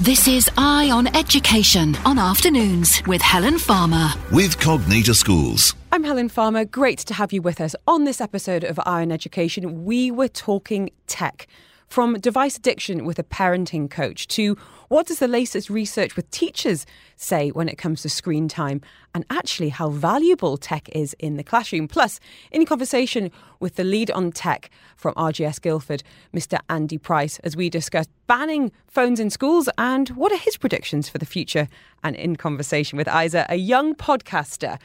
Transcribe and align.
This 0.00 0.26
is 0.26 0.50
Eye 0.58 0.90
on 0.90 1.06
Education 1.16 1.94
on 2.04 2.18
afternoons 2.18 3.00
with 3.06 3.22
Helen 3.22 3.60
Farmer. 3.60 4.08
With 4.32 4.58
Cognita 4.58 5.14
Schools. 5.14 5.72
I'm 5.92 6.02
Helen 6.02 6.28
Farmer. 6.28 6.64
Great 6.64 6.98
to 6.98 7.14
have 7.14 7.32
you 7.32 7.40
with 7.40 7.60
us. 7.60 7.76
On 7.86 8.02
this 8.02 8.20
episode 8.20 8.64
of 8.64 8.80
Eye 8.80 9.02
on 9.02 9.12
Education, 9.12 9.84
we 9.84 10.10
were 10.10 10.26
talking 10.26 10.90
tech. 11.06 11.46
From 11.86 12.14
device 12.14 12.56
addiction 12.56 13.04
with 13.04 13.20
a 13.20 13.22
parenting 13.22 13.88
coach 13.88 14.26
to 14.28 14.56
what 14.94 15.08
does 15.08 15.18
the 15.18 15.26
latest 15.26 15.68
research 15.70 16.14
with 16.14 16.30
teachers 16.30 16.86
say 17.16 17.50
when 17.50 17.68
it 17.68 17.76
comes 17.76 18.02
to 18.02 18.08
screen 18.08 18.46
time 18.46 18.80
and 19.12 19.24
actually 19.28 19.70
how 19.70 19.88
valuable 19.88 20.56
tech 20.56 20.88
is 20.90 21.16
in 21.18 21.36
the 21.36 21.42
classroom? 21.42 21.88
Plus, 21.88 22.20
in 22.52 22.64
conversation 22.64 23.32
with 23.58 23.74
the 23.74 23.82
lead 23.82 24.08
on 24.12 24.30
tech 24.30 24.70
from 24.94 25.12
RGS 25.14 25.60
Guildford, 25.60 26.04
Mr. 26.32 26.60
Andi 26.70 27.02
Price, 27.02 27.40
as 27.40 27.56
we 27.56 27.68
discuss 27.68 28.06
banning 28.28 28.70
phones 28.86 29.18
in 29.18 29.30
schools 29.30 29.68
and 29.78 30.10
what 30.10 30.30
are 30.30 30.36
his 30.36 30.56
predictions 30.56 31.08
for 31.08 31.18
the 31.18 31.26
future. 31.26 31.66
And 32.04 32.14
in 32.14 32.36
conversation 32.36 32.96
with 32.96 33.08
Aiza, 33.08 33.46
a 33.48 33.56
young 33.56 33.96
podcaster 33.96 34.78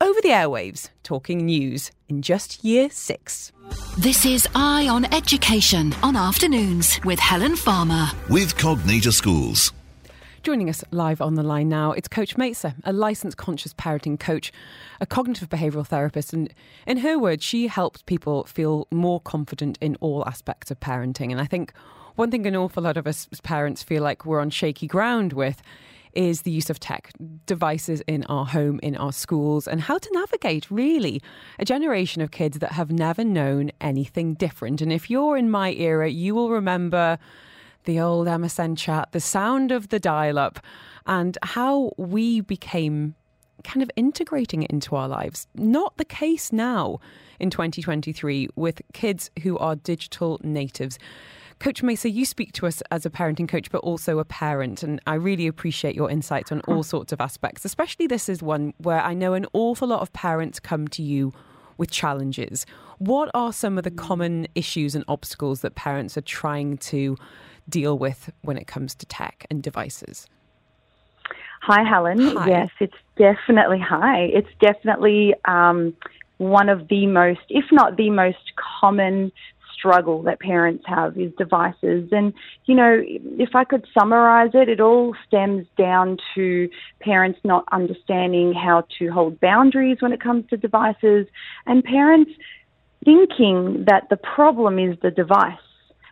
over 0.00 0.20
the 0.20 0.28
airwaves 0.28 0.90
talking 1.02 1.44
news 1.44 1.90
in 2.08 2.22
just 2.22 2.64
year 2.64 2.88
six. 2.90 3.52
This 3.98 4.24
is 4.24 4.46
Eye 4.54 4.88
on 4.88 5.12
Education 5.12 5.94
on 6.02 6.16
afternoons 6.16 7.00
with 7.04 7.18
Helen 7.18 7.56
Farmer. 7.56 8.08
With 8.28 8.56
Cognita 8.56 9.12
Schools. 9.12 9.72
Joining 10.42 10.70
us 10.70 10.84
live 10.92 11.20
on 11.20 11.34
the 11.34 11.42
line 11.42 11.68
now, 11.68 11.92
it's 11.92 12.06
Coach 12.06 12.36
Maysaa, 12.36 12.74
a 12.84 12.92
licensed 12.92 13.36
conscious 13.36 13.74
parenting 13.74 14.18
coach, 14.18 14.52
a 15.00 15.06
cognitive 15.06 15.48
behavioural 15.48 15.86
therapist, 15.86 16.32
and 16.32 16.54
in 16.86 16.98
her 16.98 17.18
words, 17.18 17.44
she 17.44 17.66
helps 17.66 18.02
people 18.02 18.44
feel 18.44 18.86
more 18.90 19.20
confident 19.20 19.78
in 19.80 19.96
all 19.96 20.24
aspects 20.26 20.70
of 20.70 20.78
parenting. 20.78 21.32
And 21.32 21.40
I 21.40 21.44
think 21.44 21.72
one 22.14 22.30
thing 22.30 22.46
an 22.46 22.56
awful 22.56 22.84
lot 22.84 22.96
of 22.96 23.06
us 23.06 23.28
as 23.32 23.40
parents 23.40 23.82
feel 23.82 24.02
like 24.02 24.24
we're 24.24 24.40
on 24.40 24.50
shaky 24.50 24.86
ground 24.86 25.32
with 25.32 25.60
is 26.12 26.42
the 26.42 26.50
use 26.50 26.70
of 26.70 26.80
tech 26.80 27.12
devices 27.46 28.02
in 28.06 28.24
our 28.24 28.46
home, 28.46 28.80
in 28.82 28.96
our 28.96 29.12
schools, 29.12 29.68
and 29.68 29.80
how 29.80 29.98
to 29.98 30.10
navigate 30.12 30.70
really 30.70 31.22
a 31.58 31.64
generation 31.64 32.22
of 32.22 32.30
kids 32.30 32.58
that 32.58 32.72
have 32.72 32.90
never 32.90 33.24
known 33.24 33.70
anything 33.80 34.34
different. 34.34 34.80
And 34.80 34.92
if 34.92 35.10
you're 35.10 35.36
in 35.36 35.50
my 35.50 35.72
era, 35.72 36.08
you 36.08 36.34
will 36.34 36.50
remember 36.50 37.18
the 37.84 38.00
old 38.00 38.26
MSN 38.26 38.76
chat, 38.76 39.08
the 39.12 39.20
sound 39.20 39.72
of 39.72 39.88
the 39.88 39.98
dial 39.98 40.38
up, 40.38 40.60
and 41.06 41.38
how 41.42 41.92
we 41.96 42.40
became 42.40 43.14
kind 43.64 43.82
of 43.82 43.90
integrating 43.96 44.62
it 44.62 44.70
into 44.70 44.94
our 44.94 45.08
lives. 45.08 45.46
Not 45.54 45.96
the 45.96 46.04
case 46.04 46.52
now 46.52 47.00
in 47.40 47.50
2023 47.50 48.48
with 48.56 48.82
kids 48.92 49.30
who 49.42 49.58
are 49.58 49.76
digital 49.76 50.40
natives. 50.42 50.98
Coach 51.58 51.82
Maysaa, 51.82 52.12
you 52.12 52.24
speak 52.24 52.52
to 52.52 52.66
us 52.66 52.82
as 52.92 53.04
a 53.04 53.10
parenting 53.10 53.48
coach, 53.48 53.70
but 53.70 53.78
also 53.78 54.20
a 54.20 54.24
parent, 54.24 54.84
and 54.84 55.00
I 55.08 55.14
really 55.14 55.48
appreciate 55.48 55.96
your 55.96 56.08
insights 56.08 56.52
on 56.52 56.60
all 56.68 56.84
sorts 56.84 57.12
of 57.12 57.20
aspects. 57.20 57.64
Especially 57.64 58.06
this 58.06 58.28
is 58.28 58.42
one 58.42 58.74
where 58.78 59.00
I 59.00 59.12
know 59.14 59.34
an 59.34 59.46
awful 59.52 59.88
lot 59.88 60.00
of 60.00 60.12
parents 60.12 60.60
come 60.60 60.86
to 60.88 61.02
you 61.02 61.32
with 61.76 61.90
challenges. 61.90 62.64
What 62.98 63.30
are 63.34 63.52
some 63.52 63.76
of 63.76 63.84
the 63.84 63.90
common 63.90 64.46
issues 64.54 64.94
and 64.94 65.04
obstacles 65.08 65.60
that 65.62 65.74
parents 65.74 66.16
are 66.16 66.22
trying 66.22 66.78
to 66.78 67.16
deal 67.68 67.98
with 67.98 68.30
when 68.42 68.56
it 68.56 68.66
comes 68.66 68.94
to 68.96 69.06
tech 69.06 69.44
and 69.50 69.60
devices? 69.62 70.26
Hi, 71.62 71.82
Helen. 71.82 72.20
Hi. 72.20 72.48
Yes, 72.48 72.70
it's 72.80 72.96
definitely 73.16 73.80
hi. 73.80 74.30
It's 74.32 74.48
definitely 74.60 75.34
um, 75.44 75.94
one 76.38 76.68
of 76.68 76.86
the 76.88 77.06
most, 77.06 77.40
if 77.48 77.64
not 77.72 77.96
the 77.96 78.10
most 78.10 78.52
common 78.80 79.32
struggle 79.78 80.22
that 80.22 80.40
parents 80.40 80.84
have 80.86 81.16
is 81.18 81.32
devices. 81.38 82.08
And, 82.12 82.32
you 82.66 82.74
know, 82.74 83.00
if 83.04 83.54
I 83.54 83.64
could 83.64 83.86
summarize 83.98 84.50
it, 84.54 84.68
it 84.68 84.80
all 84.80 85.14
stems 85.26 85.66
down 85.76 86.18
to 86.34 86.68
parents 87.00 87.38
not 87.44 87.64
understanding 87.70 88.52
how 88.52 88.84
to 88.98 89.08
hold 89.08 89.40
boundaries 89.40 89.98
when 90.00 90.12
it 90.12 90.20
comes 90.20 90.48
to 90.50 90.56
devices 90.56 91.26
and 91.66 91.84
parents 91.84 92.32
thinking 93.04 93.84
that 93.86 94.08
the 94.10 94.16
problem 94.16 94.78
is 94.78 94.98
the 95.00 95.10
device. 95.10 95.58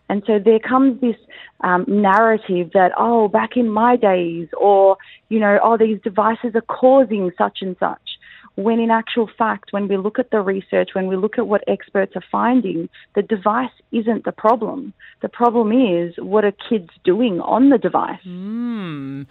And 0.08 0.22
so 0.26 0.38
there 0.38 0.60
comes 0.60 1.00
this 1.00 1.16
um, 1.62 1.84
narrative 1.88 2.70
that, 2.74 2.92
oh, 2.96 3.26
back 3.26 3.56
in 3.56 3.68
my 3.68 3.96
days, 3.96 4.48
or, 4.56 4.96
you 5.28 5.40
know, 5.40 5.58
oh, 5.62 5.76
these 5.76 6.00
devices 6.02 6.54
are 6.54 6.60
causing 6.60 7.32
such 7.36 7.58
and 7.60 7.76
such. 7.80 8.15
When 8.56 8.80
in 8.80 8.90
actual 8.90 9.28
fact, 9.38 9.72
when 9.72 9.86
we 9.86 9.96
look 9.96 10.18
at 10.18 10.30
the 10.30 10.40
research, 10.40 10.90
when 10.94 11.06
we 11.06 11.16
look 11.16 11.38
at 11.38 11.46
what 11.46 11.62
experts 11.68 12.12
are 12.16 12.24
finding, 12.32 12.88
the 13.14 13.22
device 13.22 13.70
isn't 13.92 14.24
the 14.24 14.32
problem. 14.32 14.92
The 15.20 15.28
problem 15.28 15.72
is 15.72 16.14
what 16.18 16.44
are 16.44 16.52
kids 16.68 16.90
doing 17.04 17.40
on 17.40 17.70
the 17.70 17.78
device? 17.78 18.20
Mm, 18.26 19.26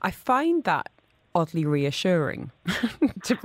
I 0.00 0.10
find 0.10 0.64
that 0.64 0.90
oddly 1.34 1.64
reassuring, 1.64 2.50
to, 3.24 3.36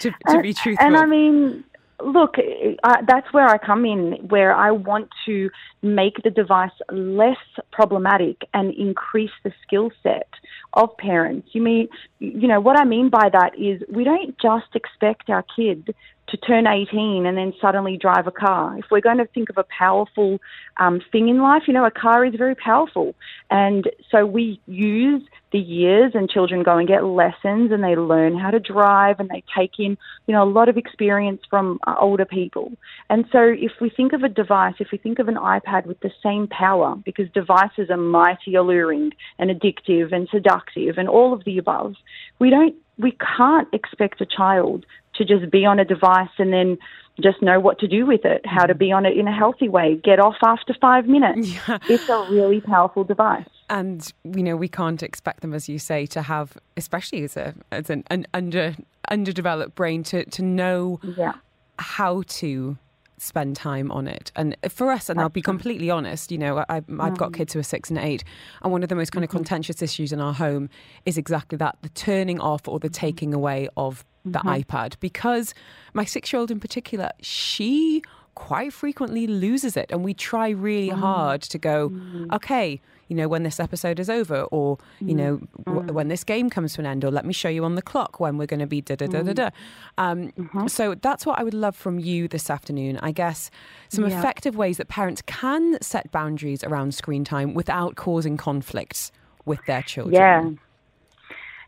to, 0.00 0.12
to 0.28 0.42
be 0.42 0.54
truthful. 0.54 0.86
And 0.86 0.96
I 0.96 1.06
mean, 1.06 1.64
look, 2.04 2.36
I, 2.84 3.02
that's 3.06 3.32
where 3.32 3.46
I 3.46 3.58
come 3.58 3.84
in, 3.84 4.12
where 4.28 4.54
I 4.54 4.70
want 4.70 5.08
to 5.26 5.50
make 5.82 6.22
the 6.22 6.30
device 6.30 6.72
less 6.90 7.36
problematic 7.72 8.42
and 8.54 8.72
increase 8.74 9.30
the 9.44 9.52
skill 9.66 9.90
set 10.02 10.28
of 10.74 10.96
parents. 10.96 11.48
You 11.52 11.62
mean, 11.62 11.88
you 12.18 12.48
know, 12.48 12.60
what 12.60 12.78
I 12.78 12.84
mean 12.84 13.08
by 13.08 13.28
that 13.32 13.58
is 13.58 13.82
we 13.88 14.04
don't 14.04 14.36
just 14.40 14.74
expect 14.74 15.28
our 15.30 15.44
kid 15.56 15.94
to 16.28 16.36
turn 16.36 16.66
18 16.66 17.26
and 17.26 17.36
then 17.36 17.54
suddenly 17.60 17.96
drive 17.96 18.26
a 18.26 18.30
car. 18.30 18.78
If 18.78 18.86
we're 18.90 19.00
going 19.00 19.18
to 19.18 19.26
think 19.26 19.50
of 19.50 19.58
a 19.58 19.64
powerful 19.64 20.38
um, 20.76 21.00
thing 21.10 21.28
in 21.28 21.40
life, 21.40 21.62
you 21.66 21.72
know, 21.72 21.86
a 21.86 21.90
car 21.90 22.24
is 22.24 22.34
very 22.36 22.54
powerful. 22.54 23.14
And 23.50 23.90
so 24.10 24.26
we 24.26 24.60
use 24.66 25.22
the 25.50 25.58
years 25.58 26.12
and 26.14 26.28
children 26.28 26.62
go 26.62 26.76
and 26.76 26.86
get 26.86 27.04
lessons 27.04 27.72
and 27.72 27.82
they 27.82 27.96
learn 27.96 28.38
how 28.38 28.50
to 28.50 28.60
drive 28.60 29.18
and 29.18 29.28
they 29.28 29.42
take 29.56 29.72
in, 29.78 29.96
you 30.26 30.34
know, 30.34 30.42
a 30.42 30.50
lot 30.50 30.68
of 30.68 30.76
experience 30.76 31.40
from 31.48 31.78
uh, 31.86 31.94
older 31.98 32.24
people. 32.24 32.72
And 33.08 33.24
so 33.32 33.40
if 33.42 33.72
we 33.80 33.90
think 33.90 34.12
of 34.12 34.22
a 34.22 34.28
device, 34.28 34.74
if 34.78 34.88
we 34.92 34.98
think 34.98 35.18
of 35.18 35.28
an 35.28 35.36
iPad 35.36 35.86
with 35.86 36.00
the 36.00 36.10
same 36.22 36.48
power, 36.48 36.96
because 37.04 37.30
devices 37.32 37.88
are 37.90 37.96
mighty 37.96 38.54
alluring 38.54 39.12
and 39.38 39.50
addictive 39.50 40.12
and 40.12 40.28
seductive 40.30 40.98
and 40.98 41.08
all 41.08 41.32
of 41.32 41.44
the 41.44 41.58
above, 41.58 41.94
we 42.38 42.50
don't 42.50 42.74
we 42.98 43.16
can't 43.36 43.68
expect 43.72 44.20
a 44.20 44.26
child 44.26 44.84
to 45.14 45.24
just 45.24 45.50
be 45.52 45.64
on 45.64 45.78
a 45.78 45.84
device 45.84 46.28
and 46.38 46.52
then 46.52 46.76
just 47.20 47.42
know 47.42 47.58
what 47.58 47.78
to 47.80 47.88
do 47.88 48.06
with 48.06 48.24
it, 48.24 48.44
how 48.44 48.66
to 48.66 48.74
be 48.74 48.92
on 48.92 49.06
it 49.06 49.16
in 49.16 49.26
a 49.26 49.34
healthy 49.34 49.68
way, 49.68 50.00
get 50.02 50.20
off 50.20 50.36
after 50.44 50.74
five 50.80 51.06
minutes. 51.06 51.48
Yeah. 51.68 51.78
It's 51.88 52.08
a 52.08 52.26
really 52.30 52.60
powerful 52.60 53.04
device. 53.04 53.48
And 53.70 54.12
you 54.24 54.42
know 54.42 54.56
we 54.56 54.68
can't 54.68 55.02
expect 55.02 55.40
them, 55.40 55.52
as 55.52 55.68
you 55.68 55.78
say, 55.78 56.06
to 56.06 56.22
have, 56.22 56.56
especially 56.76 57.24
as 57.24 57.36
a 57.36 57.54
as 57.70 57.90
an, 57.90 58.04
an 58.08 58.26
under 58.32 58.76
underdeveloped 59.10 59.74
brain, 59.74 60.02
to 60.04 60.24
to 60.24 60.42
know 60.42 61.00
Yeah. 61.16 61.34
how 61.78 62.22
to 62.40 62.78
spend 63.18 63.56
time 63.56 63.90
on 63.90 64.06
it. 64.06 64.30
And 64.36 64.56
for 64.68 64.92
us, 64.92 65.10
and 65.10 65.20
I'll 65.20 65.28
be 65.28 65.42
completely 65.42 65.90
honest, 65.90 66.30
you 66.30 66.38
know, 66.38 66.64
I, 66.68 66.76
I've 66.76 67.18
got 67.18 67.32
mm. 67.32 67.34
kids 67.34 67.52
who 67.52 67.58
are 67.58 67.64
six 67.64 67.90
and 67.90 67.98
eight, 67.98 68.24
and 68.62 68.72
one 68.72 68.82
of 68.82 68.88
the 68.88 68.94
most 68.94 69.10
kind 69.10 69.24
of 69.24 69.28
mm-hmm. 69.28 69.38
contentious 69.38 69.82
issues 69.82 70.12
in 70.12 70.20
our 70.20 70.32
home 70.32 70.70
is 71.04 71.18
exactly 71.18 71.58
that: 71.58 71.76
the 71.82 71.88
turning 71.90 72.40
off 72.40 72.66
or 72.68 72.78
the 72.78 72.88
mm-hmm. 72.88 73.06
taking 73.06 73.34
away 73.34 73.68
of 73.76 74.04
the 74.24 74.38
mm-hmm. 74.38 74.48
iPad. 74.48 74.94
Because 75.00 75.52
my 75.94 76.04
six-year-old 76.04 76.50
in 76.50 76.60
particular, 76.60 77.10
she 77.20 78.02
quite 78.34 78.72
frequently 78.72 79.26
loses 79.26 79.76
it, 79.76 79.90
and 79.90 80.04
we 80.04 80.14
try 80.14 80.48
really 80.50 80.90
mm. 80.90 80.98
hard 80.98 81.42
to 81.42 81.58
go, 81.58 81.90
mm. 81.90 82.32
okay. 82.32 82.80
You 83.08 83.16
know, 83.16 83.28
when 83.28 83.42
this 83.42 83.58
episode 83.58 83.98
is 83.98 84.08
over, 84.08 84.42
or, 84.44 84.78
you 85.00 85.14
mm. 85.14 85.16
know, 85.16 85.40
w- 85.64 85.86
mm. 85.86 85.90
when 85.92 86.08
this 86.08 86.24
game 86.24 86.50
comes 86.50 86.74
to 86.74 86.80
an 86.80 86.86
end, 86.86 87.04
or 87.04 87.10
let 87.10 87.24
me 87.24 87.32
show 87.32 87.48
you 87.48 87.64
on 87.64 87.74
the 87.74 87.82
clock 87.82 88.20
when 88.20 88.38
we're 88.38 88.46
going 88.46 88.60
to 88.60 88.66
be 88.66 88.80
da 88.80 88.96
da 88.96 89.06
da 89.06 89.22
da 89.22 89.32
mm. 89.32 89.34
da. 89.34 89.50
Um, 89.96 90.32
uh-huh. 90.38 90.68
So 90.68 90.94
that's 90.94 91.24
what 91.26 91.38
I 91.38 91.42
would 91.42 91.54
love 91.54 91.74
from 91.74 91.98
you 91.98 92.28
this 92.28 92.50
afternoon. 92.50 92.98
I 92.98 93.12
guess 93.12 93.50
some 93.88 94.06
Yeah. 94.06 94.18
effective 94.18 94.56
ways 94.56 94.76
that 94.76 94.88
parents 94.88 95.22
can 95.22 95.78
set 95.80 96.12
boundaries 96.12 96.62
around 96.62 96.94
screen 96.94 97.24
time 97.24 97.54
without 97.54 97.96
causing 97.96 98.36
conflicts 98.36 99.10
with 99.44 99.64
their 99.66 99.82
children. 99.82 100.14
Yeah. 100.14 100.50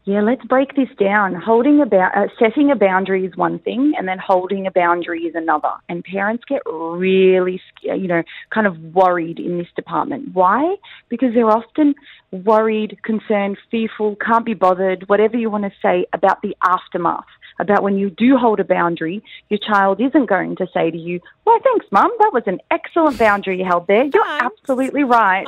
Yeah, 0.04 0.22
let's 0.22 0.44
break 0.44 0.76
this 0.76 0.88
down. 0.98 1.34
Holding 1.34 1.82
about 1.82 2.16
uh, 2.16 2.28
setting 2.38 2.70
a 2.70 2.74
boundary 2.74 3.26
is 3.26 3.36
one 3.36 3.58
thing, 3.58 3.92
and 3.98 4.08
then 4.08 4.18
holding 4.18 4.66
a 4.66 4.70
boundary 4.70 5.24
is 5.24 5.34
another. 5.34 5.72
And 5.90 6.02
parents 6.02 6.42
get 6.48 6.62
really, 6.66 7.60
you 7.82 8.08
know, 8.08 8.22
kind 8.52 8.66
of 8.66 8.78
worried 8.94 9.38
in 9.38 9.58
this 9.58 9.68
department. 9.76 10.32
Why? 10.32 10.76
Because 11.10 11.34
they're 11.34 11.50
often 11.50 11.94
worried, 12.32 12.98
concerned, 13.02 13.58
fearful, 13.70 14.16
can't 14.16 14.46
be 14.46 14.54
bothered, 14.54 15.06
whatever 15.08 15.36
you 15.36 15.50
want 15.50 15.64
to 15.64 15.72
say 15.82 16.06
about 16.14 16.40
the 16.40 16.56
aftermath. 16.62 17.26
About 17.58 17.82
when 17.82 17.98
you 17.98 18.08
do 18.08 18.38
hold 18.38 18.58
a 18.58 18.64
boundary, 18.64 19.22
your 19.50 19.58
child 19.58 20.00
isn't 20.00 20.26
going 20.26 20.56
to 20.56 20.66
say 20.72 20.90
to 20.90 20.96
you, 20.96 21.20
"Well, 21.44 21.58
thanks, 21.62 21.84
mum. 21.92 22.10
That 22.20 22.32
was 22.32 22.44
an 22.46 22.58
excellent 22.70 23.18
boundary 23.18 23.58
you 23.58 23.66
held 23.66 23.86
there. 23.86 24.04
You're 24.04 24.24
Thanks." 24.24 24.46
absolutely 24.60 25.04
right." 25.04 25.46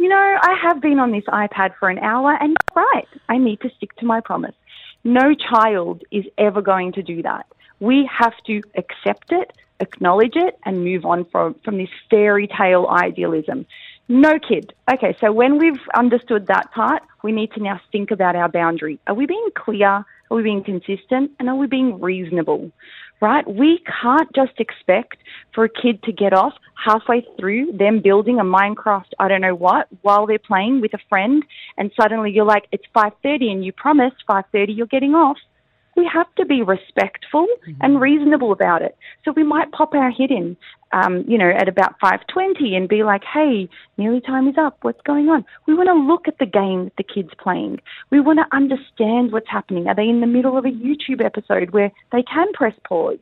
You 0.00 0.08
know, 0.08 0.16
I 0.16 0.54
have 0.62 0.80
been 0.80 0.98
on 0.98 1.12
this 1.12 1.24
iPad 1.24 1.74
for 1.78 1.90
an 1.90 1.98
hour 1.98 2.34
and 2.40 2.56
you're 2.56 2.84
right, 2.84 3.06
I 3.28 3.36
need 3.36 3.60
to 3.60 3.70
stick 3.76 3.94
to 3.96 4.06
my 4.06 4.22
promise. 4.22 4.54
No 5.04 5.34
child 5.34 6.04
is 6.10 6.24
ever 6.38 6.62
going 6.62 6.92
to 6.92 7.02
do 7.02 7.20
that. 7.20 7.44
We 7.80 8.08
have 8.10 8.32
to 8.46 8.62
accept 8.78 9.30
it, 9.30 9.52
acknowledge 9.78 10.36
it, 10.36 10.58
and 10.64 10.84
move 10.84 11.04
on 11.04 11.26
from, 11.26 11.54
from 11.62 11.76
this 11.76 11.90
fairy 12.08 12.48
tale 12.48 12.86
idealism. 12.88 13.66
No 14.08 14.38
kid. 14.38 14.72
Okay, 14.90 15.14
so 15.20 15.32
when 15.32 15.58
we've 15.58 15.82
understood 15.94 16.46
that 16.46 16.72
part, 16.72 17.02
we 17.22 17.30
need 17.30 17.52
to 17.52 17.62
now 17.62 17.78
think 17.92 18.10
about 18.10 18.36
our 18.36 18.48
boundary. 18.48 18.98
Are 19.06 19.14
we 19.14 19.26
being 19.26 19.50
clear? 19.54 19.86
Are 19.86 20.06
we 20.30 20.42
being 20.42 20.64
consistent? 20.64 21.32
And 21.38 21.50
are 21.50 21.56
we 21.56 21.66
being 21.66 22.00
reasonable? 22.00 22.72
Right? 23.20 23.46
We 23.46 23.82
can't 24.00 24.34
just 24.34 24.58
expect 24.58 25.18
for 25.54 25.64
a 25.64 25.68
kid 25.68 26.02
to 26.04 26.12
get 26.12 26.32
off 26.32 26.54
halfway 26.82 27.26
through 27.38 27.72
them 27.72 28.00
building 28.00 28.38
a 28.38 28.44
Minecraft, 28.44 29.10
I 29.18 29.28
don't 29.28 29.42
know 29.42 29.54
what, 29.54 29.88
while 30.02 30.26
they're 30.26 30.38
playing 30.38 30.80
with 30.80 30.94
a 30.94 30.98
friend, 31.08 31.44
and 31.76 31.90
suddenly 32.00 32.30
you're 32.30 32.46
like, 32.46 32.66
it's 32.72 32.84
5.30 32.96 33.52
and 33.52 33.64
you 33.64 33.72
promised 33.72 34.16
5.30 34.28 34.76
you're 34.76 34.86
getting 34.86 35.14
off 35.14 35.36
we 35.96 36.08
have 36.12 36.32
to 36.36 36.44
be 36.44 36.62
respectful 36.62 37.46
mm-hmm. 37.46 37.80
and 37.80 38.00
reasonable 38.00 38.52
about 38.52 38.82
it. 38.82 38.96
So 39.24 39.32
we 39.32 39.42
might 39.42 39.72
pop 39.72 39.94
our 39.94 40.10
head 40.10 40.30
in, 40.30 40.56
um, 40.92 41.24
you 41.26 41.36
know, 41.36 41.50
at 41.50 41.68
about 41.68 41.98
5.20 42.00 42.74
and 42.76 42.88
be 42.88 43.02
like, 43.02 43.22
hey, 43.24 43.68
nearly 43.96 44.20
time 44.20 44.48
is 44.48 44.56
up. 44.58 44.78
What's 44.82 45.00
going 45.02 45.28
on? 45.28 45.44
We 45.66 45.74
want 45.74 45.88
to 45.88 45.94
look 45.94 46.28
at 46.28 46.38
the 46.38 46.46
game 46.46 46.84
that 46.84 46.96
the 46.96 47.04
kid's 47.04 47.34
playing. 47.38 47.80
We 48.10 48.20
want 48.20 48.38
to 48.38 48.56
understand 48.56 49.32
what's 49.32 49.48
happening. 49.48 49.88
Are 49.88 49.94
they 49.94 50.08
in 50.08 50.20
the 50.20 50.26
middle 50.26 50.56
of 50.56 50.64
a 50.64 50.68
YouTube 50.68 51.24
episode 51.24 51.70
where 51.70 51.90
they 52.12 52.22
can 52.22 52.52
press 52.52 52.74
pause? 52.88 53.18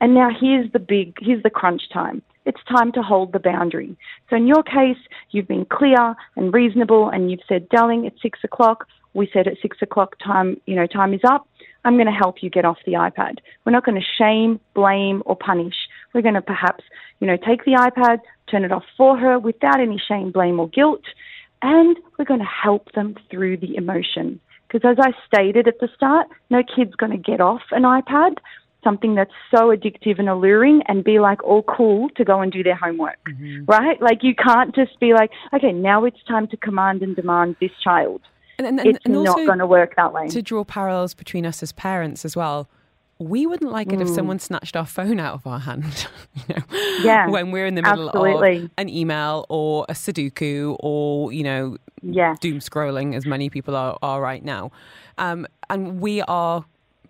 And 0.00 0.14
now 0.14 0.28
here's 0.28 0.70
the 0.72 0.78
big, 0.78 1.16
here's 1.20 1.42
the 1.42 1.50
crunch 1.50 1.82
time. 1.92 2.22
It's 2.44 2.60
time 2.68 2.92
to 2.92 3.02
hold 3.02 3.32
the 3.32 3.40
boundary. 3.40 3.96
So 4.30 4.36
in 4.36 4.46
your 4.46 4.62
case, 4.62 4.98
you've 5.30 5.48
been 5.48 5.64
clear 5.64 6.14
and 6.36 6.54
reasonable 6.54 7.08
and 7.08 7.30
you've 7.30 7.40
said, 7.48 7.68
darling, 7.70 8.04
it's 8.04 8.22
six 8.22 8.38
o'clock. 8.44 8.86
We 9.16 9.30
said 9.32 9.48
at 9.48 9.54
six 9.62 9.78
o'clock 9.80 10.16
time, 10.22 10.60
you 10.66 10.76
know, 10.76 10.86
time 10.86 11.14
is 11.14 11.22
up. 11.24 11.48
I'm 11.84 11.94
going 11.94 12.06
to 12.06 12.12
help 12.12 12.42
you 12.42 12.50
get 12.50 12.64
off 12.64 12.78
the 12.84 12.92
iPad. 12.92 13.38
We're 13.64 13.72
not 13.72 13.84
going 13.84 14.00
to 14.00 14.06
shame, 14.18 14.60
blame, 14.74 15.22
or 15.24 15.36
punish. 15.36 15.74
We're 16.12 16.22
going 16.22 16.34
to 16.34 16.42
perhaps, 16.42 16.84
you 17.20 17.26
know, 17.26 17.36
take 17.36 17.64
the 17.64 17.72
iPad, 17.72 18.18
turn 18.50 18.64
it 18.64 18.72
off 18.72 18.84
for 18.96 19.16
her 19.16 19.38
without 19.38 19.80
any 19.80 19.98
shame, 20.06 20.32
blame, 20.32 20.60
or 20.60 20.68
guilt, 20.68 21.04
and 21.62 21.96
we're 22.18 22.24
going 22.26 22.40
to 22.40 22.46
help 22.46 22.92
them 22.92 23.14
through 23.30 23.56
the 23.56 23.76
emotion. 23.76 24.40
Because 24.68 24.98
as 24.98 24.98
I 25.00 25.12
stated 25.26 25.66
at 25.68 25.78
the 25.80 25.88
start, 25.94 26.26
no 26.50 26.62
kid's 26.62 26.94
going 26.96 27.12
to 27.12 27.18
get 27.18 27.40
off 27.40 27.62
an 27.70 27.84
iPad, 27.84 28.36
something 28.84 29.14
that's 29.14 29.32
so 29.50 29.68
addictive 29.68 30.18
and 30.18 30.28
alluring, 30.28 30.82
and 30.88 31.04
be 31.04 31.20
like 31.20 31.42
all 31.42 31.62
cool 31.62 32.08
to 32.16 32.24
go 32.24 32.40
and 32.40 32.52
do 32.52 32.62
their 32.62 32.76
homework, 32.76 33.18
mm-hmm. 33.28 33.64
right? 33.64 34.00
Like 34.02 34.22
you 34.22 34.34
can't 34.34 34.74
just 34.74 34.98
be 35.00 35.14
like, 35.14 35.30
okay, 35.54 35.72
now 35.72 36.04
it's 36.04 36.22
time 36.28 36.48
to 36.48 36.56
command 36.56 37.02
and 37.02 37.16
demand 37.16 37.56
this 37.60 37.70
child. 37.82 38.20
And, 38.58 38.66
and, 38.66 38.80
and, 38.80 38.88
it's 38.88 39.04
and 39.04 39.22
not 39.22 39.36
going 39.36 39.58
to 39.58 39.66
work 39.66 39.96
that 39.96 40.12
way. 40.12 40.28
To 40.28 40.42
draw 40.42 40.64
parallels 40.64 41.14
between 41.14 41.44
us 41.44 41.62
as 41.62 41.72
parents 41.72 42.24
as 42.24 42.34
well, 42.36 42.68
we 43.18 43.46
wouldn't 43.46 43.70
like 43.70 43.92
it 43.92 43.98
mm. 43.98 44.02
if 44.02 44.08
someone 44.08 44.38
snatched 44.38 44.76
our 44.76 44.86
phone 44.86 45.18
out 45.18 45.34
of 45.34 45.46
our 45.46 45.58
hand. 45.58 46.06
you 46.34 46.54
know, 46.54 46.62
yeah, 47.02 47.26
when 47.30 47.50
we're 47.50 47.66
in 47.66 47.74
the 47.74 47.82
middle 47.82 48.08
absolutely. 48.08 48.64
of 48.64 48.70
an 48.78 48.88
email 48.88 49.46
or 49.48 49.86
a 49.88 49.92
Sudoku 49.92 50.76
or 50.80 51.32
you 51.32 51.42
know, 51.42 51.76
yeah. 52.02 52.34
doom 52.40 52.60
scrolling 52.60 53.14
as 53.14 53.26
many 53.26 53.48
people 53.48 53.74
are, 53.74 53.98
are 54.02 54.20
right 54.20 54.44
now. 54.44 54.70
Um, 55.18 55.46
and 55.70 56.00
we 56.00 56.22
are 56.22 56.64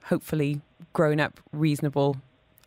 hopefully 0.04 0.60
grown 0.92 1.20
up, 1.20 1.40
reasonable 1.52 2.16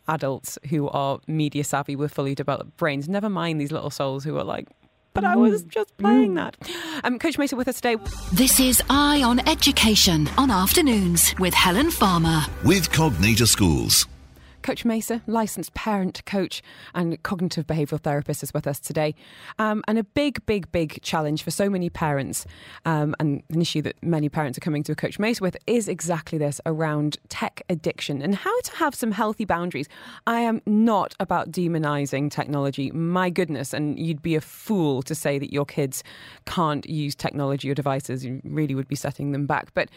adults 0.06 0.58
who 0.68 0.88
are 0.88 1.20
media 1.26 1.64
savvy 1.64 1.96
with 1.96 2.12
fully 2.12 2.34
developed 2.34 2.76
brains. 2.76 3.08
Never 3.08 3.28
mind 3.28 3.60
these 3.60 3.72
little 3.72 3.90
souls 3.90 4.24
who 4.24 4.36
are 4.36 4.44
like, 4.44 4.68
but 5.12 5.24
I 5.24 5.36
was 5.36 5.62
just 5.64 5.96
playing 5.98 6.34
that. 6.34 6.56
Um, 7.04 7.18
Coach 7.18 7.38
Mason 7.38 7.58
with 7.58 7.68
us 7.68 7.76
today. 7.76 7.96
This 8.32 8.60
is 8.60 8.82
Eye 8.90 9.22
on 9.22 9.46
Education 9.48 10.28
on 10.38 10.50
afternoons 10.50 11.34
with 11.38 11.54
Helen 11.54 11.90
Farmer. 11.90 12.42
With 12.64 12.90
Cognita 12.90 13.46
Schools. 13.46 14.06
Coach 14.62 14.84
Maysaa, 14.84 15.22
licensed 15.26 15.74
parent, 15.74 16.24
coach, 16.26 16.62
and 16.94 17.22
cognitive 17.22 17.66
behavioural 17.66 18.00
therapist, 18.00 18.42
is 18.42 18.52
with 18.52 18.66
us 18.66 18.78
today. 18.78 19.14
Um, 19.58 19.82
and 19.88 19.98
a 19.98 20.04
big, 20.04 20.44
big, 20.46 20.70
big 20.72 21.00
challenge 21.02 21.42
for 21.42 21.50
so 21.50 21.70
many 21.70 21.90
parents, 21.90 22.46
um, 22.84 23.14
and 23.18 23.42
an 23.50 23.60
issue 23.60 23.82
that 23.82 23.96
many 24.02 24.28
parents 24.28 24.58
are 24.58 24.60
coming 24.60 24.82
to 24.84 24.92
a 24.92 24.94
Coach 24.94 25.18
Maysaa 25.18 25.40
with, 25.40 25.56
is 25.66 25.88
exactly 25.88 26.38
this 26.38 26.60
around 26.66 27.18
tech 27.28 27.62
addiction 27.68 28.22
and 28.22 28.34
how 28.34 28.60
to 28.62 28.76
have 28.76 28.94
some 28.94 29.12
healthy 29.12 29.44
boundaries. 29.44 29.88
I 30.26 30.40
am 30.40 30.60
not 30.66 31.14
about 31.20 31.50
demonising 31.50 32.30
technology. 32.30 32.90
My 32.90 33.30
goodness, 33.30 33.72
and 33.72 33.98
you'd 33.98 34.22
be 34.22 34.34
a 34.34 34.40
fool 34.40 35.02
to 35.02 35.14
say 35.14 35.38
that 35.38 35.52
your 35.52 35.64
kids 35.64 36.02
can't 36.46 36.88
use 36.88 37.14
technology 37.14 37.70
or 37.70 37.74
devices. 37.74 38.24
You 38.24 38.40
really 38.44 38.74
would 38.74 38.88
be 38.88 38.96
setting 38.96 39.32
them 39.32 39.46
back. 39.46 39.72
But 39.74 39.90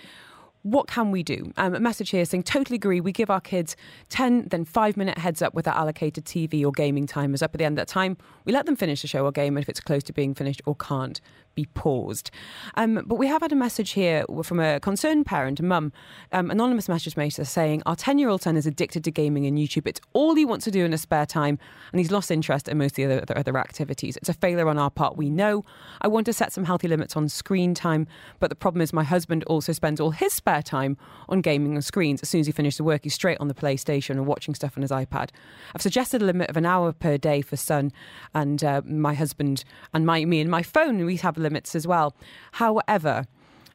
what 0.63 0.88
can 0.88 1.12
we 1.12 1.24
do? 1.24 1.51
Um, 1.57 1.75
a 1.75 1.80
message 1.80 2.10
here 2.10 2.25
saying, 2.25 2.44
totally 2.44 2.75
agree. 2.75 3.01
We 3.01 3.12
give 3.12 3.30
our 3.30 3.42
kids 3.42 3.75
10, 4.10 4.48
then 4.48 4.65
five 4.65 4.98
minute 4.98 5.18
heads 5.18 5.42
up 5.42 5.54
with 5.54 5.65
their 5.65 5.74
allocated 5.74 6.25
TV 6.25 6.65
or 6.65 6.71
gaming 6.71 7.06
timers 7.06 7.42
up 7.42 7.54
at 7.54 7.60
the 7.60 7.65
end 7.65 7.77
of 7.77 7.86
that 7.86 7.92
time. 7.92 8.18
We 8.45 8.54
let 8.54 8.65
them 8.65 8.75
finish 8.75 9.01
the 9.01 9.07
show 9.07 9.25
or 9.25 9.31
game 9.31 9.57
if 9.57 9.69
it's 9.69 9.80
close 9.80 10.04
to 10.04 10.13
being 10.13 10.33
finished 10.33 10.62
or 10.65 10.75
can't 10.75 11.19
be 11.56 11.65
paused. 11.74 12.31
Um, 12.75 13.04
but 13.06 13.15
we 13.15 13.27
have 13.27 13.42
had 13.42 13.51
a 13.51 13.56
message 13.56 13.92
here 13.92 14.25
from 14.44 14.60
a 14.60 14.80
concerned 14.80 15.25
parent, 15.25 15.60
a 15.60 15.63
mum, 15.63 15.92
um, 16.31 16.50
anonymous 16.50 16.89
message 16.89 17.16
maker 17.16 17.45
saying, 17.45 17.83
Our 17.86 17.95
10 17.95 18.18
year 18.18 18.30
old 18.30 18.42
son 18.42 18.57
is 18.57 18.66
addicted 18.66 19.04
to 19.04 19.12
gaming 19.12 19.45
and 19.45 19.57
YouTube. 19.57 19.88
It's 19.88 20.01
all 20.13 20.36
he 20.36 20.45
wants 20.45 20.66
to 20.66 20.71
do 20.71 20.83
in 20.86 20.92
his 20.92 21.01
spare 21.01 21.25
time, 21.25 21.59
and 21.92 22.00
he's 22.00 22.12
lost 22.12 22.31
interest 22.31 22.68
in 22.68 22.77
most 22.77 22.98
of 22.98 23.09
the 23.09 23.21
other, 23.21 23.38
other 23.38 23.57
activities. 23.57 24.18
It's 24.18 24.30
a 24.30 24.33
failure 24.33 24.68
on 24.68 24.77
our 24.77 24.89
part, 24.89 25.18
we 25.18 25.30
know. 25.30 25.63
I 26.01 26.07
want 26.07 26.25
to 26.25 26.33
set 26.33 26.51
some 26.51 26.63
healthy 26.63 26.88
limits 26.88 27.16
on 27.16 27.30
screen 27.30 27.74
time, 27.74 28.07
but 28.39 28.50
the 28.50 28.56
problem 28.56 28.81
is 28.81 28.94
my 28.94 29.04
husband 29.04 29.44
also 29.45 29.74
spends 29.74 30.00
all 30.00 30.12
his 30.12 30.33
spare 30.33 30.52
time 30.61 30.97
on 31.29 31.41
gaming 31.41 31.73
and 31.73 31.83
screens. 31.83 32.21
As 32.21 32.29
soon 32.29 32.41
as 32.41 32.47
he 32.47 32.51
finishes 32.51 32.77
the 32.77 32.83
work, 32.83 33.03
he's 33.03 33.13
straight 33.13 33.39
on 33.39 33.47
the 33.47 33.53
PlayStation 33.53 34.11
and 34.11 34.25
watching 34.25 34.55
stuff 34.55 34.77
on 34.77 34.81
his 34.81 34.91
iPad. 34.91 35.29
I've 35.75 35.81
suggested 35.81 36.21
a 36.21 36.25
limit 36.25 36.50
of 36.50 36.57
an 36.57 36.65
hour 36.65 36.91
per 36.91 37.17
day 37.17 37.41
for 37.41 37.57
son 37.57 37.91
and 38.33 38.63
uh, 38.63 38.81
my 38.85 39.13
husband 39.13 39.63
and 39.94 40.05
my 40.05 40.25
me 40.25 40.41
and 40.41 40.51
my 40.51 40.63
phone. 40.63 41.03
We 41.05 41.17
have 41.17 41.38
limits 41.38 41.75
as 41.75 41.88
well. 41.88 42.15
However, 42.53 43.25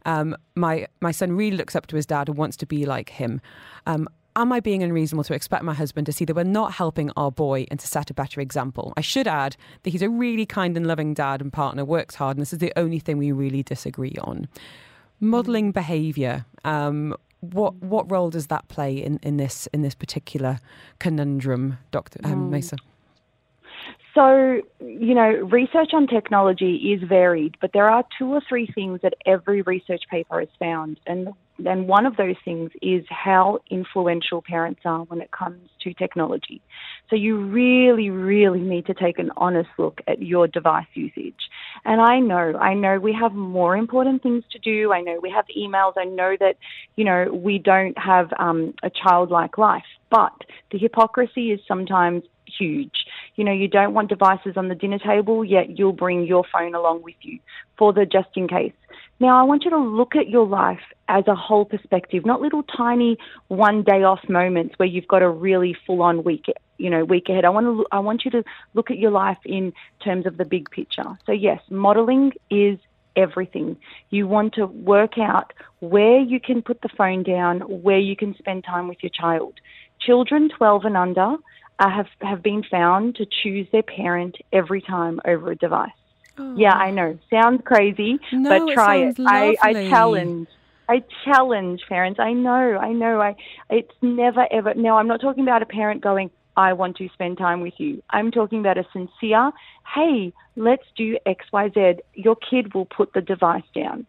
um, 0.06 0.36
my 0.54 0.86
my 1.00 1.10
son 1.10 1.32
really 1.32 1.56
looks 1.56 1.76
up 1.76 1.86
to 1.88 1.96
his 1.96 2.06
dad 2.06 2.28
and 2.28 2.38
wants 2.38 2.56
to 2.58 2.66
be 2.66 2.86
like 2.86 3.10
him. 3.10 3.40
Um, 3.86 4.08
am 4.36 4.52
I 4.52 4.60
being 4.60 4.82
unreasonable 4.82 5.24
to 5.24 5.34
expect 5.34 5.64
my 5.64 5.74
husband 5.74 6.06
to 6.06 6.12
see 6.12 6.24
that 6.24 6.36
we're 6.36 6.44
not 6.44 6.72
helping 6.72 7.10
our 7.16 7.30
boy 7.30 7.66
and 7.70 7.80
to 7.80 7.86
set 7.86 8.10
a 8.10 8.14
better 8.14 8.40
example? 8.40 8.92
I 8.96 9.00
should 9.00 9.26
add 9.26 9.56
that 9.82 9.90
he's 9.90 10.02
a 10.02 10.08
really 10.08 10.46
kind 10.46 10.76
and 10.76 10.86
loving 10.86 11.12
dad 11.12 11.40
and 11.40 11.52
partner, 11.52 11.84
works 11.84 12.14
hard, 12.14 12.36
and 12.36 12.42
this 12.42 12.52
is 12.52 12.60
the 12.60 12.72
only 12.76 13.00
thing 13.00 13.18
we 13.18 13.32
really 13.32 13.62
disagree 13.62 14.16
on. 14.20 14.48
Modelling 15.20 15.72
behaviour. 15.72 16.46
Um, 16.64 17.14
what 17.40 17.76
what 17.76 18.10
role 18.10 18.30
does 18.30 18.48
that 18.48 18.68
play 18.68 18.96
in, 18.96 19.18
in 19.22 19.36
this 19.36 19.68
in 19.72 19.82
this 19.82 19.94
particular 19.94 20.58
conundrum, 20.98 21.78
Doctor 21.90 22.20
um, 22.24 22.50
mm. 22.50 22.80
So, 24.18 24.62
you 24.80 25.14
know, 25.14 25.28
research 25.28 25.90
on 25.92 26.08
technology 26.08 26.74
is 26.92 27.08
varied, 27.08 27.56
but 27.60 27.70
there 27.72 27.88
are 27.88 28.02
two 28.18 28.32
or 28.32 28.40
three 28.48 28.66
things 28.74 28.98
that 29.04 29.14
every 29.24 29.62
research 29.62 30.02
paper 30.10 30.40
has 30.40 30.48
found. 30.58 30.98
And 31.06 31.28
then 31.56 31.86
one 31.86 32.04
of 32.04 32.16
those 32.16 32.34
things 32.44 32.72
is 32.82 33.04
how 33.10 33.60
influential 33.70 34.42
parents 34.42 34.80
are 34.84 35.04
when 35.04 35.20
it 35.20 35.30
comes 35.30 35.70
to 35.82 35.94
technology. 35.94 36.60
So 37.10 37.14
you 37.14 37.38
really, 37.38 38.10
really 38.10 38.60
need 38.60 38.86
to 38.86 38.94
take 38.94 39.20
an 39.20 39.30
honest 39.36 39.70
look 39.78 40.00
at 40.08 40.20
your 40.20 40.48
device 40.48 40.86
usage. 40.94 41.48
And 41.84 42.00
I 42.00 42.18
know, 42.18 42.58
I 42.58 42.74
know 42.74 42.98
we 42.98 43.12
have 43.12 43.34
more 43.34 43.76
important 43.76 44.24
things 44.24 44.42
to 44.50 44.58
do. 44.58 44.92
I 44.92 45.00
know 45.00 45.20
we 45.22 45.30
have 45.30 45.44
emails. 45.56 45.92
I 45.96 46.06
know 46.06 46.36
that, 46.40 46.56
you 46.96 47.04
know, 47.04 47.30
we 47.32 47.58
don't 47.58 47.96
have 47.96 48.32
um, 48.40 48.74
a 48.82 48.90
childlike 48.90 49.58
life. 49.58 49.84
But 50.10 50.32
the 50.72 50.78
hypocrisy 50.78 51.52
is 51.52 51.60
sometimes 51.68 52.24
huge. 52.58 53.04
You 53.38 53.44
know, 53.44 53.52
you 53.52 53.68
don't 53.68 53.94
want 53.94 54.08
devices 54.08 54.56
on 54.56 54.66
the 54.66 54.74
dinner 54.74 54.98
table, 54.98 55.44
yet 55.44 55.78
you'll 55.78 55.92
bring 55.92 56.26
your 56.26 56.42
phone 56.52 56.74
along 56.74 57.02
with 57.02 57.14
you 57.20 57.38
for 57.78 57.92
the 57.92 58.04
just 58.04 58.30
in 58.34 58.48
case. 58.48 58.72
Now, 59.20 59.38
I 59.38 59.44
want 59.44 59.62
you 59.64 59.70
to 59.70 59.78
look 59.78 60.16
at 60.16 60.28
your 60.28 60.44
life 60.44 60.80
as 61.08 61.22
a 61.28 61.36
whole 61.36 61.64
perspective, 61.64 62.26
not 62.26 62.40
little 62.40 62.64
tiny 62.64 63.16
one 63.46 63.84
day 63.84 64.02
off 64.02 64.28
moments 64.28 64.74
where 64.76 64.88
you've 64.88 65.06
got 65.06 65.22
a 65.22 65.30
really 65.30 65.76
full 65.86 66.02
on 66.02 66.24
week, 66.24 66.46
you 66.78 66.90
know, 66.90 67.04
week 67.04 67.28
ahead. 67.28 67.44
I 67.44 67.50
want 67.50 67.66
to, 67.66 67.86
I 67.92 68.00
want 68.00 68.24
you 68.24 68.32
to 68.32 68.42
look 68.74 68.90
at 68.90 68.98
your 68.98 69.12
life 69.12 69.38
in 69.44 69.72
terms 70.02 70.26
of 70.26 70.36
the 70.36 70.44
big 70.44 70.68
picture. 70.72 71.16
So 71.24 71.30
yes, 71.30 71.60
modeling 71.70 72.32
is 72.50 72.80
everything. 73.14 73.76
You 74.10 74.26
want 74.26 74.54
to 74.54 74.66
work 74.66 75.16
out 75.16 75.52
where 75.78 76.18
you 76.18 76.40
can 76.40 76.60
put 76.60 76.80
the 76.80 76.88
phone 76.88 77.22
down, 77.22 77.60
where 77.60 78.00
you 78.00 78.16
can 78.16 78.34
spend 78.36 78.64
time 78.64 78.88
with 78.88 78.98
your 79.00 79.10
child. 79.10 79.60
Children 80.00 80.48
12 80.56 80.84
and 80.86 80.96
under 80.96 81.36
uh, 81.78 81.88
have, 81.88 82.06
have 82.20 82.42
been 82.42 82.62
found 82.62 83.16
to 83.16 83.26
choose 83.42 83.66
their 83.72 83.82
parent 83.82 84.36
every 84.52 84.80
time 84.80 85.20
over 85.24 85.52
a 85.52 85.56
device. 85.56 85.90
Oh. 86.38 86.54
Yeah, 86.56 86.72
I 86.72 86.90
know. 86.90 87.18
Sounds 87.30 87.62
crazy, 87.64 88.18
no, 88.32 88.66
but 88.66 88.72
try 88.72 88.96
it. 88.96 89.18
it. 89.18 89.26
I, 89.26 89.56
I 89.60 89.72
challenge. 89.88 90.48
I 90.88 91.02
challenge 91.24 91.82
parents. 91.88 92.18
I 92.18 92.32
know, 92.32 92.78
I 92.78 92.92
know. 92.92 93.20
I 93.20 93.36
it's 93.68 93.92
never 94.00 94.46
ever. 94.50 94.74
No, 94.74 94.96
I'm 94.96 95.08
not 95.08 95.20
talking 95.20 95.42
about 95.42 95.62
a 95.62 95.66
parent 95.66 96.00
going, 96.00 96.30
"I 96.56 96.72
want 96.72 96.96
to 96.98 97.08
spend 97.12 97.38
time 97.38 97.60
with 97.60 97.74
you." 97.78 98.02
I'm 98.10 98.30
talking 98.30 98.60
about 98.60 98.78
a 98.78 98.86
sincere, 98.92 99.50
"Hey, 99.94 100.32
let's 100.56 100.84
do 100.96 101.18
X, 101.26 101.44
Y, 101.52 101.70
Z. 101.74 101.94
Your 102.14 102.36
kid 102.36 102.72
will 102.72 102.86
put 102.86 103.12
the 103.12 103.20
device 103.20 103.68
down. 103.74 104.06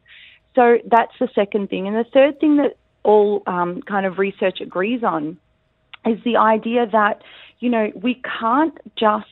So 0.55 0.77
that's 0.85 1.13
the 1.19 1.29
second 1.33 1.69
thing, 1.69 1.87
and 1.87 1.95
the 1.97 2.09
third 2.13 2.39
thing 2.39 2.57
that 2.57 2.77
all 3.03 3.43
um, 3.47 3.81
kind 3.81 4.05
of 4.05 4.19
research 4.19 4.61
agrees 4.61 5.03
on 5.03 5.37
is 6.05 6.19
the 6.23 6.37
idea 6.37 6.87
that 6.91 7.21
you 7.59 7.69
know 7.69 7.91
we 7.95 8.21
can't 8.39 8.77
just 8.97 9.27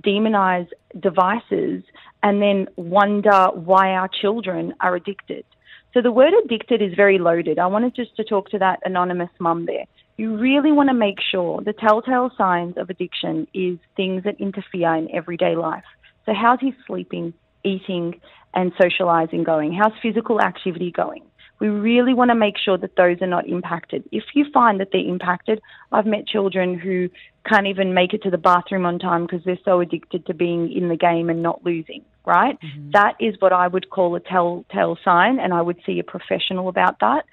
demonize 0.00 0.68
devices 0.98 1.82
and 2.22 2.40
then 2.40 2.68
wonder 2.76 3.48
why 3.54 3.90
our 3.90 4.08
children 4.08 4.74
are 4.80 4.94
addicted. 4.94 5.44
So 5.92 6.00
the 6.00 6.12
word 6.12 6.32
addicted 6.44 6.82
is 6.82 6.94
very 6.94 7.18
loaded. 7.18 7.58
I 7.58 7.66
wanted 7.66 7.94
just 7.96 8.14
to 8.16 8.24
talk 8.24 8.50
to 8.50 8.58
that 8.58 8.80
anonymous 8.84 9.30
mum 9.38 9.66
there. 9.66 9.84
You 10.16 10.36
really 10.36 10.70
want 10.70 10.88
to 10.88 10.94
make 10.94 11.18
sure 11.20 11.60
the 11.62 11.72
telltale 11.72 12.30
signs 12.36 12.76
of 12.76 12.90
addiction 12.90 13.46
is 13.54 13.78
things 13.96 14.22
that 14.24 14.40
interfere 14.40 14.94
in 14.94 15.10
everyday 15.12 15.56
life. 15.56 15.84
So 16.26 16.32
how's 16.34 16.60
he 16.60 16.74
sleeping, 16.86 17.32
eating, 17.64 18.20
and 18.54 18.72
socializing 18.80 19.44
going? 19.44 19.72
How's 19.72 19.92
physical 20.02 20.40
activity 20.40 20.92
going? 20.92 21.22
We 21.60 21.68
really 21.68 22.14
want 22.14 22.30
to 22.30 22.34
make 22.34 22.56
sure 22.58 22.78
that 22.78 22.96
those 22.96 23.20
are 23.20 23.26
not 23.26 23.46
impacted. 23.46 24.08
If 24.10 24.24
you 24.34 24.46
find 24.52 24.80
that 24.80 24.88
they're 24.92 25.06
impacted, 25.06 25.60
I've 25.92 26.06
met 26.06 26.26
children 26.26 26.78
who 26.78 27.10
can't 27.46 27.66
even 27.66 27.92
make 27.94 28.14
it 28.14 28.22
to 28.22 28.30
the 28.30 28.38
bathroom 28.38 28.86
on 28.86 28.98
time 28.98 29.26
because 29.26 29.44
they're 29.44 29.58
so 29.64 29.80
addicted 29.80 30.26
to 30.26 30.34
being 30.34 30.72
in 30.72 30.88
the 30.88 30.96
game 30.96 31.28
and 31.28 31.42
not 31.42 31.64
losing, 31.64 32.02
right? 32.24 32.58
Mm-hmm. 32.60 32.90
That 32.92 33.14
is 33.20 33.34
what 33.40 33.52
I 33.52 33.68
would 33.68 33.90
call 33.90 34.16
a 34.16 34.20
telltale 34.20 34.98
sign, 35.04 35.38
and 35.38 35.52
I 35.52 35.60
would 35.60 35.78
see 35.84 35.98
a 35.98 36.04
professional 36.04 36.68
about 36.68 37.00
that. 37.00 37.26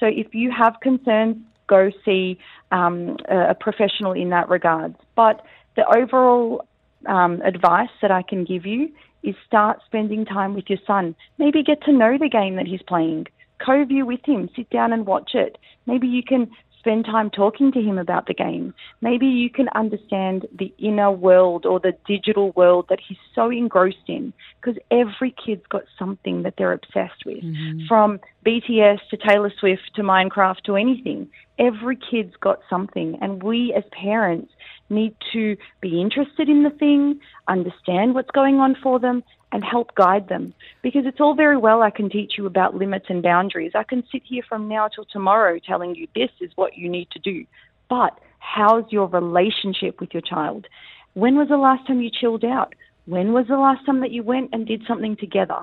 So 0.00 0.06
if 0.06 0.34
you 0.34 0.50
have 0.50 0.80
concerns, 0.80 1.36
go 1.66 1.90
see 2.04 2.38
um, 2.72 3.18
a 3.28 3.54
professional 3.54 4.12
in 4.12 4.30
that 4.30 4.48
regard. 4.48 4.94
But 5.14 5.44
the 5.76 5.86
overall 5.94 6.66
um, 7.06 7.42
advice 7.42 7.90
that 8.00 8.10
I 8.10 8.22
can 8.22 8.44
give 8.44 8.64
you 8.66 8.90
is 9.22 9.34
start 9.46 9.80
spending 9.86 10.24
time 10.24 10.54
with 10.54 10.68
your 10.68 10.78
son. 10.86 11.14
Maybe 11.38 11.62
get 11.62 11.82
to 11.84 11.92
know 11.92 12.18
the 12.18 12.28
game 12.28 12.56
that 12.56 12.66
he's 12.66 12.82
playing 12.82 13.26
co-view 13.58 14.06
with 14.06 14.20
him, 14.24 14.48
sit 14.54 14.70
down 14.70 14.92
and 14.92 15.06
watch 15.06 15.30
it. 15.34 15.58
Maybe 15.86 16.06
you 16.06 16.22
can 16.22 16.50
spend 16.84 17.06
time 17.06 17.30
talking 17.30 17.72
to 17.72 17.80
him 17.80 17.96
about 17.98 18.26
the 18.26 18.34
game. 18.34 18.74
Maybe 19.00 19.24
you 19.26 19.48
can 19.48 19.70
understand 19.74 20.46
the 20.54 20.70
inner 20.78 21.10
world 21.10 21.64
or 21.64 21.80
the 21.80 21.96
digital 22.06 22.50
world 22.52 22.86
that 22.90 22.98
he's 23.06 23.16
so 23.34 23.50
engrossed 23.50 24.06
in 24.06 24.34
because 24.60 24.78
every 24.90 25.34
kid's 25.44 25.64
got 25.70 25.84
something 25.98 26.42
that 26.42 26.54
they're 26.58 26.74
obsessed 26.74 27.24
with. 27.24 27.42
Mm-hmm. 27.42 27.86
From 27.86 28.20
BTS 28.44 28.98
to 29.08 29.16
Taylor 29.16 29.50
Swift 29.58 29.94
to 29.94 30.02
Minecraft 30.02 30.62
to 30.66 30.76
anything. 30.76 31.26
Every 31.58 31.96
kid's 31.96 32.34
got 32.38 32.60
something 32.68 33.16
and 33.22 33.42
we 33.42 33.72
as 33.74 33.84
parents 33.90 34.52
need 34.90 35.16
to 35.32 35.56
be 35.80 36.02
interested 36.02 36.50
in 36.50 36.64
the 36.64 36.70
thing, 36.70 37.18
understand 37.48 38.14
what's 38.14 38.30
going 38.30 38.56
on 38.56 38.76
for 38.82 38.98
them 38.98 39.24
and 39.54 39.64
help 39.64 39.94
guide 39.94 40.28
them. 40.28 40.52
Because 40.82 41.06
it's 41.06 41.20
all 41.20 41.36
very 41.36 41.56
well 41.56 41.80
I 41.80 41.90
can 41.90 42.10
teach 42.10 42.32
you 42.36 42.44
about 42.44 42.74
limits 42.74 43.06
and 43.08 43.22
boundaries. 43.22 43.70
I 43.76 43.84
can 43.84 44.02
sit 44.10 44.22
here 44.24 44.42
from 44.46 44.68
now 44.68 44.88
till 44.88 45.04
tomorrow 45.04 45.60
telling 45.64 45.94
you 45.94 46.08
this 46.12 46.30
is 46.40 46.50
what 46.56 46.76
you 46.76 46.88
need 46.90 47.08
to 47.12 47.20
do. 47.20 47.46
But 47.88 48.18
how's 48.40 48.84
your 48.90 49.06
relationship 49.06 50.00
with 50.00 50.12
your 50.12 50.22
child? 50.22 50.66
When 51.14 51.36
was 51.36 51.48
the 51.48 51.56
last 51.56 51.86
time 51.86 52.00
you 52.00 52.10
chilled 52.10 52.44
out? 52.44 52.74
When 53.06 53.32
was 53.32 53.46
the 53.46 53.56
last 53.56 53.86
time 53.86 54.00
that 54.00 54.10
you 54.10 54.24
went 54.24 54.50
and 54.52 54.66
did 54.66 54.82
something 54.88 55.16
together? 55.16 55.60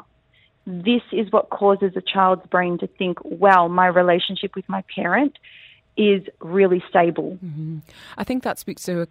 This 0.66 1.02
is 1.12 1.30
what 1.32 1.50
causes 1.50 1.92
a 1.98 2.02
child's 2.02 2.48
brain 2.48 2.78
to 2.78 2.88
think, 2.88 3.18
wow, 3.26 3.68
my 3.68 3.88
relationship 3.88 4.56
with 4.56 4.70
my 4.70 4.86
parent 4.96 5.38
is 5.98 6.24
really 6.40 6.82
stable. 6.90 7.38
Mm-hmm. 7.44 7.80
I 8.18 8.24
think 8.24 8.44
that 8.44 8.58
speaks 8.58 8.84
to 8.84 9.08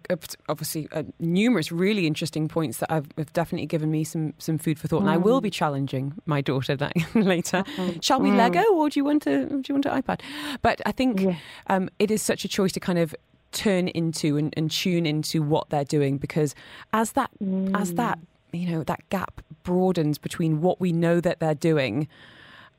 obviously 0.49 0.87
a, 0.91 1.05
numerous 1.19 1.71
really 1.71 2.07
interesting 2.07 2.47
points 2.47 2.77
that 2.77 2.89
have, 2.89 3.07
have, 3.17 3.31
definitely 3.33 3.67
given 3.67 3.91
me 3.91 4.03
some 4.03 4.33
some 4.39 4.57
food 4.57 4.79
for 4.79 4.87
thought, 4.87 4.99
mm. 4.99 5.03
and 5.03 5.11
I 5.11 5.17
will 5.17 5.39
mm. 5.39 5.43
be 5.43 5.49
challenging 5.51 6.13
my 6.25 6.41
daughter 6.41 6.75
that 6.75 6.93
later. 7.15 7.63
Mm-hmm. 7.63 7.99
Shall 7.99 8.19
we 8.19 8.29
mm. 8.29 8.37
Lego, 8.37 8.63
or 8.73 8.89
do 8.89 8.99
you 8.99 9.05
want 9.05 9.23
to 9.23 9.45
do 9.45 9.63
you 9.67 9.75
want 9.75 9.85
an 9.85 10.01
iPad? 10.01 10.21
But 10.61 10.81
I 10.85 10.91
think 10.91 11.21
yeah. 11.21 11.35
um, 11.67 11.89
it 11.99 12.09
is 12.09 12.21
such 12.21 12.45
a 12.45 12.47
choice 12.47 12.71
to 12.73 12.79
kind 12.79 12.99
of 12.99 13.15
turn 13.51 13.89
into 13.89 14.37
and, 14.37 14.53
and 14.57 14.71
tune 14.71 15.05
into 15.05 15.43
what 15.43 15.69
they're 15.69 15.85
doing 15.85 16.17
because 16.17 16.55
as 16.93 17.11
that 17.13 17.29
mm. 17.43 17.79
as 17.79 17.93
that 17.95 18.17
you 18.53 18.69
know 18.69 18.83
that 18.83 19.07
gap 19.09 19.41
broadens 19.63 20.17
between 20.17 20.61
what 20.61 20.79
we 20.79 20.91
know 20.91 21.19
that 21.19 21.39
they're 21.39 21.53
doing 21.53 22.07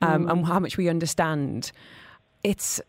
um, 0.01 0.27
and 0.27 0.43
mm. 0.43 0.47
how 0.47 0.59
much 0.59 0.75
we 0.75 0.89
understand 0.89 1.71
it's 2.43 2.81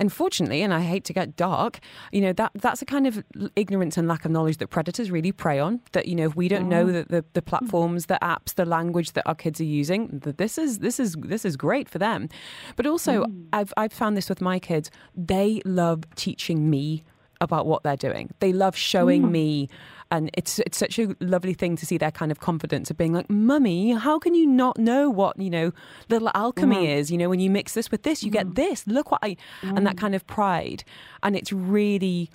unfortunately, 0.00 0.62
and 0.62 0.72
I 0.72 0.80
hate 0.80 1.04
to 1.04 1.12
get 1.12 1.36
dark, 1.36 1.80
you 2.12 2.20
know, 2.20 2.32
that 2.34 2.52
that's 2.54 2.82
a 2.82 2.84
kind 2.84 3.06
of 3.06 3.22
ignorance 3.56 3.96
and 3.96 4.08
lack 4.08 4.24
of 4.24 4.30
knowledge 4.30 4.58
that 4.58 4.68
predators 4.68 5.10
really 5.10 5.32
prey 5.32 5.58
on. 5.58 5.80
That, 5.92 6.06
you 6.06 6.14
know, 6.14 6.26
if 6.26 6.36
we 6.36 6.48
don't 6.48 6.68
know 6.68 6.86
mm. 6.86 6.92
that 6.92 7.08
the, 7.08 7.24
the 7.32 7.42
platforms, 7.42 8.06
the 8.06 8.18
apps, 8.22 8.54
the 8.54 8.64
language 8.64 9.12
that 9.12 9.26
our 9.26 9.34
kids 9.34 9.60
are 9.60 9.64
using, 9.64 10.20
that 10.24 10.38
this 10.38 10.58
is 10.58 10.78
this 10.78 10.98
is 11.00 11.16
this 11.18 11.44
is 11.44 11.56
great 11.56 11.88
for 11.88 11.98
them. 11.98 12.28
But 12.76 12.86
also 12.86 13.24
mm. 13.24 13.46
I've 13.52 13.72
I've 13.76 13.92
found 13.92 14.16
this 14.16 14.28
with 14.28 14.40
my 14.40 14.58
kids. 14.58 14.90
They 15.14 15.60
love 15.64 16.04
teaching 16.14 16.70
me 16.70 17.04
about 17.40 17.66
what 17.66 17.82
they're 17.82 17.96
doing. 17.96 18.32
They 18.40 18.52
love 18.52 18.76
showing 18.76 19.24
mm. 19.24 19.30
me 19.30 19.68
and 20.14 20.30
it's 20.34 20.60
it's 20.60 20.78
such 20.78 20.98
a 20.98 21.14
lovely 21.20 21.54
thing 21.54 21.76
to 21.76 21.84
see 21.84 21.98
their 21.98 22.12
kind 22.12 22.30
of 22.30 22.38
confidence 22.38 22.90
of 22.90 22.96
being 22.96 23.12
like, 23.12 23.28
"Mummy, 23.28 23.92
how 23.92 24.18
can 24.18 24.34
you 24.34 24.46
not 24.46 24.78
know 24.78 25.10
what 25.10 25.38
you 25.38 25.50
know 25.50 25.72
little 26.08 26.30
alchemy 26.34 26.86
mm. 26.86 26.96
is? 26.96 27.10
You 27.10 27.18
know, 27.18 27.28
when 27.28 27.40
you 27.40 27.50
mix 27.50 27.74
this 27.74 27.90
with 27.90 28.04
this, 28.04 28.22
you 28.22 28.30
mm. 28.30 28.34
get 28.34 28.54
this. 28.54 28.86
Look 28.86 29.10
what 29.10 29.20
I," 29.22 29.36
mm. 29.62 29.76
and 29.76 29.86
that 29.86 29.96
mm. 29.96 29.98
kind 29.98 30.14
of 30.14 30.26
pride, 30.26 30.84
and 31.22 31.36
it's 31.36 31.52
really. 31.52 32.30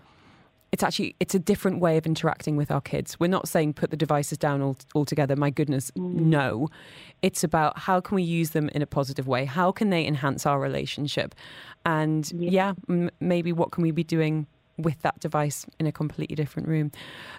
It's 0.71 0.83
actually 0.83 1.15
it's 1.19 1.33
a 1.33 1.39
different 1.39 1.79
way 1.79 1.97
of 1.97 2.05
interacting 2.05 2.55
with 2.55 2.69
our 2.69 2.81
kids. 2.81 3.19
We're 3.19 3.25
not 3.25 3.47
saying 3.47 3.73
put 3.73 3.89
the 3.89 3.97
devices 3.97 4.37
down 4.37 4.61
all, 4.61 4.77
altogether. 4.93 5.35
My 5.35 5.49
goodness, 5.49 5.89
mm. 5.97 6.13
no. 6.13 6.69
It's 7.23 7.43
about 7.43 7.79
how 7.79 7.99
can 8.01 8.13
we 8.13 8.21
use 8.21 8.51
them 8.51 8.69
in 8.69 8.83
a 8.83 8.85
positive 8.85 9.27
way? 9.27 9.45
How 9.45 9.71
can 9.71 9.89
they 9.89 10.05
enhance 10.05 10.45
our 10.45 10.59
relationship? 10.59 11.33
And 11.87 12.31
yeah, 12.33 12.51
yeah 12.51 12.73
m- 12.87 13.09
maybe 13.19 13.51
what 13.51 13.71
can 13.71 13.81
we 13.81 13.89
be 13.89 14.03
doing 14.03 14.45
with 14.79 15.01
that 15.01 15.19
device 15.19 15.65
in 15.79 15.87
a 15.87 15.91
completely 15.91 16.35
different 16.35 16.67
room. 16.67 16.91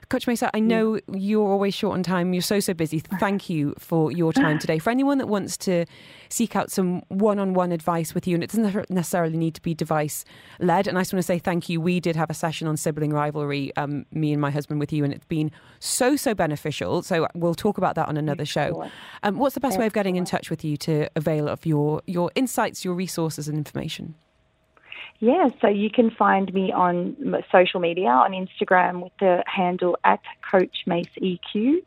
Coach 0.08 0.26
Maysaa, 0.26 0.50
I 0.54 0.60
know 0.60 0.94
yeah. 0.94 1.00
you're 1.16 1.48
always 1.48 1.74
short 1.74 1.94
on 1.94 2.02
time. 2.02 2.32
You're 2.32 2.42
so, 2.42 2.60
so 2.60 2.74
busy. 2.74 3.00
Thank 3.00 3.48
you 3.48 3.74
for 3.78 4.12
your 4.12 4.32
time 4.32 4.58
today. 4.60 4.78
For 4.78 4.90
anyone 4.90 5.18
that 5.18 5.28
wants 5.28 5.56
to 5.58 5.86
seek 6.28 6.54
out 6.56 6.70
some 6.70 7.02
one 7.08 7.38
on 7.38 7.54
one 7.54 7.72
advice 7.72 8.14
with 8.14 8.26
you, 8.26 8.34
and 8.34 8.44
it 8.44 8.50
doesn't 8.50 8.90
necessarily 8.90 9.36
need 9.36 9.54
to 9.54 9.62
be 9.62 9.74
device 9.74 10.24
led, 10.58 10.86
and 10.86 10.98
I 10.98 11.02
just 11.02 11.12
want 11.12 11.20
to 11.20 11.26
say 11.26 11.38
thank 11.38 11.68
you. 11.68 11.80
We 11.80 12.00
did 12.00 12.16
have 12.16 12.30
a 12.30 12.34
session 12.34 12.68
on 12.68 12.76
sibling 12.76 13.12
rivalry, 13.12 13.74
um, 13.76 14.06
me 14.12 14.32
and 14.32 14.40
my 14.40 14.50
husband 14.50 14.80
with 14.80 14.92
you, 14.92 15.04
and 15.04 15.12
it's 15.12 15.26
been 15.26 15.50
so, 15.78 16.16
so 16.16 16.34
beneficial. 16.34 17.02
So 17.02 17.26
we'll 17.34 17.54
talk 17.54 17.78
about 17.78 17.94
that 17.96 18.08
on 18.08 18.16
another 18.16 18.44
show. 18.44 18.88
Um, 19.22 19.38
what's 19.38 19.54
the 19.54 19.60
best 19.60 19.78
way 19.78 19.86
of 19.86 19.92
getting 19.92 20.16
in 20.16 20.24
touch 20.24 20.50
with 20.50 20.64
you 20.64 20.76
to 20.78 21.08
avail 21.16 21.48
of 21.48 21.66
your, 21.66 22.02
your 22.06 22.30
insights, 22.34 22.84
your 22.84 22.94
resources, 22.94 23.48
and 23.48 23.56
information? 23.56 24.14
Yeah, 25.20 25.50
so 25.60 25.68
you 25.68 25.90
can 25.90 26.10
find 26.10 26.52
me 26.54 26.72
on 26.72 27.14
social 27.52 27.78
media 27.78 28.08
on 28.08 28.32
Instagram 28.32 29.02
with 29.02 29.12
the 29.20 29.44
handle 29.46 29.98
at 30.02 30.20
Coach 30.50 30.84
Mace 30.86 31.08
EQ, 31.20 31.82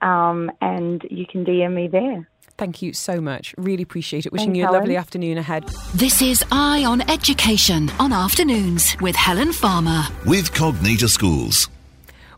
um, 0.00 0.50
and 0.62 1.06
you 1.10 1.26
can 1.26 1.44
DM 1.44 1.74
me 1.74 1.88
there. 1.88 2.26
Thank 2.56 2.80
you 2.80 2.94
so 2.94 3.20
much. 3.20 3.54
Really 3.58 3.82
appreciate 3.82 4.24
it. 4.26 4.32
Wishing 4.32 4.48
Thanks, 4.48 4.58
you 4.58 4.64
a 4.64 4.66
Helen. 4.66 4.80
lovely 4.80 4.96
afternoon 4.96 5.38
ahead. 5.38 5.64
This 5.94 6.22
is 6.22 6.42
Eye 6.50 6.84
on 6.84 7.02
Education 7.08 7.90
on 8.00 8.12
afternoons 8.12 8.96
with 9.00 9.14
Helen 9.14 9.52
Farmer. 9.52 10.02
With 10.26 10.52
Cognita 10.52 11.08
Schools. 11.08 11.68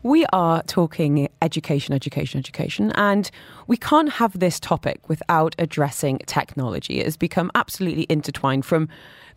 We 0.03 0.25
are 0.33 0.63
talking 0.63 1.29
education, 1.41 1.93
education, 1.93 2.39
education, 2.39 2.91
and 2.93 3.29
we 3.67 3.77
can't 3.77 4.13
have 4.13 4.39
this 4.39 4.59
topic 4.59 5.07
without 5.07 5.55
addressing 5.59 6.19
technology. 6.25 6.99
It 6.99 7.05
has 7.05 7.17
become 7.17 7.51
absolutely 7.53 8.07
intertwined 8.09 8.65
from 8.65 8.89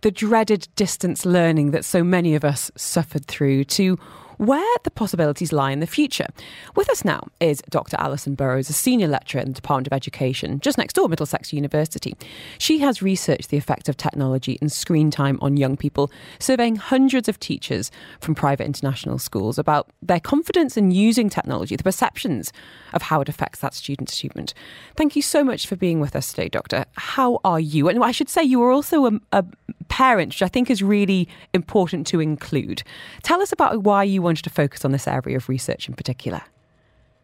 the 0.05 0.11
dreaded 0.11 0.69
distance 0.77 1.25
learning 1.25 1.71
that 1.71 1.83
so 1.83 2.05
many 2.05 2.35
of 2.35 2.45
us 2.45 2.71
suffered 2.77 3.25
through 3.25 3.65
to 3.65 3.99
where 4.39 4.77
the 4.85 4.91
possibilities 4.91 5.53
lie 5.53 5.73
in 5.73 5.81
the 5.81 5.87
future. 5.87 6.27
With 6.75 6.91
us 6.91 7.05
now 7.05 7.29
is 7.41 7.63
Dr. 7.71 7.97
Alison 7.99 8.35
Burrows, 8.35 8.69
a 8.69 8.73
senior 8.73 9.09
lecturer 9.09 9.41
in 9.41 9.49
the 9.49 9.55
Department 9.55 9.87
of 9.87 9.93
Education, 9.93 10.61
just 10.61 10.79
next 10.79 10.95
door, 10.95 11.09
Middlesex 11.09 11.53
University. 11.53 12.15
She 12.59 12.79
has 12.79 13.03
researched 13.03 13.51
the 13.51 13.57
effect 13.57 13.89
of 13.89 13.97
technology 13.97 14.59
and 14.61 14.71
screen 14.71 15.11
time 15.11 15.39
on 15.41 15.57
young 15.57 15.77
people, 15.77 16.11
surveying 16.39 16.77
hundreds 16.77 17.29
of 17.29 17.39
teachers 17.39 17.91
from 18.21 18.35
private 18.35 18.65
international 18.65 19.19
schools 19.19 19.59
about 19.59 19.89
their 20.03 20.21
confidence 20.21 20.77
in 20.77 20.91
using 20.91 21.29
technology, 21.29 21.77
the 21.77 21.83
perceptions 21.83 22.53
of 22.93 23.03
how 23.03 23.21
it 23.21 23.29
affects 23.29 23.61
that 23.61 23.75
student 23.75 24.11
achievement. 24.11 24.55
Thank 24.97 25.17
you 25.17 25.23
so 25.23 25.45
much 25.45 25.67
for 25.67 25.77
being 25.77 26.01
with 26.01 26.17
us 26.17 26.31
today, 26.31 26.49
Doctor. 26.49 26.85
How 26.97 27.41
are 27.45 27.61
you? 27.61 27.89
And 27.89 28.03
I 28.03 28.11
should 28.11 28.29
say 28.29 28.43
you 28.43 28.63
are 28.63 28.71
also 28.71 29.07
a, 29.07 29.21
a 29.33 29.45
parent, 29.89 30.31
which 30.31 30.43
I 30.43 30.49
think 30.49 30.71
is 30.71 30.83
really 30.83 31.29
important 31.53 32.07
to 32.09 32.21
include. 32.21 32.83
Tell 33.23 33.41
us 33.41 33.53
about 33.53 33.83
why 33.83 34.03
you 34.05 34.24
wanted 34.25 34.43
to 34.43 34.51
focus 34.51 34.85
on 34.85 34.93
this 34.93 35.07
area 35.07 35.37
of 35.37 35.49
research 35.49 35.89
in 35.89 35.95
particular. 35.95 36.43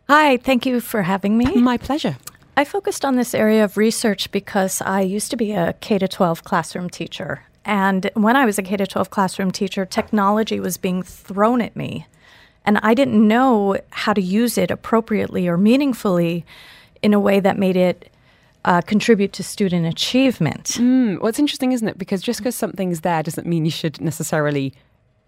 Hi, 0.09 0.37
thank 0.37 0.67
you 0.67 0.81
for 0.81 1.03
having 1.03 1.39
me. 1.39 1.57
My 1.57 1.77
pleasure. 1.77 2.17
I 2.57 2.65
focused 2.65 3.05
on 3.05 3.17
this 3.17 3.35
area 3.35 3.65
of 3.65 3.77
research 3.77 4.31
because 4.33 4.83
I 4.83 5.01
used 5.01 5.31
to 5.31 5.37
be 5.37 5.53
a 5.53 5.73
K 5.81 5.99
12 5.99 6.45
classroom 6.45 6.91
teacher. 6.91 7.45
And 7.65 8.11
when 8.15 8.37
I 8.37 8.45
was 8.45 8.59
a 8.59 8.63
K 8.63 8.77
12 8.77 9.11
classroom 9.11 9.51
teacher, 9.51 9.87
technology 9.87 10.61
was 10.61 10.77
being 10.77 11.03
thrown 11.03 11.61
at 11.61 11.77
me. 11.77 12.07
And 12.65 12.79
I 12.83 12.95
didn't 12.95 13.27
know 13.27 13.79
how 13.91 14.13
to 14.13 14.21
use 14.21 14.59
it 14.59 14.71
appropriately 14.71 15.49
or 15.49 15.57
meaningfully 15.57 16.45
in 17.03 17.15
a 17.15 17.21
way 17.21 17.41
that 17.41 17.59
made 17.59 17.77
it 17.77 18.11
uh, 18.65 18.83
contribute 18.83 19.33
to 19.35 19.43
student 19.43 19.87
achievement. 19.87 20.65
Mm, 20.79 21.19
well, 21.21 21.29
it's 21.29 21.39
interesting, 21.39 21.73
isn't 21.73 21.89
it? 21.89 21.99
Because 21.99 22.21
just 22.21 22.41
because 22.41 22.55
something's 22.55 23.01
there 23.01 23.23
doesn't 23.23 23.47
mean 23.47 23.65
you 23.65 23.71
should 23.71 24.01
necessarily 24.01 24.75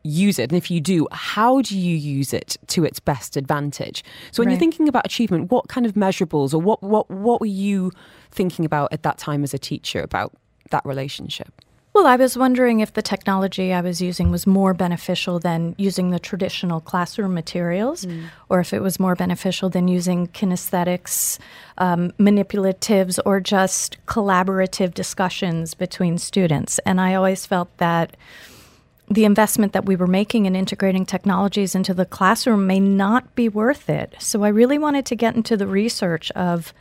use 0.05 0.39
it? 0.39 0.51
And 0.51 0.57
if 0.59 0.71
you 0.71 0.81
do, 0.81 1.07
how 1.13 1.63
do 1.63 1.79
you 1.79 1.97
use 1.97 2.33
it 2.33 2.57
to 2.69 2.85
its 2.85 3.01
best 3.01 3.37
advantage? 3.37 4.05
So 4.31 4.41
when 4.41 4.49
Right. 4.49 4.53
you're 4.53 4.59
thinking 4.59 4.89
about 4.89 5.07
achievement, 5.07 5.51
what 5.51 5.69
kind 5.69 5.87
of 5.87 5.95
measurables 5.95 6.53
or 6.53 6.59
what, 6.59 6.83
what, 6.83 7.11
what 7.11 7.41
were 7.41 7.47
you 7.47 7.93
thinking 8.31 8.65
about 8.65 8.93
at 8.93 9.03
that 9.03 9.19
time 9.19 9.43
as 9.45 9.55
a 9.55 9.59
teacher 9.59 10.01
about 10.03 10.33
that 10.71 10.85
relationship? 10.85 11.53
Well, 11.95 12.07
I 12.07 12.17
was 12.17 12.39
wondering 12.39 12.81
if 12.81 12.95
the 12.95 13.03
technology 13.03 13.71
I 13.71 13.83
was 13.83 14.01
using 14.01 14.31
was 14.31 14.47
more 14.47 14.73
beneficial 14.73 15.39
than 15.39 15.75
using 15.77 16.09
the 16.09 16.19
traditional 16.19 16.81
classroom 16.81 17.35
materials, 17.35 18.07
or 18.49 18.61
if 18.61 18.73
it 18.73 18.81
was 18.81 18.99
more 18.99 19.15
beneficial 19.15 19.69
than 19.69 19.89
using 19.89 20.27
kinesthetics, 20.29 21.39
um, 21.77 22.13
manipulatives, 22.13 23.19
or 23.27 23.41
just 23.41 23.99
collaborative 24.07 24.95
discussions 24.95 25.75
between 25.75 26.17
students. 26.17 26.79
And 26.87 26.99
I 26.99 27.13
always 27.13 27.45
felt 27.45 27.77
that 27.77 28.17
the 29.15 29.25
investment 29.25 29.73
that 29.73 29.87
we 29.87 29.97
were 29.97 30.07
making 30.07 30.47
in 30.47 30.57
integrating 30.57 31.07
technologies 31.07 31.75
into 31.75 31.95
the 31.95 32.07
classroom 32.07 32.67
may 32.67 32.81
not 32.81 33.35
be 33.35 33.49
worth 33.49 33.89
it. 33.91 34.15
So 34.19 34.43
I 34.43 34.49
really 34.49 34.79
wanted 34.79 35.07
to 35.07 35.17
get 35.17 35.37
into 35.37 35.57
the 35.57 35.67
research 35.67 36.31
of 36.33 36.73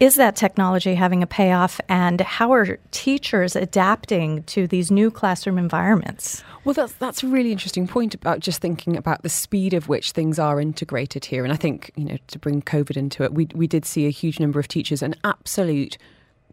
is 0.00 0.14
that 0.14 0.34
technology 0.34 0.94
having 0.94 1.22
a 1.22 1.26
payoff 1.26 1.78
and 1.86 2.22
how 2.22 2.52
are 2.54 2.78
teachers 2.90 3.54
adapting 3.54 4.42
to 4.44 4.66
these 4.66 4.90
new 4.90 5.10
classroom 5.10 5.58
environments? 5.58 6.42
Well, 6.64 6.72
that's 6.72 6.94
that's 6.94 7.22
a 7.22 7.26
really 7.26 7.52
interesting 7.52 7.86
point 7.86 8.14
about 8.14 8.40
just 8.40 8.62
thinking 8.62 8.96
about 8.96 9.22
the 9.22 9.28
speed 9.28 9.74
of 9.74 9.88
which 9.88 10.12
things 10.12 10.38
are 10.38 10.58
integrated 10.58 11.26
here. 11.26 11.44
And 11.44 11.52
I 11.52 11.56
think 11.56 11.92
you 11.96 12.06
know 12.06 12.16
to 12.28 12.38
bring 12.38 12.62
COVID 12.62 12.96
into 12.96 13.24
it, 13.24 13.34
we 13.34 13.48
we 13.54 13.66
did 13.66 13.84
see 13.84 14.06
a 14.06 14.10
huge 14.10 14.40
number 14.40 14.58
of 14.58 14.68
teachers, 14.68 15.02
an 15.02 15.14
absolute 15.22 15.98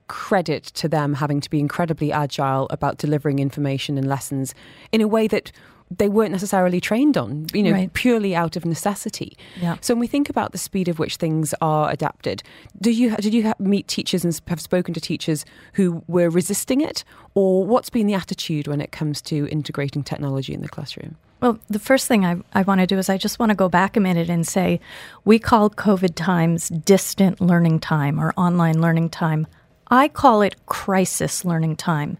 credit 0.08 0.64
to 0.64 0.88
them 0.88 1.14
having 1.16 1.42
to 1.42 1.50
be 1.50 1.60
incredibly 1.60 2.12
agile 2.12 2.68
about 2.70 2.98
delivering 2.98 3.40
information 3.40 3.98
and 3.98 4.08
lessons 4.08 4.54
in 4.92 5.02
a 5.02 5.08
way 5.08 5.28
that 5.28 5.52
they 5.90 6.10
weren't 6.10 6.34
necessarily 6.34 6.82
trained 6.82 7.18
on, 7.18 7.46
you 7.54 7.64
know, 7.64 7.72
Right. 7.72 7.94
purely 7.94 8.36
out 8.36 8.58
of 8.58 8.66
necessity. 8.66 9.38
Yeah. 9.62 9.78
So 9.80 9.94
when 9.94 10.02
we 10.02 10.08
think 10.08 10.30
about 10.30 10.52
the 10.52 10.58
speed 10.58 10.90
of 10.90 11.00
which 11.00 11.16
things 11.16 11.54
are 11.62 11.90
adapted, 11.90 12.44
do 12.82 12.92
you 12.92 13.16
did 13.16 13.34
you 13.34 13.54
meet 13.58 13.88
teachers 13.88 14.26
and 14.26 14.38
have 14.48 14.60
spoken 14.60 14.94
to 14.96 15.00
teachers 15.00 15.46
who 15.74 16.04
were 16.08 16.30
resisting 16.30 16.82
it, 16.82 17.06
or 17.36 17.66
what's 17.66 17.90
been 17.90 18.06
the 18.06 18.14
attitude 18.16 18.68
when 18.68 18.82
it 18.82 18.92
comes 18.92 19.22
to 19.24 19.48
integrating 19.50 20.04
technology 20.04 20.54
in 20.54 20.62
the 20.62 20.68
classroom? 20.68 21.16
Well, 21.40 21.58
the 21.70 21.80
first 21.80 22.06
thing 22.08 22.26
I, 22.26 22.38
I 22.54 22.64
want 22.64 22.82
to 22.82 22.88
do 22.88 22.98
is 22.98 23.10
I 23.10 23.18
just 23.18 23.40
want 23.40 23.52
to 23.52 23.56
go 23.56 23.70
back 23.70 23.96
a 23.96 24.02
minute 24.02 24.28
and 24.30 24.46
say 24.46 24.82
we 25.24 25.40
call 25.40 25.70
COVID 25.70 26.16
times 26.16 26.68
distant 26.68 27.40
learning 27.40 27.80
time 27.80 28.20
or 28.20 28.34
online 28.36 28.82
learning 28.82 29.12
time. 29.12 29.48
I 29.90 30.08
call 30.08 30.42
it 30.42 30.66
crisis 30.66 31.46
learning 31.46 31.78
time 31.78 32.18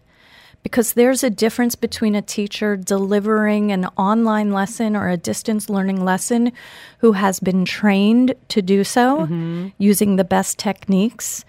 because 0.62 0.94
there's 0.94 1.22
a 1.22 1.30
difference 1.30 1.76
between 1.76 2.14
a 2.14 2.22
teacher 2.22 2.76
delivering 2.76 3.72
an 3.72 3.86
online 3.96 4.52
lesson 4.52 4.96
or 4.96 5.08
a 5.08 5.16
distance 5.16 5.70
learning 5.70 6.04
lesson 6.04 6.52
who 6.98 7.12
has 7.12 7.40
been 7.40 7.64
trained 7.64 8.34
to 8.48 8.60
do 8.60 8.84
so 8.84 9.20
mm-hmm. 9.20 9.68
using 9.78 10.16
the 10.16 10.24
best 10.24 10.58
techniques 10.58 11.44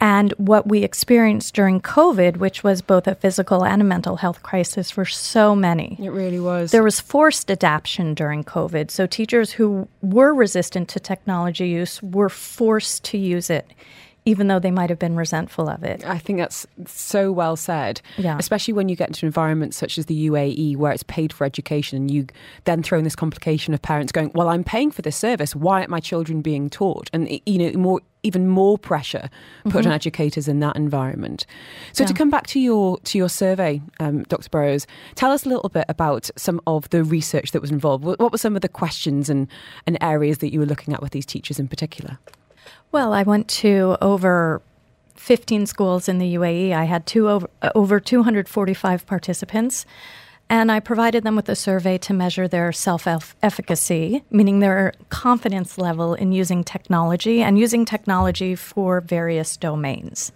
and 0.00 0.32
what 0.32 0.66
we 0.66 0.82
experienced 0.82 1.54
during 1.54 1.80
COVID, 1.80 2.36
which 2.36 2.62
was 2.62 2.82
both 2.82 3.06
a 3.06 3.14
physical 3.14 3.64
and 3.64 3.80
a 3.80 3.84
mental 3.84 4.16
health 4.16 4.42
crisis 4.42 4.90
for 4.90 5.04
so 5.04 5.56
many. 5.56 5.96
It 5.98 6.10
really 6.10 6.40
was. 6.40 6.72
There 6.72 6.82
was 6.82 7.00
forced 7.00 7.50
adaptation 7.50 8.12
during 8.12 8.44
COVID. 8.44 8.90
So 8.90 9.06
teachers 9.06 9.52
who 9.52 9.88
were 10.02 10.34
resistant 10.34 10.88
to 10.90 11.00
technology 11.00 11.68
use 11.68 12.02
were 12.02 12.28
forced 12.28 13.04
to 13.04 13.18
use 13.18 13.48
it, 13.48 13.66
even 14.26 14.48
though 14.48 14.58
they 14.58 14.70
might 14.70 14.90
have 14.90 14.98
been 14.98 15.16
resentful 15.16 15.68
of 15.68 15.82
it. 15.82 16.04
I 16.06 16.18
think 16.18 16.38
that's 16.38 16.66
so 16.86 17.30
well 17.30 17.56
said. 17.56 18.00
Yeah. 18.16 18.36
Especially 18.38 18.72
when 18.72 18.88
you 18.88 18.96
get 18.96 19.08
into 19.08 19.26
environments 19.26 19.76
such 19.76 19.98
as 19.98 20.06
the 20.06 20.28
UAE 20.28 20.76
where 20.76 20.92
it's 20.92 21.02
paid 21.02 21.32
for 21.32 21.44
education 21.44 21.98
and 21.98 22.10
you 22.10 22.26
then 22.64 22.82
throw 22.82 22.98
in 22.98 23.04
this 23.04 23.16
complication 23.16 23.74
of 23.74 23.82
parents 23.82 24.12
going, 24.12 24.30
Well, 24.34 24.48
I'm 24.48 24.64
paying 24.64 24.90
for 24.90 25.02
this 25.02 25.16
service. 25.16 25.54
Why 25.54 25.80
aren't 25.80 25.90
my 25.90 26.00
children 26.00 26.40
being 26.40 26.70
taught? 26.70 27.10
And 27.12 27.28
you 27.44 27.58
know, 27.58 27.72
more 27.78 28.00
even 28.22 28.48
more 28.48 28.78
pressure 28.78 29.28
put 29.68 29.84
on 29.84 29.92
educators 29.92 30.48
in 30.48 30.58
that 30.60 30.74
environment. 30.76 31.44
So 31.92 32.06
to 32.06 32.14
come 32.14 32.30
back 32.30 32.46
to 32.48 32.58
your 32.58 32.98
to 33.00 33.18
your 33.18 33.28
survey, 33.28 33.82
um, 34.00 34.22
Dr. 34.24 34.48
Burrows, 34.48 34.86
tell 35.14 35.30
us 35.30 35.44
a 35.44 35.48
little 35.50 35.68
bit 35.68 35.84
about 35.90 36.30
some 36.34 36.60
of 36.66 36.88
the 36.88 37.04
research 37.04 37.52
that 37.52 37.60
was 37.60 37.70
involved. 37.70 38.02
What 38.02 38.18
what 38.18 38.32
were 38.32 38.38
some 38.38 38.56
of 38.56 38.62
the 38.62 38.68
questions 38.68 39.28
and, 39.28 39.46
and 39.86 39.98
areas 40.00 40.38
that 40.38 40.52
you 40.52 40.60
were 40.60 40.66
looking 40.66 40.94
at 40.94 41.02
with 41.02 41.12
these 41.12 41.26
teachers 41.26 41.60
in 41.60 41.68
particular? 41.68 42.18
Well, 42.94 43.12
I 43.12 43.24
went 43.24 43.48
to 43.48 43.96
over 44.00 44.62
15 45.16 45.66
schools 45.66 46.08
in 46.08 46.18
the 46.18 46.36
UAE. 46.36 46.72
I 46.72 46.84
had 46.84 47.06
two 47.06 47.28
over, 47.28 47.50
uh, 47.60 47.70
over 47.74 47.98
245 47.98 49.04
participants, 49.04 49.84
and 50.48 50.70
I 50.70 50.78
provided 50.78 51.24
them 51.24 51.34
with 51.34 51.48
a 51.48 51.56
survey 51.56 51.98
to 51.98 52.14
measure 52.14 52.46
their 52.46 52.70
self 52.70 53.08
efficacy, 53.42 54.22
meaning 54.30 54.60
their 54.60 54.92
confidence 55.08 55.76
level 55.76 56.14
in 56.14 56.30
using 56.30 56.62
technology 56.62 57.42
and 57.42 57.58
using 57.58 57.84
technology 57.84 58.54
for 58.54 59.00
various 59.00 59.56
domains. 59.56 60.30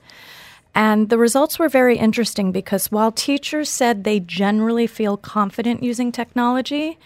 And 0.74 1.10
the 1.10 1.18
results 1.18 1.60
were 1.60 1.68
very 1.68 1.96
interesting 1.96 2.50
because 2.50 2.90
while 2.90 3.12
teachers 3.12 3.68
said 3.68 4.02
they 4.02 4.18
generally 4.18 4.88
feel 4.88 5.16
confident 5.16 5.84
using 5.84 6.10
technology, 6.10 6.98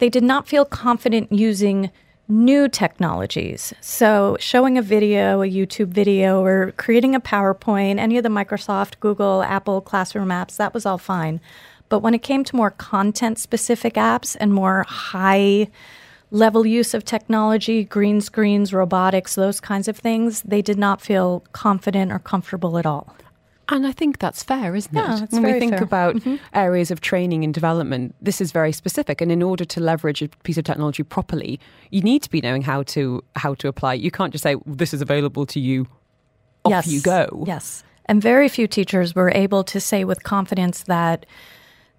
they 0.00 0.10
did 0.10 0.22
not 0.22 0.46
feel 0.46 0.66
confident 0.66 1.32
using 1.32 1.90
new 2.28 2.68
technologies. 2.68 3.72
So, 3.80 4.36
showing 4.40 4.76
a 4.76 4.82
video, 4.82 5.42
a 5.42 5.50
YouTube 5.50 5.88
video, 5.88 6.42
or 6.42 6.72
creating 6.76 7.14
a 7.14 7.20
PowerPoint, 7.20 7.98
any 7.98 8.16
of 8.16 8.22
the 8.22 8.28
Microsoft, 8.28 8.98
Google, 9.00 9.42
Apple 9.42 9.80
classroom 9.80 10.28
apps, 10.28 10.56
that 10.56 10.74
was 10.74 10.86
all 10.86 10.98
fine. 10.98 11.40
But 11.88 12.00
when 12.00 12.14
it 12.14 12.22
came 12.22 12.42
to 12.44 12.56
more 12.56 12.70
content 12.70 13.38
specific 13.38 13.94
apps 13.94 14.36
and 14.40 14.52
more 14.52 14.84
high 14.88 15.68
level 16.30 16.66
use 16.66 16.94
of 16.94 17.04
technology, 17.04 17.84
green 17.84 18.20
screens, 18.20 18.72
robotics, 18.72 19.36
those 19.36 19.60
kinds 19.60 19.86
of 19.86 19.96
things, 19.96 20.42
they 20.42 20.62
did 20.62 20.78
not 20.78 21.00
feel 21.00 21.44
confident 21.52 22.10
or 22.10 22.18
comfortable 22.18 22.78
at 22.78 22.86
all. 22.86 23.14
And 23.68 23.86
I 23.86 23.92
think 23.92 24.18
that's 24.18 24.42
fair, 24.42 24.76
isn't 24.76 24.94
Yeah, 24.94 25.16
it? 25.16 25.22
it's 25.24 25.32
when 25.32 25.42
we 25.42 25.58
think 25.58 25.74
fair. 25.74 25.82
about 25.82 26.16
mm-hmm. 26.16 26.36
areas 26.54 26.90
of 26.90 27.00
training 27.00 27.42
and 27.42 27.52
development, 27.52 28.14
this 28.20 28.40
is 28.40 28.52
very 28.52 28.72
specific. 28.72 29.20
And 29.20 29.32
in 29.32 29.42
order 29.42 29.64
to 29.64 29.80
leverage 29.80 30.22
a 30.22 30.28
piece 30.44 30.56
of 30.56 30.64
technology 30.64 31.02
properly, 31.02 31.58
you 31.90 32.00
need 32.00 32.22
to 32.22 32.30
be 32.30 32.40
knowing 32.40 32.62
how 32.62 32.84
to 32.84 33.24
how 33.34 33.54
to 33.54 33.68
apply. 33.68 33.94
You 33.94 34.10
can't 34.10 34.32
just 34.32 34.42
say 34.42 34.56
this 34.66 34.94
is 34.94 35.02
available 35.02 35.46
to 35.46 35.58
you. 35.58 35.86
Off 36.64 36.70
yes. 36.70 36.86
you 36.88 37.00
go. 37.00 37.44
Yes. 37.46 37.82
And 38.06 38.22
very 38.22 38.48
few 38.48 38.68
teachers 38.68 39.14
were 39.14 39.30
able 39.30 39.64
to 39.64 39.80
say 39.80 40.04
with 40.04 40.22
confidence 40.22 40.84
that 40.84 41.26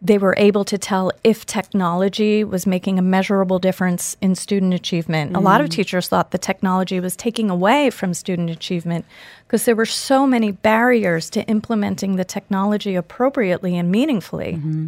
they 0.01 0.17
were 0.17 0.35
able 0.37 0.63
to 0.63 0.77
tell 0.77 1.11
if 1.23 1.45
technology 1.45 2.43
was 2.43 2.67
making 2.67 2.99
a 2.99 3.01
measurable 3.01 3.57
difference 3.57 4.15
in 4.21 4.35
student 4.35 4.73
achievement. 4.73 5.35
A 5.35 5.39
lot 5.39 5.59
of 5.59 5.67
mm. 5.67 5.71
teachers 5.71 6.07
thought 6.07 6.29
the 6.29 6.37
technology 6.37 6.99
was 6.99 7.15
taking 7.15 7.49
away 7.49 7.89
from 7.89 8.13
student 8.13 8.51
achievement 8.51 9.05
because 9.47 9.65
there 9.65 9.75
were 9.75 9.87
so 9.87 10.27
many 10.27 10.51
barriers 10.51 11.31
to 11.31 11.43
implementing 11.45 12.15
the 12.15 12.25
technology 12.25 12.93
appropriately 12.93 13.75
and 13.75 13.91
meaningfully. 13.91 14.53
Mm-hmm. 14.53 14.87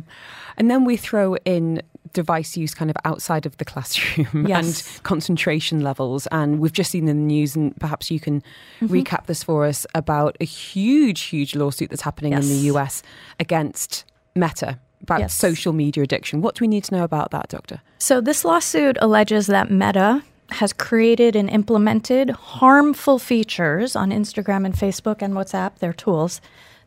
And 0.57 0.69
then 0.69 0.85
we 0.85 0.95
throw 0.95 1.35
in 1.37 1.81
device 2.13 2.55
use 2.55 2.75
kind 2.75 2.91
of 2.91 2.97
outside 3.03 3.45
of 3.45 3.57
the 3.57 3.65
classroom 3.65 4.45
Yes. 4.47 4.95
and 4.95 5.03
concentration 5.03 5.81
levels. 5.81 6.27
And 6.27 6.59
we've 6.59 6.73
just 6.73 6.91
seen 6.91 7.07
in 7.07 7.17
the 7.17 7.23
news, 7.23 7.55
and 7.55 7.75
perhaps 7.79 8.11
you 8.11 8.19
can 8.19 8.41
mm-hmm. 8.79 8.93
recap 8.93 9.25
this 9.25 9.43
for 9.43 9.65
us 9.65 9.87
about 9.95 10.37
a 10.39 10.45
huge, 10.45 11.21
huge 11.21 11.55
lawsuit 11.55 11.89
that's 11.89 12.03
happening 12.03 12.33
in 12.33 12.41
the 12.41 12.69
US 12.71 13.01
against 13.39 14.05
Meta 14.35 14.77
about 15.01 15.19
Yes. 15.19 15.33
social 15.33 15.73
media 15.73 16.03
addiction. 16.03 16.41
What 16.41 16.55
do 16.55 16.63
we 16.63 16.67
need 16.67 16.83
to 16.85 16.95
know 16.95 17.03
about 17.03 17.31
that, 17.31 17.49
Doctor? 17.49 17.81
So, 17.99 18.21
this 18.21 18.45
lawsuit 18.45 18.97
alleges 19.01 19.47
that 19.47 19.71
Meta 19.71 20.23
has 20.51 20.73
created 20.73 21.35
and 21.35 21.49
implemented 21.49 22.31
harmful 22.31 23.19
features 23.19 23.95
on 23.95 24.09
Instagram 24.11 24.65
and 24.65 24.73
Facebook 24.73 25.21
and 25.21 25.33
WhatsApp, 25.33 25.77
their 25.79 25.93
tools, 25.93 26.41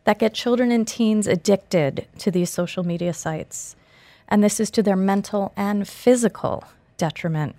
that 0.05 0.19
get 0.19 0.35
children 0.35 0.73
and 0.73 0.87
teens 0.87 1.27
addicted 1.27 2.07
to 2.19 2.31
these 2.31 2.51
social 2.51 2.83
media 2.85 3.13
sites. 3.15 3.77
And 4.29 4.43
this 4.43 4.59
is 4.59 4.71
to 4.73 4.83
their 4.83 4.97
mental 4.97 5.53
and 5.57 5.87
physical 5.87 6.65
detriment. 6.97 7.55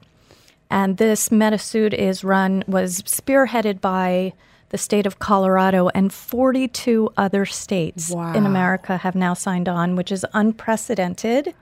And 0.70 0.98
this 0.98 1.32
Meta 1.32 1.58
suit 1.58 1.94
is 1.94 2.24
run, 2.24 2.64
was 2.68 3.04
spearheaded 3.04 3.80
by 3.80 4.34
the 4.74 4.78
state 4.80 5.06
of 5.06 5.20
Colorado 5.20 5.90
and 5.94 6.12
42 6.12 7.14
other 7.16 7.46
states 7.46 8.10
in 8.10 8.44
America 8.48 8.98
have 8.98 9.14
now 9.14 9.36
signed 9.36 9.70
on, 9.70 9.96
which 9.96 10.12
is 10.12 10.26
unprecedented 10.34 11.54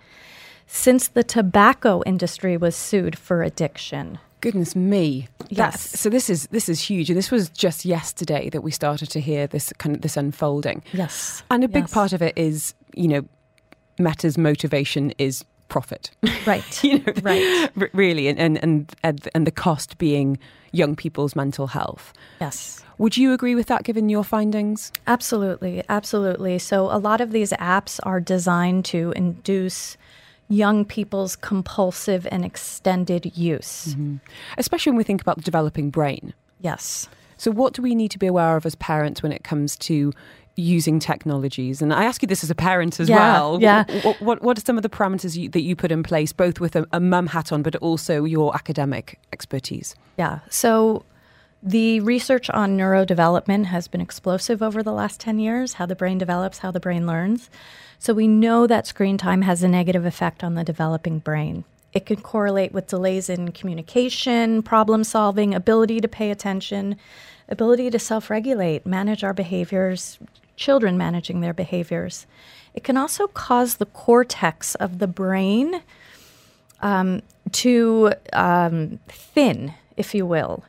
since 0.66 1.10
the 1.10 1.22
tobacco 1.22 2.02
industry 2.06 2.56
was 2.56 2.74
sued 2.74 3.18
for 3.18 3.44
addiction. 3.44 4.18
Goodness 4.40 4.78
me! 4.78 5.28
That's, 5.40 5.52
Yes. 5.52 6.00
So 6.00 6.08
this 6.10 6.30
is 6.30 6.48
this 6.52 6.70
is 6.70 6.80
huge, 6.80 7.10
and 7.10 7.18
this 7.18 7.32
was 7.32 7.50
just 7.50 7.84
yesterday 7.84 8.50
that 8.52 8.62
we 8.62 8.72
started 8.72 9.10
to 9.10 9.20
hear 9.20 9.46
this 9.46 9.74
kind 9.78 9.94
of 9.94 10.02
this 10.04 10.16
unfolding. 10.16 10.82
Yes. 10.94 11.44
And 11.52 11.66
a 11.66 11.68
big 11.68 11.84
Yes. 11.84 11.94
part 11.94 12.14
of 12.14 12.22
it 12.22 12.34
is, 12.38 12.74
you 12.96 13.10
know, 13.10 13.26
Meta's 14.00 14.38
motivation 14.38 15.12
is 15.18 15.44
profit. 15.72 16.12
Right. 16.46 16.84
you 16.84 17.00
know, 17.00 17.14
Right. 17.24 17.70
r- 17.80 17.90
really, 17.94 18.28
and, 18.28 18.38
and 18.40 18.58
and 18.64 18.94
and 19.04 19.30
and 19.34 19.48
the 19.48 19.52
cost 19.52 19.98
being 19.98 20.38
young 20.72 20.96
people's 20.96 21.36
mental 21.36 21.68
health. 21.68 22.14
Yes. 22.40 22.84
Would 22.98 23.18
you 23.18 23.34
agree 23.34 23.56
with 23.56 23.66
that, 23.68 23.84
given 23.84 24.10
your 24.10 24.24
findings? 24.24 24.92
Absolutely, 25.08 25.84
absolutely. 25.90 26.60
So 26.60 26.86
a 26.92 27.00
lot 27.00 27.20
of 27.20 27.32
these 27.32 27.52
apps 27.54 28.00
are 28.04 28.20
designed 28.20 28.86
to 28.94 29.12
induce 29.16 29.98
young 30.50 30.86
people's 30.86 31.36
compulsive 31.36 32.28
and 32.32 32.46
extended 32.46 33.36
use. 33.36 33.88
Mm-hmm. 33.96 34.18
Especially 34.58 34.92
when 34.92 34.98
we 34.98 35.04
think 35.04 35.22
about 35.22 35.38
the 35.38 35.44
developing 35.44 35.90
brain. 35.90 36.34
Yes. 36.60 37.08
So, 37.38 37.50
what 37.50 37.74
do 37.74 37.82
we 37.82 37.96
need 37.96 38.12
to 38.12 38.20
be 38.20 38.28
aware 38.28 38.56
of 38.56 38.68
as 38.68 38.76
parents 38.76 39.24
when 39.24 39.32
it 39.32 39.44
comes 39.44 39.76
to 39.78 40.14
using 40.56 41.00
technologies? 41.00 41.82
And 41.82 41.94
I 41.94 42.04
ask 42.04 42.22
you 42.22 42.28
this 42.28 42.44
as 42.44 42.50
a 42.50 42.56
parent 42.56 43.00
as 43.00 43.10
Yeah, 43.10 43.18
well. 43.18 43.58
yeah. 43.62 43.84
What, 44.04 44.22
what, 44.22 44.42
what 44.42 44.58
are 44.58 44.62
some 44.62 44.78
of 44.78 44.84
the 44.84 44.90
parameters 44.90 45.36
you, 45.38 45.50
that 45.50 45.62
you 45.62 45.76
put 45.76 45.92
in 45.92 46.04
place, 46.04 46.34
both 46.34 46.60
with 46.60 46.76
a, 46.76 46.86
a 46.92 47.00
mum 47.00 47.28
hat 47.28 47.52
on, 47.52 47.62
but 47.64 47.76
also 47.78 48.24
your 48.24 48.54
academic 48.56 49.20
expertise? 49.34 49.96
Yeah. 50.18 50.40
So 50.50 51.06
the 51.64 52.00
research 52.02 52.50
on 52.50 52.78
neurodevelopment 52.78 53.66
has 53.66 53.88
been 53.88 54.02
explosive 54.02 54.62
over 54.62 54.82
the 54.84 54.94
last 54.94 55.20
10 55.20 55.40
years, 55.40 55.74
how 55.74 55.86
the 55.86 55.96
brain 55.96 56.18
develops, 56.18 56.60
how 56.60 56.72
the 56.72 56.80
brain 56.80 57.06
learns. 57.06 57.50
So 58.00 58.14
we 58.14 58.28
know 58.28 58.66
that 58.68 58.88
screen 58.88 59.18
time 59.18 59.44
has 59.44 59.62
a 59.62 59.68
negative 59.68 60.06
effect 60.06 60.44
on 60.44 60.56
the 60.56 60.64
developing 60.64 61.20
brain. 61.20 61.64
It 61.94 62.06
can 62.06 62.22
correlate 62.22 62.72
with 62.72 62.88
delays 62.88 63.30
in 63.30 63.52
communication, 63.52 64.64
problem 64.64 65.04
solving, 65.04 65.54
ability 65.54 66.00
to 66.02 66.08
pay 66.08 66.32
attention, 66.32 66.96
ability 67.50 67.90
to 67.90 68.00
self 68.00 68.30
regulate, 68.30 68.86
manage 68.86 69.24
our 69.24 69.34
behaviors, 69.34 70.20
children 70.56 70.98
managing 70.98 71.42
their 71.42 71.54
behaviors. 71.54 72.26
It 72.74 72.84
can 72.84 72.98
also 72.98 73.28
cause 73.28 73.76
the 73.76 73.86
cortex 73.86 74.76
of 74.76 75.00
the 75.00 75.08
brain 75.08 75.82
um, 76.82 77.22
to 77.52 78.14
um, 78.34 79.00
thin, 79.08 79.74
if 79.98 80.16
you 80.16 80.26
will. 80.26 80.64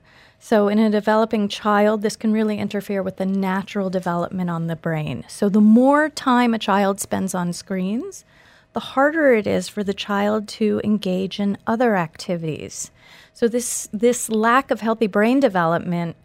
So, 0.44 0.66
in 0.66 0.80
a 0.80 0.90
developing 0.90 1.46
child, 1.46 2.02
this 2.02 2.16
can 2.16 2.32
really 2.32 2.58
interfere 2.58 3.00
with 3.00 3.16
the 3.16 3.26
natural 3.26 3.90
development 3.90 4.50
on 4.50 4.66
the 4.66 4.74
brain. 4.74 5.24
So, 5.28 5.48
the 5.48 5.60
more 5.60 6.08
time 6.08 6.52
a 6.52 6.58
child 6.58 6.98
spends 6.98 7.32
on 7.32 7.52
screens, 7.52 8.24
the 8.72 8.80
harder 8.80 9.34
it 9.34 9.46
is 9.46 9.68
for 9.68 9.84
the 9.84 9.94
child 9.94 10.48
to 10.48 10.80
engage 10.82 11.38
in 11.38 11.58
other 11.64 11.94
activities. 11.94 12.90
So, 13.32 13.46
this, 13.46 13.88
this 13.92 14.28
lack 14.28 14.72
of 14.72 14.80
healthy 14.80 15.06
brain 15.06 15.38
development 15.38 16.16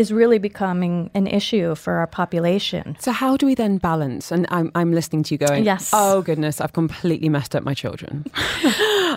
is 0.00 0.12
really 0.12 0.38
becoming 0.38 1.10
an 1.14 1.26
issue 1.26 1.74
for 1.74 1.92
our 2.00 2.06
population. 2.06 2.96
So, 3.00 3.12
how 3.12 3.36
do 3.36 3.44
we 3.46 3.54
then 3.54 3.78
balance? 3.78 4.32
And 4.34 4.46
I'm, 4.50 4.70
I'm 4.74 4.92
listening 4.92 5.22
to 5.24 5.34
you 5.34 5.38
going, 5.38 5.64
Yes. 5.64 5.90
oh 5.92 6.22
goodness, 6.22 6.60
I've 6.60 6.72
completely 6.72 7.28
messed 7.28 7.54
up 7.56 7.62
my 7.64 7.74
children. 7.74 8.24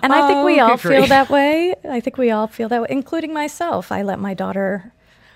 And 0.04 0.12
I 0.12 0.28
think 0.28 0.44
we 0.46 0.60
Oh, 0.60 0.66
all 0.72 0.78
feel 0.78 0.92
grief. 0.92 1.10
that 1.10 1.30
way. 1.30 1.76
I 1.90 2.00
think 2.02 2.18
we 2.18 2.32
all 2.32 2.48
feel 2.48 2.68
that 2.70 2.82
way, 2.82 2.88
including 2.90 3.32
myself. 3.34 3.92
I 3.92 4.02
let 4.02 4.20
my 4.20 4.34
daughter, 4.34 4.92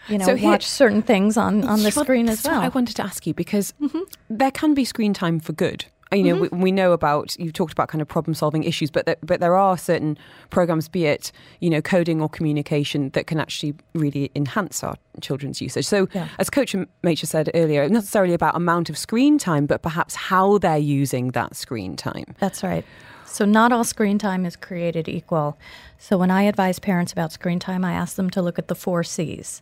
you 0.10 0.18
know, 0.18 0.26
So 0.26 0.36
here- 0.36 0.50
watch 0.52 0.66
certain 0.66 1.02
things 1.04 1.38
on, 1.38 1.64
on 1.64 1.80
the 1.84 1.92
Well, 1.96 2.04
screen 2.04 2.28
as 2.28 2.44
well. 2.44 2.60
I 2.62 2.68
wanted 2.70 2.96
to 2.98 3.04
ask 3.04 3.26
you 3.28 3.34
because 3.34 3.74
mm-hmm. 3.80 4.00
there 4.30 4.52
can 4.52 4.74
be 4.74 4.84
screen 4.84 5.14
time 5.14 5.40
for 5.40 5.54
good. 5.54 5.86
You 6.12 6.24
know, 6.24 6.36
mm-hmm. 6.36 6.56
we, 6.56 6.64
we 6.64 6.72
know 6.72 6.94
about 6.94 7.38
you've 7.38 7.54
talked 7.54 7.74
about 7.74 7.90
kind 7.90 8.02
of 8.02 8.08
problem 8.08 8.34
solving 8.34 8.64
issues, 8.64 8.90
but 8.90 9.06
there, 9.06 9.18
but 9.22 9.40
there 9.40 9.56
are 9.56 9.78
certain 9.78 10.18
programs, 10.50 10.88
be 10.88 11.06
it 11.06 11.32
you 11.60 11.70
know 11.70 11.82
coding 11.82 12.22
or 12.22 12.30
communication, 12.30 13.10
that 13.10 13.28
can 13.28 13.40
actually 13.40 13.76
really 13.94 14.32
enhance 14.36 14.84
our 14.84 14.96
children's 15.22 15.62
usage. 15.62 15.86
So, 15.86 16.08
Yeah. 16.14 16.28
as 16.40 16.50
Coach 16.50 16.76
Major 17.04 17.26
said 17.26 17.50
earlier, 17.54 17.84
not 17.84 17.92
necessarily 17.92 18.34
about 18.34 18.56
amount 18.56 18.90
of 18.90 18.98
screen 18.98 19.38
time, 19.38 19.66
but 19.66 19.82
perhaps 19.82 20.16
how 20.16 20.58
they're 20.58 20.78
using 20.78 21.32
that 21.32 21.56
screen 21.56 21.96
time. 21.96 22.36
That's 22.40 22.64
right. 22.64 22.86
So, 23.26 23.44
not 23.44 23.72
all 23.74 23.84
screen 23.84 24.18
time 24.18 24.46
is 24.46 24.56
created 24.56 25.10
equal. 25.10 25.58
So, 25.98 26.18
when 26.18 26.32
I 26.32 26.44
advise 26.44 26.80
parents 26.80 27.12
about 27.12 27.34
screen 27.34 27.60
time, 27.60 27.84
I 27.84 27.94
ask 27.94 28.16
them 28.16 28.30
to 28.32 28.42
look 28.42 28.58
at 28.58 28.70
the 28.70 28.76
four 28.76 29.04
C's. 29.04 29.62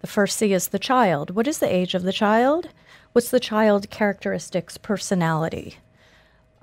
The 0.00 0.06
first 0.08 0.36
C 0.36 0.52
is 0.52 0.68
the 0.68 0.78
child. 0.78 1.30
What 1.30 1.46
is 1.46 1.58
the 1.58 1.72
age 1.72 1.94
of 1.94 2.02
the 2.02 2.12
child? 2.12 2.68
What's 3.12 3.30
the 3.30 3.40
child 3.40 3.88
characteristics, 3.90 4.76
personality? 4.76 5.78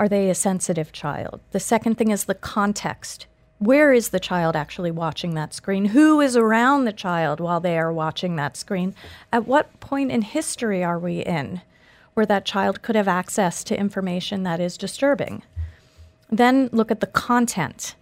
Are 0.02 0.10
they 0.10 0.32
a 0.32 0.34
sensitive 0.36 0.92
child? 0.92 1.42
The 1.52 1.60
second 1.60 2.00
thing 2.00 2.10
is 2.10 2.24
the 2.24 2.34
context. 2.34 3.28
Where 3.60 3.94
is 3.94 4.10
the 4.10 4.20
child 4.20 4.56
actually 4.56 4.90
watching 4.90 5.36
that 5.36 5.54
screen? 5.54 5.86
Who 5.86 6.20
is 6.20 6.36
around 6.36 6.86
the 6.86 6.92
child 6.92 7.40
while 7.40 7.60
they 7.60 7.78
are 7.78 7.94
watching 7.94 8.36
that 8.36 8.58
screen? 8.58 8.96
At 9.32 9.46
what 9.46 9.80
point 9.80 10.12
in 10.12 10.24
history 10.24 10.84
are 10.84 10.98
we 10.98 11.20
in 11.20 11.62
where 12.16 12.26
that 12.26 12.46
child 12.46 12.82
could 12.82 12.96
have 12.96 13.08
access 13.08 13.64
to 13.66 13.80
information 13.80 14.42
that 14.42 14.60
is 14.60 14.76
disturbing? 14.76 15.44
Then 16.32 16.70
look 16.72 16.90
at 16.90 17.00
the 17.00 17.06
content. 17.06 17.94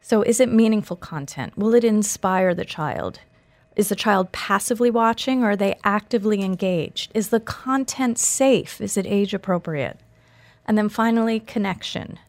So, 0.00 0.22
is 0.22 0.38
it 0.38 0.52
meaningful 0.52 0.98
content? 0.98 1.58
Will 1.58 1.74
it 1.74 1.82
inspire 1.82 2.54
the 2.54 2.64
child? 2.64 3.18
Is 3.74 3.88
the 3.88 3.96
child 3.96 4.30
passively 4.30 4.88
watching 4.88 5.42
or 5.42 5.50
are 5.50 5.56
they 5.56 5.80
actively 5.82 6.42
engaged? 6.42 7.10
Is 7.12 7.30
the 7.30 7.40
content 7.40 8.20
safe? 8.20 8.80
Is 8.80 8.96
it 8.96 9.04
age 9.04 9.34
appropriate? 9.34 9.98
And 10.70 10.78
then 10.78 10.88
finally, 10.88 11.40
connection. 11.40 12.20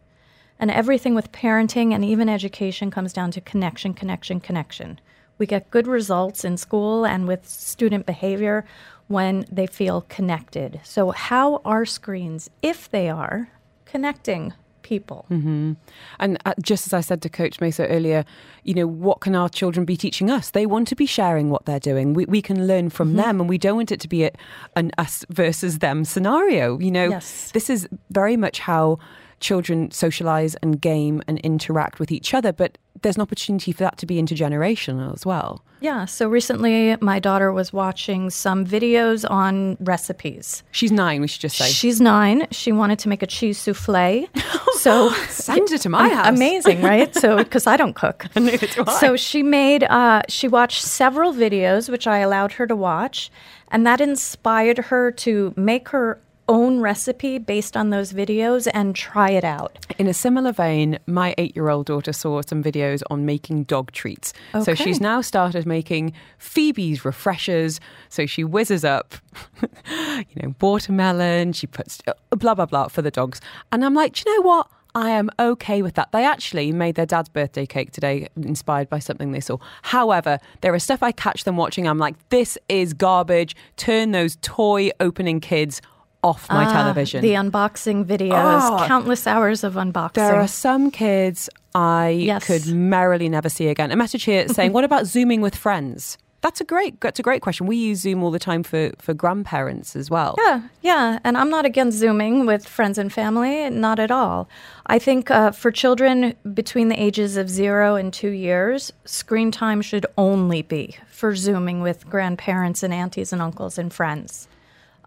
And 0.57 0.71
everything 0.71 1.13
with 1.13 1.31
parenting 1.31 1.93
and 1.93 2.03
even 2.03 2.27
education 2.27 2.89
comes 2.89 3.13
down 3.13 3.29
to 3.33 3.39
connection, 3.39 3.93
connection, 3.93 4.39
connection. 4.39 4.99
We 5.37 5.45
get 5.45 5.69
good 5.69 5.85
results 5.85 6.43
in 6.43 6.57
school 6.57 7.05
and 7.05 7.27
with 7.27 7.47
student 7.47 8.07
behavior 8.07 8.65
when 9.07 9.45
they 9.51 9.67
feel 9.67 10.07
connected. 10.09 10.79
So, 10.83 11.11
how 11.11 11.61
are 11.63 11.85
screens, 11.85 12.49
if 12.63 12.89
they 12.89 13.11
are, 13.11 13.51
connecting 13.85 14.53
people? 14.83 15.25
And 15.29 16.37
uh, 16.45 16.53
just 16.61 16.87
as 16.87 16.93
I 16.93 17.01
said 17.01 17.21
to 17.23 17.29
Coach 17.29 17.59
Maysaa 17.59 17.87
earlier, 17.89 18.25
you 18.63 18.73
know, 18.73 18.87
what 18.87 19.21
can 19.21 19.35
our 19.35 19.49
children 19.49 19.85
be 19.85 19.97
teaching 19.97 20.29
us? 20.29 20.51
They 20.51 20.65
want 20.65 20.87
to 20.89 20.95
be 20.95 21.05
sharing 21.05 21.49
what 21.49 21.65
they're 21.65 21.79
doing. 21.79 22.13
We, 22.13 22.25
we 22.25 22.41
can 22.41 22.67
learn 22.67 22.89
from 22.89 23.15
them, 23.15 23.39
and 23.39 23.49
we 23.49 23.57
don't 23.57 23.75
want 23.77 23.91
it 23.91 23.99
to 24.01 24.07
be 24.07 24.23
a, 24.25 24.31
an 24.75 24.91
us 24.97 25.25
versus 25.29 25.79
them 25.79 26.05
scenario. 26.05 26.77
You 26.79 26.91
know, 26.91 27.09
Yes. 27.09 27.51
this 27.53 27.69
is 27.69 27.87
very 28.09 28.37
much 28.37 28.59
how 28.59 28.99
children 29.41 29.91
socialize 29.91 30.55
and 30.55 30.79
game 30.79 31.21
and 31.27 31.39
interact 31.39 31.99
with 31.99 32.11
each 32.11 32.33
other, 32.33 32.53
but 32.53 32.77
there's 33.01 33.15
an 33.15 33.21
opportunity 33.21 33.71
for 33.71 33.83
that 33.83 33.97
to 33.97 34.05
be 34.05 34.21
intergenerational 34.21 35.13
as 35.13 35.25
well. 35.25 35.63
Yeah, 35.79 36.05
so 36.05 36.29
recently 36.29 36.95
my 37.01 37.19
daughter 37.19 37.51
was 37.51 37.73
watching 37.73 38.29
some 38.29 38.65
videos 38.65 39.29
on 39.29 39.77
recipes. 39.79 40.61
She's 40.71 40.91
nine, 40.91 41.21
we 41.21 41.27
should 41.27 41.41
just 41.41 41.57
say. 41.57 41.65
She's 41.69 41.99
nine. 41.99 42.47
She 42.51 42.71
wanted 42.71 42.99
to 42.99 43.09
make 43.09 43.23
a 43.23 43.27
cheese 43.27 43.57
souffle. 43.57 44.27
So 44.75 45.11
Send 45.29 45.69
her 45.69 45.77
to 45.77 45.89
my 45.89 46.09
house. 46.09 46.27
Amazing, 46.29 46.81
right? 46.81 47.13
So 47.13 47.37
because 47.43 47.67
I 47.67 47.77
don't 47.77 47.93
cook. 47.93 48.25
Neither 48.35 48.65
do 48.67 48.83
I. 48.87 48.99
So 48.99 49.15
she 49.15 49.43
made. 49.43 49.83
Uh, 49.83 50.23
she 50.27 50.47
watched 50.47 50.81
several 50.81 51.33
videos, 51.33 51.89
which 51.89 52.07
I 52.07 52.19
allowed 52.19 52.53
her 52.53 52.65
to 52.65 52.75
watch, 52.75 53.31
and 53.69 53.85
that 53.85 54.01
inspired 54.01 54.77
her 54.77 55.11
to 55.11 55.53
make 55.55 55.89
her 55.89 56.19
own 56.47 56.79
recipe 56.79 57.37
based 57.37 57.77
on 57.77 57.89
those 57.89 58.13
videos 58.13 58.67
and 58.73 58.95
try 58.95 59.31
it 59.31 59.43
out. 59.43 59.77
In 59.97 60.07
a 60.07 60.13
similar 60.13 60.51
vein, 60.51 60.99
my 61.07 61.33
eight 61.37 61.55
year 61.55 61.69
old 61.69 61.85
daughter 61.85 62.13
saw 62.13 62.41
some 62.41 62.63
videos 62.63 63.01
on 63.09 63.25
making 63.25 63.63
dog 63.63 63.91
treats. 63.91 64.33
So 64.63 64.75
she's 64.75 64.99
now 64.99 65.21
started 65.21 65.65
making 65.65 66.13
Phoebe's 66.37 67.05
refreshers. 67.05 67.79
So 68.09 68.25
she 68.25 68.43
whizzes 68.43 68.83
up, 68.83 69.15
you 69.61 70.41
know, 70.41 70.55
watermelon, 70.59 71.53
she 71.53 71.67
puts 71.67 72.01
uh, 72.07 72.13
blah, 72.31 72.55
blah, 72.55 72.65
blah 72.65 72.87
for 72.87 73.01
the 73.01 73.11
dogs. 73.11 73.41
And 73.71 73.85
I'm 73.85 73.93
like, 73.93 74.13
do 74.13 74.23
you 74.25 74.35
know 74.35 74.47
what? 74.47 74.67
I 74.93 75.11
am 75.11 75.29
okay 75.39 75.81
with 75.81 75.93
that. 75.95 76.11
They 76.11 76.25
actually 76.25 76.71
made 76.73 76.95
their 76.95 77.05
dad's 77.05 77.29
birthday 77.29 77.65
cake 77.65 77.91
today, 77.91 78.27
inspired 78.35 78.89
by 78.89 78.99
something 78.99 79.31
they 79.31 79.39
saw. 79.39 79.57
However, 79.83 80.37
there 80.59 80.75
is 80.75 80.83
stuff 80.83 81.01
I 81.01 81.13
catch 81.13 81.45
them 81.45 81.55
watching. 81.55 81.87
I'm 81.87 81.97
like, 81.97 82.15
this 82.29 82.57
is 82.67 82.93
garbage. 82.93 83.55
Turn 83.77 84.11
those 84.11 84.37
toy 84.41 84.89
opening 84.99 85.39
kids 85.39 85.81
off 86.23 86.47
my 86.49 86.65
Ah, 86.65 86.71
television. 86.73 87.21
The 87.21 87.33
unboxing 87.33 88.05
videos, 88.05 88.61
Oh. 88.61 88.85
countless 88.87 89.25
hours 89.27 89.63
of 89.63 89.73
unboxing. 89.75 90.13
There 90.13 90.35
are 90.35 90.47
some 90.47 90.91
kids 90.91 91.49
I 91.73 92.09
Yes. 92.09 92.45
could 92.45 92.67
merrily 92.67 93.27
never 93.29 93.49
see 93.49 93.67
again. 93.69 93.91
A 93.91 93.95
message 93.95 94.23
here 94.25 94.47
saying, 94.57 94.71
"What 94.73 94.83
about 94.83 95.05
zooming 95.07 95.41
with 95.41 95.55
friends?" 95.55 96.17
That's 96.41 96.59
a 96.59 96.63
great. 96.63 96.99
That's 97.01 97.19
a 97.19 97.21
great 97.21 97.43
question. 97.43 97.67
We 97.67 97.75
use 97.77 97.99
Zoom 98.01 98.23
all 98.23 98.31
the 98.31 98.39
time 98.39 98.63
for 98.63 98.91
for 98.97 99.13
grandparents 99.13 99.95
as 99.95 100.09
well. 100.09 100.35
Yeah, 100.39 100.61
yeah. 100.81 101.19
And 101.23 101.37
I'm 101.37 101.51
not 101.51 101.65
against 101.65 101.99
Zooming 101.99 102.47
with 102.47 102.67
friends 102.67 102.97
and 102.97 103.13
family, 103.13 103.69
not 103.69 103.99
at 103.99 104.09
all. 104.09 104.49
I 104.87 104.97
think 104.97 105.29
uh, 105.29 105.51
for 105.51 105.69
children 105.71 106.33
between 106.53 106.87
the 106.89 106.99
ages 106.99 107.37
of 107.37 107.47
zero 107.47 107.95
and 107.95 108.11
two 108.11 108.31
years, 108.31 108.91
screen 109.05 109.51
time 109.51 109.83
should 109.83 110.07
only 110.17 110.63
be 110.63 110.97
for 111.11 111.35
Zooming 111.35 111.81
with 111.83 112.09
grandparents 112.09 112.81
and 112.81 112.91
aunties 112.91 113.31
and 113.31 113.39
uncles 113.41 113.77
and 113.77 113.93
friends. 113.93 114.47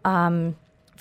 Um, 0.05 0.55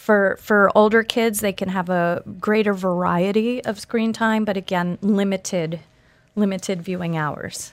for, 0.03 0.35
for 0.41 0.69
older 0.75 1.01
kids, 1.01 1.39
they 1.39 1.53
can 1.53 1.69
have 1.69 1.89
a 1.89 2.21
greater 2.41 2.73
variety 2.73 3.63
of 3.63 3.79
screen 3.79 4.11
time, 4.11 4.43
but 4.43 4.57
again, 4.57 4.97
limited, 5.01 5.79
limited 6.35 6.81
viewing 6.81 7.15
hours. 7.15 7.71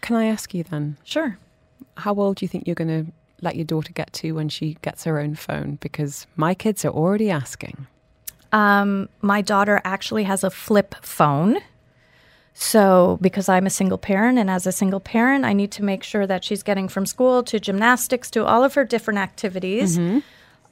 Can 0.00 0.14
I 0.14 0.26
ask 0.26 0.54
you 0.54 0.62
then? 0.62 0.96
Sure. 1.02 1.38
How 1.96 2.14
old 2.14 2.36
do 2.36 2.44
you 2.44 2.48
think 2.48 2.68
you're 2.68 2.76
going 2.76 3.06
to 3.06 3.12
let 3.40 3.56
your 3.56 3.64
daughter 3.64 3.92
get 3.92 4.12
to 4.12 4.30
when 4.30 4.48
she 4.48 4.76
gets 4.82 5.02
her 5.02 5.18
own 5.18 5.34
phone? 5.34 5.78
Because 5.80 6.28
my 6.36 6.54
kids 6.54 6.84
are 6.84 6.92
already 6.92 7.30
asking. 7.32 7.88
Um, 8.52 9.08
my 9.20 9.40
daughter 9.40 9.80
actually 9.84 10.22
has 10.22 10.44
a 10.44 10.50
flip 10.50 10.94
phone. 11.02 11.56
So, 12.54 13.18
because 13.20 13.48
I'm 13.48 13.66
a 13.66 13.70
single 13.70 13.98
parent, 13.98 14.38
and 14.38 14.48
as 14.48 14.68
a 14.68 14.72
single 14.72 15.00
parent, 15.00 15.44
I 15.44 15.52
need 15.52 15.72
to 15.72 15.82
make 15.82 16.04
sure 16.04 16.28
that 16.28 16.44
she's 16.44 16.62
getting 16.62 16.86
from 16.86 17.06
school 17.06 17.42
to 17.44 17.58
gymnastics 17.58 18.30
to 18.32 18.44
all 18.44 18.62
of 18.62 18.74
her 18.74 18.84
different 18.84 19.18
activities 19.18 19.98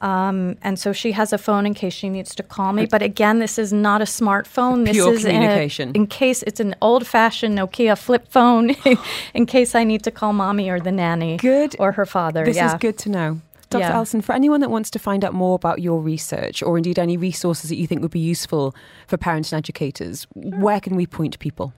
Um, 0.01 0.57
and 0.63 0.79
so 0.79 0.93
she 0.93 1.11
has 1.11 1.31
a 1.31 1.37
phone 1.37 1.65
in 1.65 1.73
case 1.73 1.93
she 1.93 2.09
needs 2.09 2.33
to 2.35 2.43
call 2.43 2.73
me. 2.73 2.87
But 2.87 3.03
again, 3.03 3.39
this 3.39 3.59
is 3.59 3.71
not 3.71 4.01
a 4.01 4.05
smartphone. 4.05 4.85
This 4.85 4.93
Pure 4.93 5.13
is 5.13 5.23
communication. 5.23 5.89
A, 5.89 5.93
in 5.93 6.07
case 6.07 6.43
it's 6.43 6.59
an 6.59 6.75
old 6.81 7.05
fashioned 7.05 7.57
Nokia 7.57 7.97
flip 7.97 8.27
phone, 8.27 8.75
in 9.33 9.45
case 9.45 9.75
I 9.75 9.83
need 9.83 10.03
to 10.03 10.11
call 10.11 10.33
mommy 10.33 10.69
or 10.69 10.79
the 10.79 10.91
nanny 10.91 11.37
Good. 11.37 11.75
or 11.77 11.91
her 11.93 12.07
father. 12.07 12.43
This 12.43 12.55
yeah. 12.55 12.73
is 12.73 12.79
good 12.79 12.97
to 12.99 13.09
know. 13.09 13.41
Dr. 13.69 13.83
Yeah. 13.83 13.91
Alison, 13.93 14.21
for 14.21 14.35
anyone 14.35 14.59
that 14.59 14.69
wants 14.69 14.89
to 14.91 14.99
find 14.99 15.23
out 15.23 15.33
more 15.33 15.55
about 15.55 15.81
your 15.81 16.01
research 16.01 16.61
or 16.61 16.77
indeed 16.77 16.99
any 16.99 17.15
resources 17.15 17.69
that 17.69 17.77
you 17.77 17.87
think 17.87 18.01
would 18.01 18.11
be 18.11 18.19
useful 18.19 18.75
for 19.07 19.15
parents 19.15 19.53
and 19.53 19.59
educators, 19.59 20.27
where 20.33 20.81
can 20.81 20.97
we 20.97 21.07
point 21.07 21.39
people? 21.39 21.73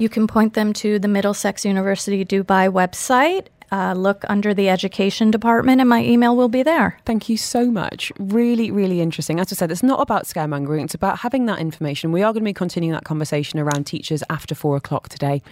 You 0.00 0.08
can 0.08 0.26
point 0.26 0.54
them 0.54 0.72
to 0.84 0.98
the 0.98 1.08
Middlesex 1.08 1.66
University 1.66 2.24
Dubai 2.24 2.72
website. 2.72 3.48
Uh, 3.70 3.92
look 3.92 4.24
under 4.30 4.54
the 4.54 4.70
education 4.70 5.30
department, 5.30 5.78
and 5.78 5.90
my 5.90 6.02
email 6.02 6.34
will 6.34 6.48
be 6.48 6.62
there. 6.62 6.98
Thank 7.04 7.28
you 7.28 7.36
so 7.36 7.70
much. 7.70 8.10
Really, 8.18 8.70
really 8.70 9.02
interesting. 9.02 9.38
As 9.38 9.52
I 9.52 9.56
said, 9.56 9.70
it's 9.70 9.82
not 9.82 10.00
about 10.00 10.24
scaremongering, 10.24 10.84
it's 10.84 10.94
about 10.94 11.18
having 11.18 11.44
that 11.46 11.58
information. 11.58 12.12
We 12.12 12.22
are 12.22 12.32
going 12.32 12.42
to 12.42 12.48
be 12.48 12.54
continuing 12.54 12.94
that 12.94 13.04
conversation 13.04 13.60
around 13.60 13.84
teachers 13.84 14.24
after 14.30 14.54
four 14.54 14.74
o'clock 14.74 15.10
today, 15.10 15.42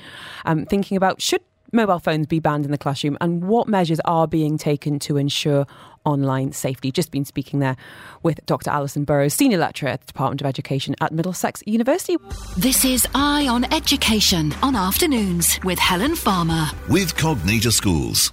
um, 0.47 0.65
thinking 0.65 0.97
about 0.97 1.21
should 1.21 1.43
mobile 1.71 1.99
phones 1.99 2.27
be 2.27 2.41
banned 2.41 2.65
in 2.65 2.71
the 2.71 2.79
classroom 2.79 3.19
and 3.21 3.45
what 3.45 3.69
measures 3.69 4.01
are 4.07 4.27
being 4.27 4.57
taken 4.57 4.99
to 4.99 5.19
ensure 5.19 5.67
online 6.09 6.53
safety. 6.53 6.91
Just 6.91 7.11
been 7.11 7.25
speaking 7.25 7.61
there 7.61 7.77
with 8.23 8.45
Dr. 8.47 8.71
Alison 8.71 9.05
Burrows, 9.05 9.35
Senior 9.35 9.59
Lecturer 9.59 9.91
at 9.91 10.01
the 10.01 10.07
Department 10.07 10.41
of 10.41 10.47
Education 10.47 10.95
at 11.01 11.13
Middlesex 11.13 11.63
University. 11.67 12.17
This 12.57 12.85
is 12.85 13.07
Eye 13.15 13.47
on 13.49 13.73
Education 13.73 14.55
on 14.63 14.75
afternoons 14.75 15.61
with 15.65 15.79
Helen 15.79 16.17
Farmer. 16.17 16.67
With 16.89 17.15
Cognita 17.17 17.73
Schools. 17.73 18.33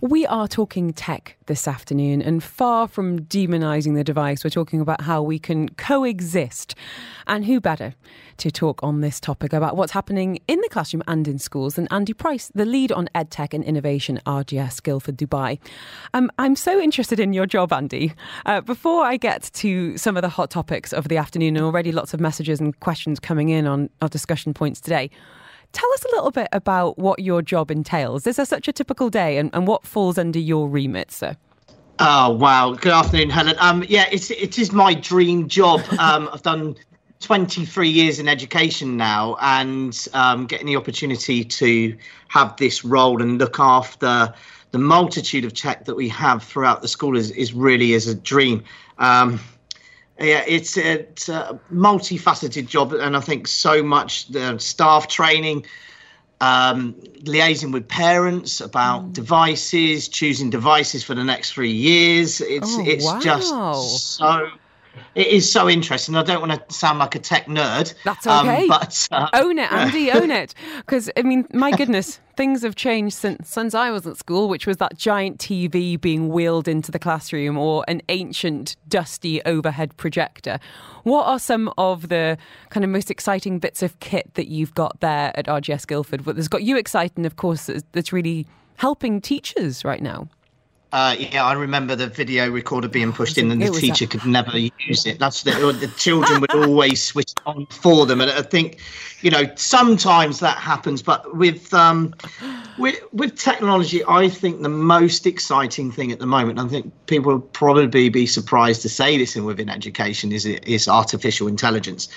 We 0.00 0.26
are 0.26 0.46
talking 0.46 0.92
tech 0.92 1.36
this 1.46 1.66
afternoon, 1.66 2.22
and 2.22 2.40
far 2.42 2.86
from 2.86 3.22
demonising 3.22 3.96
the 3.96 4.04
device, 4.04 4.44
we're 4.44 4.50
talking 4.50 4.80
about 4.80 5.00
how 5.00 5.22
we 5.22 5.40
can 5.40 5.70
coexist. 5.70 6.76
And 7.26 7.44
who 7.44 7.60
better 7.60 7.94
to 8.36 8.50
talk 8.52 8.80
on 8.82 9.00
this 9.00 9.18
topic 9.18 9.52
about 9.52 9.76
what's 9.76 9.90
happening 9.90 10.38
in 10.46 10.60
the 10.60 10.68
classroom 10.68 11.02
and 11.08 11.26
in 11.26 11.40
schools 11.40 11.74
than 11.74 11.88
Andi 11.88 12.16
Price, 12.16 12.52
the 12.54 12.64
lead 12.64 12.92
on 12.92 13.08
EdTech 13.14 13.52
and 13.52 13.64
Innovation 13.64 14.20
RGS 14.24 14.82
Guildford 14.84 15.18
Dubai. 15.18 15.58
Um, 16.14 16.30
I'm 16.38 16.54
so 16.54 16.80
interested 16.80 17.18
in 17.18 17.32
your 17.32 17.46
job, 17.46 17.70
Andi. 17.70 18.14
Uh, 18.46 18.60
before 18.60 19.04
I 19.04 19.16
get 19.16 19.50
to 19.54 19.98
some 19.98 20.16
of 20.16 20.22
the 20.22 20.28
hot 20.28 20.50
topics 20.50 20.92
of 20.92 21.08
the 21.08 21.16
afternoon, 21.16 21.56
and 21.56 21.64
already 21.64 21.90
lots 21.90 22.14
of 22.14 22.20
messages 22.20 22.60
and 22.60 22.78
questions 22.78 23.18
coming 23.18 23.48
in 23.48 23.66
on 23.66 23.90
our 24.00 24.08
discussion 24.08 24.54
points 24.54 24.80
today. 24.80 25.10
Tell 25.72 25.92
us 25.92 26.04
a 26.04 26.14
little 26.14 26.30
bit 26.30 26.48
about 26.52 26.98
what 26.98 27.20
your 27.20 27.42
job 27.42 27.70
entails. 27.70 28.26
Is 28.26 28.36
there 28.36 28.46
such 28.46 28.68
a 28.68 28.72
typical 28.72 29.10
day 29.10 29.38
and, 29.38 29.50
and 29.52 29.66
what 29.66 29.86
falls 29.86 30.18
under 30.18 30.38
your 30.38 30.68
remit, 30.68 31.10
sir? 31.10 31.36
Oh 32.00 32.30
wow! 32.30 32.74
Good 32.74 32.92
afternoon, 32.92 33.30
Helen. 33.30 33.56
Um, 33.58 33.84
yeah, 33.88 34.06
it's 34.12 34.30
it 34.30 34.58
is 34.58 34.72
my 34.72 34.94
dream 34.94 35.48
job. 35.48 35.82
Um, 35.98 36.30
I've 36.32 36.42
done 36.42 36.76
23 37.20 37.88
years 37.88 38.20
in 38.20 38.28
education 38.28 38.96
now, 38.96 39.36
and 39.40 40.06
um, 40.14 40.46
getting 40.46 40.66
the 40.66 40.76
opportunity 40.76 41.44
to 41.44 41.96
have 42.28 42.56
this 42.56 42.84
role 42.84 43.20
and 43.20 43.38
look 43.38 43.58
after 43.58 44.32
the 44.70 44.78
multitude 44.78 45.44
of 45.44 45.54
tech 45.54 45.86
that 45.86 45.96
we 45.96 46.08
have 46.08 46.42
throughout 46.42 46.82
the 46.82 46.88
school 46.88 47.16
is, 47.16 47.30
is 47.32 47.52
really 47.52 47.94
is 47.94 48.06
a 48.06 48.14
dream. 48.14 48.62
Um, 48.98 49.40
yeah, 50.18 50.44
it's, 50.46 50.76
it's 50.76 51.28
a 51.28 51.58
multifaceted 51.72 52.66
job, 52.66 52.92
and 52.92 53.16
I 53.16 53.20
think 53.20 53.46
so 53.46 53.82
much 53.82 54.28
the 54.28 54.58
staff 54.58 55.08
training, 55.08 55.64
um, 56.40 56.94
liaising 57.22 57.72
with 57.72 57.88
parents 57.88 58.60
about 58.60 59.12
devices, 59.12 60.08
choosing 60.08 60.50
devices 60.50 61.02
for 61.04 61.14
the 61.14 61.24
next 61.24 61.52
three 61.52 61.70
years. 61.72 62.40
It's 62.40 62.78
Oh, 62.78 62.84
it's 62.86 63.04
wow. 63.04 63.18
just 63.20 64.16
so. 64.16 64.48
It 65.14 65.28
is 65.28 65.50
so 65.50 65.68
interesting. 65.68 66.14
I 66.14 66.22
don't 66.22 66.40
want 66.40 66.68
to 66.68 66.74
sound 66.74 66.98
like 66.98 67.14
a 67.14 67.18
tech 67.18 67.46
nerd. 67.46 67.94
That's 68.04 68.26
um, 68.26 68.48
okay. 68.48 68.68
but 68.68 69.08
uh, 69.10 69.28
Own 69.32 69.58
it, 69.58 69.70
Andi, 69.70 70.14
own 70.14 70.30
it. 70.30 70.54
Because, 70.76 71.10
I 71.16 71.22
mean, 71.22 71.46
my 71.52 71.70
goodness, 71.72 72.20
things 72.36 72.62
have 72.62 72.76
changed 72.76 73.16
since, 73.16 73.48
since 73.48 73.74
I 73.74 73.90
was 73.90 74.06
at 74.06 74.16
school, 74.16 74.48
which 74.48 74.66
was 74.66 74.76
that 74.78 74.96
giant 74.96 75.38
TV 75.38 76.00
being 76.00 76.28
wheeled 76.28 76.68
into 76.68 76.92
the 76.92 76.98
classroom 76.98 77.58
or 77.58 77.84
an 77.88 78.02
ancient, 78.08 78.76
dusty 78.88 79.42
overhead 79.42 79.96
projector. 79.96 80.58
What 81.02 81.26
are 81.26 81.38
some 81.38 81.72
of 81.78 82.08
the 82.08 82.38
kind 82.70 82.84
of 82.84 82.90
most 82.90 83.10
exciting 83.10 83.58
bits 83.58 83.82
of 83.82 83.98
kit 84.00 84.34
that 84.34 84.48
you've 84.48 84.74
got 84.74 85.00
there 85.00 85.32
at 85.34 85.46
RGS 85.46 85.86
Guildford? 85.86 86.26
What 86.26 86.36
has 86.36 86.48
got 86.48 86.62
you 86.62 86.76
excited, 86.76 87.16
and 87.16 87.26
of 87.26 87.36
course, 87.36 87.70
that's 87.92 88.12
really 88.12 88.46
helping 88.76 89.20
teachers 89.20 89.84
right 89.84 90.02
now? 90.02 90.28
Uh, 90.90 91.14
yeah, 91.18 91.44
I 91.44 91.52
remember 91.52 91.94
the 91.94 92.06
video 92.06 92.50
recorder 92.50 92.88
being 92.88 93.12
pushed 93.12 93.36
in, 93.36 93.50
and 93.50 93.60
the 93.60 93.70
teacher 93.70 94.06
could 94.06 94.24
never 94.24 94.56
use 94.56 95.04
it. 95.04 95.18
That's 95.18 95.42
the, 95.42 95.50
the 95.78 95.88
children 95.98 96.40
would 96.40 96.54
always 96.54 97.02
switch 97.02 97.34
on 97.44 97.66
for 97.66 98.06
them, 98.06 98.22
and 98.22 98.30
I 98.30 98.40
think, 98.40 98.78
you 99.20 99.30
know, 99.30 99.42
sometimes 99.54 100.40
that 100.40 100.56
happens. 100.56 101.02
But 101.02 101.36
with 101.36 101.74
um, 101.74 102.14
with 102.78 102.98
with 103.12 103.36
technology, 103.36 104.02
I 104.08 104.30
think 104.30 104.62
the 104.62 104.70
most 104.70 105.26
exciting 105.26 105.92
thing 105.92 106.10
at 106.10 106.20
the 106.20 106.26
moment, 106.26 106.58
I 106.58 106.66
think 106.68 106.90
people 107.04 107.32
will 107.32 107.40
probably 107.40 108.08
be 108.08 108.24
surprised 108.24 108.80
to 108.82 108.88
say 108.88 109.18
this 109.18 109.36
in 109.36 109.44
within 109.44 109.68
education, 109.68 110.32
is 110.32 110.46
is 110.46 110.88
artificial 110.88 111.48
intelligence, 111.48 112.08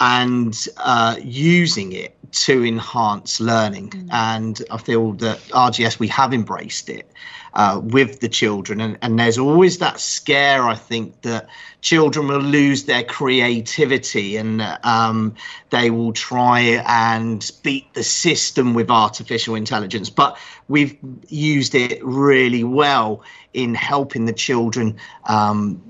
and 0.00 0.66
uh, 0.78 1.14
using 1.22 1.92
it 1.92 2.16
to 2.32 2.64
enhance 2.64 3.38
learning. 3.38 4.08
And 4.10 4.60
I 4.72 4.78
feel 4.78 5.12
that 5.14 5.38
RGS 5.50 6.00
we 6.00 6.08
have 6.08 6.34
embraced 6.34 6.88
it 6.88 7.08
uh, 7.54 7.80
with 7.82 8.20
the 8.20 8.28
children. 8.28 8.80
And, 8.80 8.98
and 9.02 9.18
there's 9.18 9.38
always 9.38 9.78
that 9.78 10.00
scare, 10.00 10.62
I 10.64 10.74
think, 10.74 11.22
that 11.22 11.48
children 11.80 12.28
will 12.28 12.40
lose 12.40 12.84
their 12.84 13.04
creativity 13.04 14.36
and 14.36 14.62
um, 14.82 15.34
they 15.70 15.90
will 15.90 16.12
try 16.12 16.60
and 16.86 17.50
beat 17.62 17.92
the 17.94 18.02
system 18.02 18.74
with 18.74 18.90
artificial 18.90 19.54
intelligence. 19.54 20.10
But 20.10 20.38
we've 20.68 20.96
used 21.28 21.74
it 21.74 22.04
really 22.04 22.64
well 22.64 23.22
in 23.54 23.74
helping 23.74 24.26
the 24.26 24.32
children 24.32 24.96
um, 25.24 25.82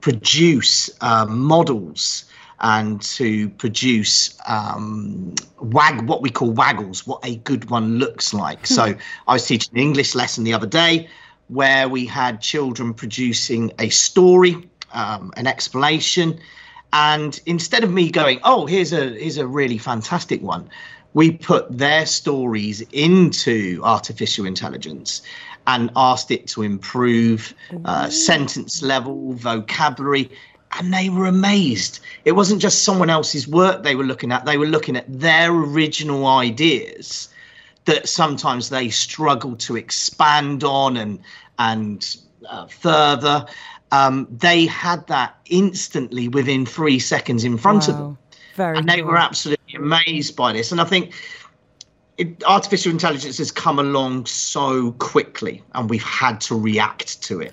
produce 0.00 0.90
uh, 1.00 1.26
models 1.26 2.24
and 2.60 3.00
to 3.00 3.48
produce 3.50 4.38
um, 4.46 5.34
wag 5.60 6.02
what 6.06 6.22
we 6.22 6.30
call 6.30 6.52
WAGOLLs, 6.52 7.06
what 7.06 7.20
a 7.24 7.36
good 7.36 7.70
one 7.70 7.98
looks 7.98 8.34
like. 8.34 8.66
So 8.66 8.94
I 9.26 9.32
was 9.32 9.46
teaching 9.46 9.74
an 9.74 9.80
English 9.80 10.14
lesson 10.14 10.44
the 10.44 10.52
other 10.52 10.66
day 10.66 11.08
where 11.48 11.88
we 11.88 12.06
had 12.06 12.40
children 12.40 12.94
producing 12.94 13.72
a 13.78 13.88
story, 13.88 14.68
um, 14.92 15.32
an 15.36 15.46
explanation, 15.46 16.38
and 16.92 17.40
instead 17.46 17.82
of 17.82 17.90
me 17.90 18.10
going, 18.10 18.40
"Oh, 18.44 18.66
here's 18.66 18.92
a 18.92 19.08
here's 19.08 19.38
a 19.38 19.46
really 19.46 19.78
fantastic 19.78 20.42
one," 20.42 20.68
we 21.14 21.32
put 21.32 21.76
their 21.76 22.06
stories 22.06 22.82
into 22.92 23.80
artificial 23.82 24.44
intelligence 24.44 25.22
and 25.66 25.90
asked 25.96 26.30
it 26.30 26.46
to 26.48 26.62
improve 26.62 27.54
uh, 27.84 28.08
sentence 28.08 28.82
level, 28.82 29.32
vocabulary, 29.34 30.30
and 30.78 30.92
they 30.92 31.08
were 31.08 31.26
amazed. 31.26 32.00
It 32.24 32.32
wasn't 32.32 32.62
just 32.62 32.84
someone 32.84 33.10
else's 33.10 33.48
work 33.48 33.82
they 33.82 33.94
were 33.94 34.04
looking 34.04 34.32
at; 34.32 34.44
they 34.44 34.58
were 34.58 34.66
looking 34.66 34.96
at 34.96 35.04
their 35.08 35.52
original 35.52 36.26
ideas 36.26 37.28
that 37.86 38.08
sometimes 38.08 38.68
they 38.68 38.88
struggle 38.88 39.56
to 39.56 39.76
expand 39.76 40.64
on 40.64 40.96
and 40.96 41.20
and 41.58 42.16
uh, 42.48 42.66
further. 42.66 43.46
Um, 43.92 44.28
they 44.30 44.66
had 44.66 45.06
that 45.08 45.36
instantly 45.46 46.28
within 46.28 46.64
three 46.64 47.00
seconds 47.00 47.42
in 47.42 47.58
front 47.58 47.88
of 47.88 47.96
them 47.96 48.18
Very 48.54 48.78
and 48.78 48.88
they 48.88 48.98
cool. 48.98 49.06
were 49.10 49.16
absolutely 49.16 49.74
amazed 49.74 50.36
by 50.36 50.52
this. 50.52 50.70
And 50.70 50.80
I 50.80 50.84
think 50.84 51.12
it, 52.16 52.44
artificial 52.44 52.92
intelligence 52.92 53.38
has 53.38 53.50
come 53.50 53.80
along 53.80 54.26
so 54.26 54.92
quickly, 54.92 55.62
and 55.74 55.90
we've 55.90 56.04
had 56.04 56.40
to 56.42 56.54
react 56.54 57.20
to 57.22 57.40
it. 57.40 57.52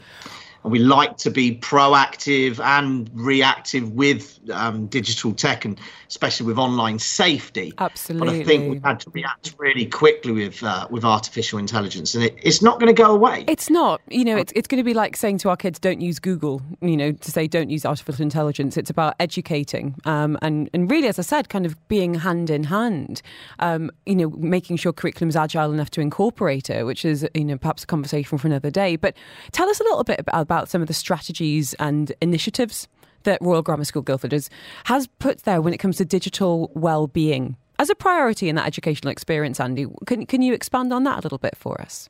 And 0.68 0.72
we 0.74 0.80
like 0.80 1.16
to 1.20 1.32
be 1.32 1.56
proactive 1.56 2.60
and 2.60 3.10
reactive 3.14 3.94
with 3.94 4.38
um, 4.52 4.88
digital 4.88 5.32
tech, 5.32 5.64
and 5.64 5.80
especially 6.10 6.46
with 6.46 6.58
online 6.58 7.00
safety. 7.00 7.74
Absolutely. 7.78 8.28
But 8.28 8.36
I 8.36 8.44
think 8.44 8.74
we've 8.74 8.84
had 8.84 9.00
to 9.00 9.10
react 9.12 9.56
really 9.58 9.86
quickly 9.86 10.34
with 10.34 10.62
uh, 10.62 10.86
with 10.90 11.06
artificial 11.06 11.58
intelligence, 11.58 12.16
and 12.16 12.26
it, 12.26 12.36
it's 12.44 12.62
not 12.62 12.82
going 12.82 12.94
to 12.94 13.02
go 13.02 13.16
away. 13.16 13.46
It's 13.48 13.70
not, 13.70 14.02
you 14.10 14.26
know, 14.26 14.36
it's, 14.36 14.52
it's 14.58 14.68
going 14.68 14.80
to 14.80 14.84
be 14.84 14.94
like 14.94 15.16
saying 15.16 15.38
to 15.38 15.50
our 15.50 15.56
kids, 15.56 15.80
don't 15.80 16.02
use 16.02 16.20
Google, 16.20 16.62
you 16.82 16.98
know, 16.98 17.14
to 17.14 17.32
say 17.32 17.48
don't 17.48 17.70
use 17.70 17.86
artificial 17.86 18.24
intelligence. 18.24 18.76
It's 18.76 18.90
about 18.90 19.16
educating 19.22 19.96
um, 20.04 20.38
and, 20.42 20.70
and 20.74 20.92
really, 20.92 21.08
as 21.08 21.18
I 21.18 21.22
said, 21.22 21.48
kind 21.48 21.66
of 21.66 21.88
being 21.88 22.14
hand 22.16 22.50
in 22.50 22.66
hand, 22.66 23.22
um, 23.60 23.90
you 24.06 24.18
know, 24.18 24.32
making 24.32 24.76
sure 24.76 24.92
curriculum 24.92 25.30
is 25.30 25.38
agile 25.38 25.72
enough 25.72 25.92
to 25.92 26.02
incorporate 26.02 26.70
it, 26.70 26.86
which 26.86 27.06
is, 27.06 27.26
you 27.34 27.46
know, 27.46 27.58
perhaps 27.58 27.84
a 27.84 27.88
conversation 27.88 28.38
for 28.38 28.48
another 28.48 28.70
day. 28.70 28.98
But 28.98 29.16
tell 29.54 29.70
us 29.70 29.80
a 29.80 29.84
little 29.84 30.04
bit 30.04 30.20
about, 30.20 30.48
about 30.58 30.70
some 30.70 30.82
of 30.82 30.88
the 30.88 30.94
strategies 30.94 31.76
and 31.76 32.12
initiatives 32.20 32.88
that 33.24 33.40
Royal 33.42 33.62
Grammar 33.62 33.84
School 33.84 34.02
Guildford 34.02 34.32
has, 34.32 34.50
has 34.86 35.06
put 35.20 35.44
there 35.44 35.62
when 35.62 35.72
it 35.72 35.78
comes 35.78 35.98
to 35.98 36.06
digital 36.06 36.72
well-being 36.74 37.56
as 37.78 37.92
a 37.92 37.96
priority 37.96 38.50
in 38.50 38.56
that 38.56 38.66
educational 38.66 39.12
experience, 39.12 39.60
Andi. 39.60 39.88
Can, 40.08 40.26
can 40.26 40.42
you 40.42 40.54
expand 40.56 40.92
on 40.92 41.04
that 41.04 41.20
a 41.20 41.22
little 41.22 41.38
bit 41.38 41.56
for 41.56 41.80
us? 41.80 42.10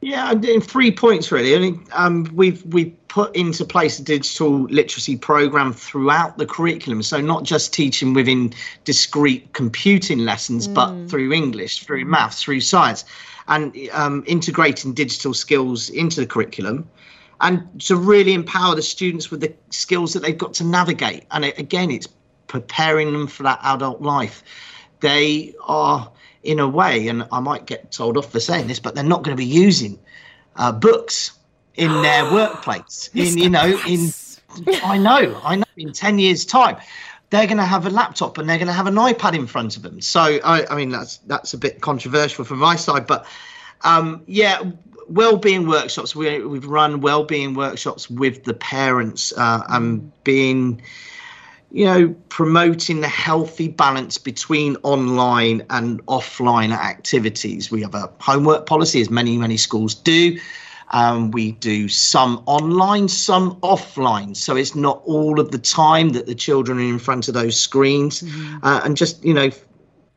Yeah, 0.00 0.32
in 0.32 0.60
three 0.60 0.90
points 0.90 1.30
really. 1.30 1.54
I 1.54 1.58
mean, 1.60 1.86
um, 1.92 2.28
we've 2.34 2.62
we 2.66 2.86
put 3.08 3.34
into 3.36 3.64
place 3.64 3.98
a 4.00 4.02
digital 4.02 4.64
literacy 4.64 5.16
program 5.16 5.72
throughout 5.72 6.36
the 6.36 6.46
curriculum, 6.46 7.02
so 7.02 7.20
not 7.20 7.44
just 7.44 7.72
teaching 7.72 8.12
within 8.12 8.52
discrete 8.82 9.52
computing 9.52 10.18
lessons, 10.18 10.66
mm. 10.66 10.74
but 10.74 11.08
through 11.08 11.32
English, 11.32 11.84
through 11.84 12.04
maths, 12.04 12.42
through 12.42 12.60
science, 12.60 13.04
and 13.46 13.74
um, 13.92 14.24
integrating 14.26 14.92
digital 14.92 15.32
skills 15.32 15.88
into 15.90 16.20
the 16.20 16.26
curriculum, 16.26 16.86
and 17.44 17.78
to 17.82 17.94
really 17.94 18.32
empower 18.32 18.74
the 18.74 18.82
students 18.82 19.30
with 19.30 19.42
the 19.42 19.54
skills 19.68 20.14
that 20.14 20.22
they've 20.22 20.38
got 20.38 20.54
to 20.54 20.64
navigate. 20.64 21.26
And 21.30 21.44
it, 21.44 21.58
again, 21.58 21.90
it's 21.90 22.08
preparing 22.46 23.12
them 23.12 23.26
for 23.26 23.42
that 23.42 23.60
adult 23.62 24.00
life. 24.00 24.42
They 25.00 25.54
are 25.62 26.10
in 26.42 26.58
a 26.58 26.66
way, 26.66 27.06
and 27.06 27.28
I 27.30 27.40
might 27.40 27.66
get 27.66 27.92
told 27.92 28.16
off 28.16 28.32
for 28.32 28.40
saying 28.40 28.66
this, 28.66 28.80
but 28.80 28.94
they're 28.94 29.04
not 29.04 29.24
going 29.24 29.36
to 29.36 29.40
be 29.40 29.44
using 29.44 29.98
uh, 30.56 30.72
books 30.72 31.32
in 31.74 31.90
their 32.02 32.32
workplace. 32.32 33.10
In 33.12 33.36
you 33.36 33.50
know, 33.50 33.78
in 33.86 34.08
I 34.82 34.96
know, 34.96 35.38
I 35.44 35.56
know. 35.56 35.64
In 35.76 35.92
ten 35.92 36.18
years' 36.18 36.46
time, 36.46 36.78
they're 37.28 37.46
going 37.46 37.58
to 37.58 37.64
have 37.64 37.84
a 37.84 37.90
laptop 37.90 38.38
and 38.38 38.48
they're 38.48 38.56
going 38.56 38.68
to 38.68 38.72
have 38.72 38.86
an 38.86 38.94
iPad 38.94 39.34
in 39.34 39.46
front 39.46 39.76
of 39.76 39.82
them. 39.82 40.00
So 40.00 40.20
I, 40.20 40.64
I 40.70 40.76
mean, 40.76 40.88
that's 40.88 41.18
that's 41.18 41.52
a 41.52 41.58
bit 41.58 41.82
controversial 41.82 42.46
from 42.46 42.60
my 42.60 42.76
side, 42.76 43.06
but 43.06 43.26
um, 43.82 44.22
yeah, 44.26 44.62
well-being 45.08 45.68
workshops. 45.68 46.14
We, 46.14 46.44
we've 46.44 46.66
run 46.66 47.00
well-being 47.00 47.54
workshops 47.54 48.10
with 48.10 48.44
the 48.44 48.54
parents 48.54 49.32
uh, 49.36 49.62
and 49.68 50.10
being 50.24 50.82
you 51.74 51.84
know, 51.84 52.14
promoting 52.28 53.00
the 53.00 53.08
healthy 53.08 53.66
balance 53.66 54.16
between 54.16 54.76
online 54.84 55.66
and 55.70 56.06
offline 56.06 56.70
activities. 56.70 57.68
We 57.68 57.82
have 57.82 57.96
a 57.96 58.08
homework 58.20 58.66
policy, 58.66 59.00
as 59.00 59.10
many, 59.10 59.36
many 59.36 59.56
schools 59.56 59.92
do. 59.92 60.38
Um, 60.92 61.32
we 61.32 61.50
do 61.52 61.88
some 61.88 62.44
online, 62.46 63.08
some 63.08 63.56
offline. 63.62 64.36
So 64.36 64.54
it's 64.54 64.76
not 64.76 65.02
all 65.04 65.40
of 65.40 65.50
the 65.50 65.58
time 65.58 66.10
that 66.10 66.26
the 66.26 66.34
children 66.36 66.78
are 66.78 66.82
in 66.82 67.00
front 67.00 67.26
of 67.26 67.34
those 67.34 67.58
screens 67.58 68.22
mm-hmm. 68.22 68.64
uh, 68.64 68.82
and 68.84 68.96
just, 68.96 69.24
you 69.24 69.34
know, 69.34 69.50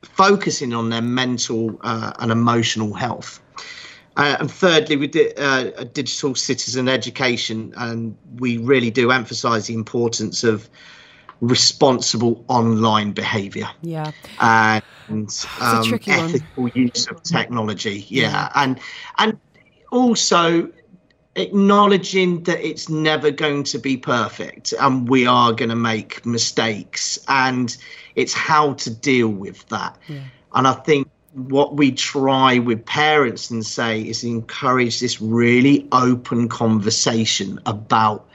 focusing 0.04 0.73
on 0.73 0.91
their 0.91 1.02
mental 1.02 1.80
uh, 1.82 2.13
and 2.19 2.32
emotional 2.32 2.93
health. 2.93 3.41
Uh, 4.17 4.36
and 4.39 4.51
thirdly, 4.51 4.97
we 4.97 5.08
did 5.08 5.39
uh, 5.39 5.84
digital 5.93 6.34
citizen 6.36 6.89
education, 6.89 7.73
and 7.77 8.17
we 8.38 8.58
really 8.58 8.89
do 8.89 9.12
emphasise 9.12 9.67
the 9.67 9.75
importance 9.75 10.43
of 10.43 10.69
responsible 11.39 12.43
online 12.47 13.12
behavior. 13.12 13.69
Yeah. 13.82 14.12
And 14.39 14.84
um, 15.62 15.93
ethical 15.93 16.63
one. 16.63 16.71
use 16.73 17.08
of 17.08 17.21
technology. 17.23 18.06
Yeah. 18.10 18.23
yeah. 18.23 18.49
And 18.56 18.80
and 19.19 19.39
also 19.91 20.69
acknowledging 21.36 22.43
that 22.43 22.60
it's 22.67 22.89
never 22.89 23.30
going 23.30 23.63
to 23.63 23.77
be 23.77 23.95
perfect 23.95 24.73
and 24.80 25.08
we 25.08 25.27
are 25.27 25.53
going 25.53 25.69
to 25.69 25.75
make 25.75 26.25
mistakes 26.25 27.19
and 27.27 27.77
it's 28.15 28.34
how 28.34 28.73
to 28.73 28.89
deal 28.89 29.30
with 29.30 29.63
that. 29.67 29.95
Yeah. 30.08 30.23
And 30.56 30.67
I 30.67 30.73
think 30.73 31.08
what 31.38 31.76
we 31.76 31.91
try 31.91 32.58
with 32.58 32.84
parents 32.86 33.52
and 33.52 33.63
say 33.63 34.02
is 34.02 34.23
encourage 34.23 35.00
this 35.00 35.21
really 35.21 35.88
open 35.91 36.50
conversation 36.50 37.60
about 37.67 38.28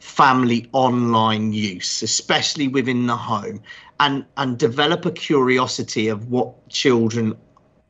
family 0.00 0.68
online 0.72 1.52
use, 1.52 2.02
especially 2.02 2.66
within 2.66 3.06
the 3.06 3.16
home, 3.16 3.60
and, 4.00 4.24
and 4.36 4.58
develop 4.58 5.06
a 5.06 5.12
curiosity 5.12 6.08
of 6.08 6.30
what 6.30 6.68
children 6.68 7.36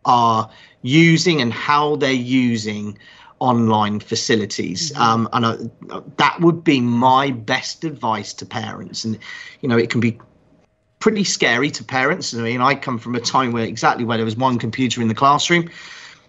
are 0.04 0.50
using 0.82 1.40
and 1.40 1.52
how 1.52 1.96
they're 1.96 2.12
using 2.12 2.98
online 3.40 4.00
facilities. 4.00 4.92
Mm-hmm. 4.92 5.02
Um, 5.02 5.28
and 5.32 5.70
uh, 5.90 6.00
that 6.18 6.40
would 6.40 6.62
be 6.62 6.80
my 6.80 7.30
best 7.30 7.84
advice 7.84 8.34
to 8.34 8.46
parents. 8.46 9.04
And, 9.04 9.18
you 9.62 9.68
know, 9.68 9.78
it 9.78 9.88
can 9.88 10.00
be 10.00 10.18
pretty 10.98 11.24
scary 11.24 11.70
to 11.70 11.84
parents. 11.84 12.34
I 12.34 12.38
mean, 12.38 12.60
I 12.60 12.74
come 12.74 12.98
from 12.98 13.14
a 13.14 13.20
time 13.20 13.52
where 13.52 13.64
exactly 13.64 14.04
where 14.04 14.18
there 14.18 14.24
was 14.24 14.36
one 14.36 14.58
computer 14.58 15.00
in 15.00 15.08
the 15.08 15.14
classroom 15.14 15.70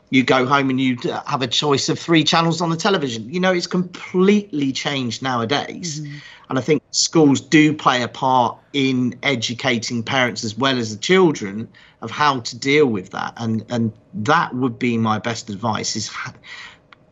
you 0.09 0.23
go 0.23 0.45
home 0.45 0.69
and 0.69 0.81
you 0.81 0.97
have 1.27 1.41
a 1.41 1.47
choice 1.47 1.87
of 1.89 1.99
three 1.99 2.23
channels 2.23 2.61
on 2.61 2.69
the 2.69 2.77
television. 2.77 3.31
You 3.31 3.39
know, 3.39 3.53
it's 3.53 3.67
completely 3.67 4.71
changed 4.71 5.21
nowadays. 5.21 6.01
Mm-hmm. 6.01 6.17
And 6.49 6.57
I 6.57 6.61
think 6.61 6.81
schools 6.89 7.39
do 7.39 7.73
play 7.75 8.01
a 8.01 8.07
part 8.07 8.57
in 8.73 9.17
educating 9.21 10.01
parents 10.01 10.43
as 10.43 10.57
well 10.57 10.79
as 10.79 10.95
the 10.95 10.99
children 10.99 11.67
of 12.01 12.09
how 12.09 12.39
to 12.39 12.57
deal 12.57 12.87
with 12.87 13.11
that. 13.11 13.33
And 13.37 13.63
and 13.69 13.93
that 14.15 14.55
would 14.55 14.79
be 14.79 14.97
my 14.97 15.19
best 15.19 15.49
advice 15.49 15.95
is 15.95 16.09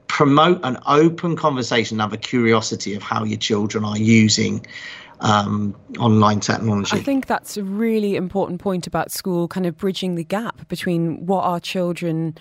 promote 0.07 0.59
an 0.63 0.77
open 0.87 1.35
conversation, 1.35 1.99
have 1.99 2.13
a 2.13 2.17
curiosity 2.17 2.95
of 2.95 3.03
how 3.03 3.23
your 3.23 3.37
children 3.37 3.85
are 3.85 3.97
using 3.97 4.65
um, 5.21 5.75
online 5.99 6.39
technology. 6.39 6.97
I 6.97 7.01
think 7.01 7.25
that's 7.25 7.57
a 7.57 7.63
really 7.63 8.15
important 8.15 8.61
point 8.61 8.87
about 8.87 9.11
school, 9.11 9.47
kind 9.47 9.65
of 9.65 9.77
bridging 9.77 10.15
the 10.15 10.23
gap 10.23 10.67
between 10.67 11.25
what 11.25 11.43
our 11.43 11.59
children 11.59 12.37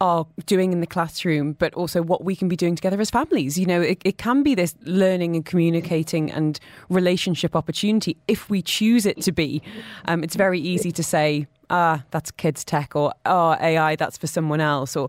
are 0.00 0.26
doing 0.44 0.72
in 0.72 0.80
the 0.80 0.86
classroom, 0.86 1.54
but 1.54 1.72
also 1.74 2.02
what 2.02 2.22
we 2.22 2.36
can 2.36 2.48
be 2.48 2.56
doing 2.56 2.74
together 2.74 3.00
as 3.00 3.10
families. 3.10 3.58
You 3.58 3.66
know, 3.66 3.80
it, 3.80 4.00
it 4.04 4.18
can 4.18 4.42
be 4.42 4.54
this 4.54 4.74
learning 4.82 5.36
and 5.36 5.44
communicating 5.44 6.30
and 6.30 6.60
relationship 6.90 7.56
opportunity 7.56 8.16
if 8.28 8.50
we 8.50 8.60
choose 8.60 9.06
it 9.06 9.22
to 9.22 9.32
be. 9.32 9.62
Um, 10.04 10.22
it's 10.22 10.36
very 10.36 10.60
easy 10.60 10.92
to 10.92 11.02
say, 11.02 11.46
ah, 11.70 12.04
that's 12.10 12.30
kids' 12.30 12.64
tech, 12.64 12.94
or 12.94 13.14
oh, 13.24 13.56
AI, 13.58 13.96
that's 13.96 14.18
for 14.18 14.26
someone 14.26 14.60
else, 14.60 14.96
or 14.96 15.08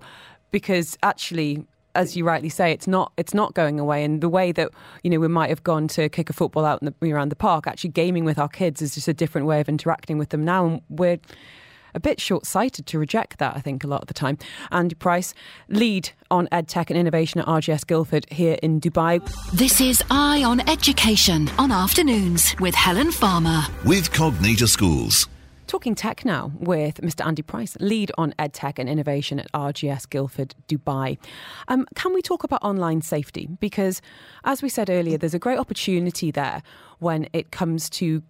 because 0.51 0.97
actually 1.03 1.65
as 1.97 2.15
you 2.15 2.23
rightly 2.23 2.49
say, 2.49 2.71
it's 2.71 2.87
not 2.87 3.11
it's 3.17 3.33
not 3.33 3.53
going 3.53 3.79
away. 3.79 4.03
And 4.03 4.21
the 4.21 4.29
way 4.29 4.51
that 4.53 4.69
you 5.03 5.09
know 5.09 5.19
we 5.19 5.27
might 5.27 5.49
have 5.49 5.63
gone 5.63 5.87
to 5.89 6.07
kick 6.07 6.29
a 6.29 6.33
football 6.33 6.63
out 6.63 6.81
in 6.81 6.93
the, 6.99 7.13
around 7.13 7.29
the 7.29 7.35
park, 7.35 7.67
actually 7.67 7.89
gaming 7.89 8.23
with 8.23 8.39
our 8.39 8.47
kids 8.47 8.81
is 8.81 8.95
just 8.95 9.07
a 9.07 9.13
different 9.13 9.47
way 9.47 9.59
of 9.59 9.67
interacting 9.67 10.17
with 10.17 10.29
them 10.29 10.45
now. 10.45 10.65
And 10.65 10.81
we're 10.89 11.17
a 11.93 11.99
bit 11.99 12.21
short 12.21 12.45
sighted 12.45 12.85
to 12.85 12.99
reject 12.99 13.39
that, 13.39 13.55
I 13.55 13.59
think, 13.59 13.83
a 13.83 13.87
lot 13.87 14.01
of 14.01 14.07
the 14.07 14.13
time. 14.13 14.37
Andi 14.71 14.97
Price, 14.97 15.33
lead 15.67 16.11
on 16.29 16.47
EdTech 16.51 16.89
and 16.89 16.97
innovation 16.97 17.41
at 17.41 17.47
RGS 17.47 17.87
Guildford 17.87 18.27
here 18.31 18.57
in 18.61 18.79
Dubai. 18.79 19.19
This 19.53 19.81
is 19.81 20.03
Eye 20.11 20.43
on 20.43 20.59
Education 20.69 21.49
on 21.57 21.71
afternoons 21.71 22.55
with 22.59 22.75
Helen 22.75 23.11
Farmer. 23.11 23.63
With 23.83 24.11
Cognita 24.11 24.67
Schools. 24.67 25.27
Talking 25.67 25.95
tech 25.95 26.23
now 26.23 26.53
with 26.57 27.01
Mr. 27.01 27.25
Andi 27.25 27.45
Price, 27.45 27.75
lead 27.81 28.09
on 28.17 28.33
EdTech 28.39 28.79
and 28.79 28.87
innovation 28.87 29.37
at 29.37 29.51
RGS 29.51 30.09
Guildford, 30.09 30.55
Dubai. 30.69 31.17
Um, 31.67 31.85
can 31.93 32.13
we 32.13 32.21
talk 32.21 32.45
about 32.45 32.63
online 32.63 33.01
safety? 33.01 33.49
Because, 33.59 34.01
as 34.45 34.61
we 34.61 34.69
said 34.69 34.89
earlier, 34.89 35.17
there's 35.17 35.33
a 35.33 35.39
great 35.39 35.59
opportunity 35.59 36.31
there 36.31 36.63
when 36.99 37.27
it 37.33 37.51
comes 37.51 37.89
to 37.89 38.23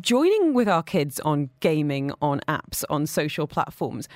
joining 0.00 0.52
with 0.52 0.68
our 0.68 0.82
kids 0.82 1.20
on 1.20 1.48
gaming, 1.60 2.10
on 2.20 2.40
apps, 2.48 2.82
on 2.90 3.06
social 3.06 3.46
platforms. 3.46 4.08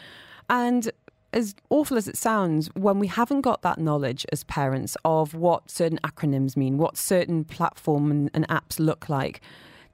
And 0.51 0.91
as 1.33 1.55
awful 1.71 1.97
as 1.97 2.09
it 2.09 2.17
sounds, 2.17 2.75
when 2.75 2.99
we 2.99 3.07
haven't 3.07 3.43
got 3.43 3.63
that 3.63 3.79
knowledge 3.79 4.27
as 4.33 4.43
parents 4.43 4.97
of 5.05 5.33
what 5.33 5.71
certain 5.71 6.01
acronyms 6.03 6.57
mean, 6.57 6.77
what 6.77 6.97
certain 6.97 7.45
platform 7.45 8.11
and, 8.11 8.31
and 8.35 8.49
apps 8.49 8.81
look 8.81 9.09
like, 9.09 9.41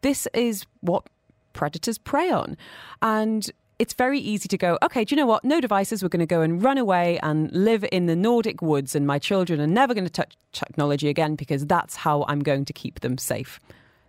this 0.01 0.27
is 0.33 0.65
what 0.81 1.11
predators 1.55 1.97
prey 1.97 2.31
on. 2.31 2.59
And 3.01 3.51
it's 3.79 3.95
very 3.95 4.21
easy 4.21 4.47
to 4.49 4.59
go, 4.59 4.79
okay, 4.83 5.05
do 5.05 5.15
you 5.15 5.21
know 5.21 5.27
what? 5.27 5.43
No 5.45 5.61
devices. 5.61 6.03
We're 6.03 6.11
going 6.11 6.21
to 6.21 6.27
go 6.27 6.43
and 6.43 6.63
run 6.63 6.77
away 6.77 7.19
and 7.23 7.51
live 7.53 7.85
in 7.91 8.07
the 8.07 8.15
Nordic 8.15 8.61
woods, 8.61 8.95
and 8.95 9.07
my 9.07 9.19
children 9.19 9.61
are 9.61 9.67
never 9.67 9.95
going 9.95 10.05
to 10.05 10.13
touch 10.13 10.37
technology 10.53 11.09
again 11.09 11.35
because 11.35 11.67
that's 11.67 11.97
how 11.97 12.25
I'm 12.29 12.41
going 12.41 12.67
to 12.67 12.73
keep 12.73 13.01
them 13.01 13.17
safe. 13.17 13.59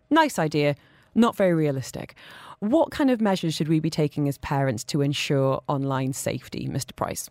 Nice 0.09 0.37
idea 0.37 0.75
not 1.15 1.35
very 1.35 1.53
realistic. 1.53 2.15
What 2.59 2.91
kind 2.91 3.09
of 3.09 3.21
measures 3.21 3.53
should 3.53 3.67
we 3.67 3.79
be 3.79 3.89
taking 3.89 4.27
as 4.27 4.37
parents 4.37 4.83
to 4.85 5.01
ensure 5.01 5.61
online 5.67 6.13
safety, 6.13 6.67
Mr. 6.67 6.95
Price? 6.95 7.29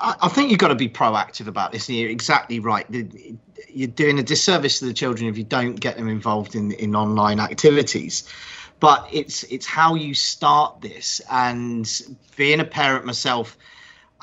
I 0.00 0.28
think 0.28 0.50
you've 0.50 0.58
got 0.58 0.68
to 0.68 0.74
be 0.74 0.88
proactive 0.88 1.46
about 1.46 1.72
this. 1.72 1.88
You're 1.88 2.10
exactly 2.10 2.58
right. 2.58 2.86
You're 3.68 3.88
doing 3.88 4.18
a 4.18 4.22
disservice 4.22 4.78
to 4.78 4.86
the 4.86 4.94
children 4.94 5.28
if 5.28 5.36
you 5.36 5.44
don't 5.44 5.78
get 5.78 5.96
them 5.96 6.08
involved 6.08 6.54
in, 6.54 6.72
in 6.72 6.96
online 6.96 7.38
activities. 7.38 8.28
But 8.80 9.06
it's 9.12 9.42
it's 9.44 9.66
how 9.66 9.94
you 9.94 10.14
start 10.14 10.80
this. 10.80 11.20
And 11.30 11.86
being 12.36 12.60
a 12.60 12.64
parent 12.64 13.04
myself, 13.04 13.58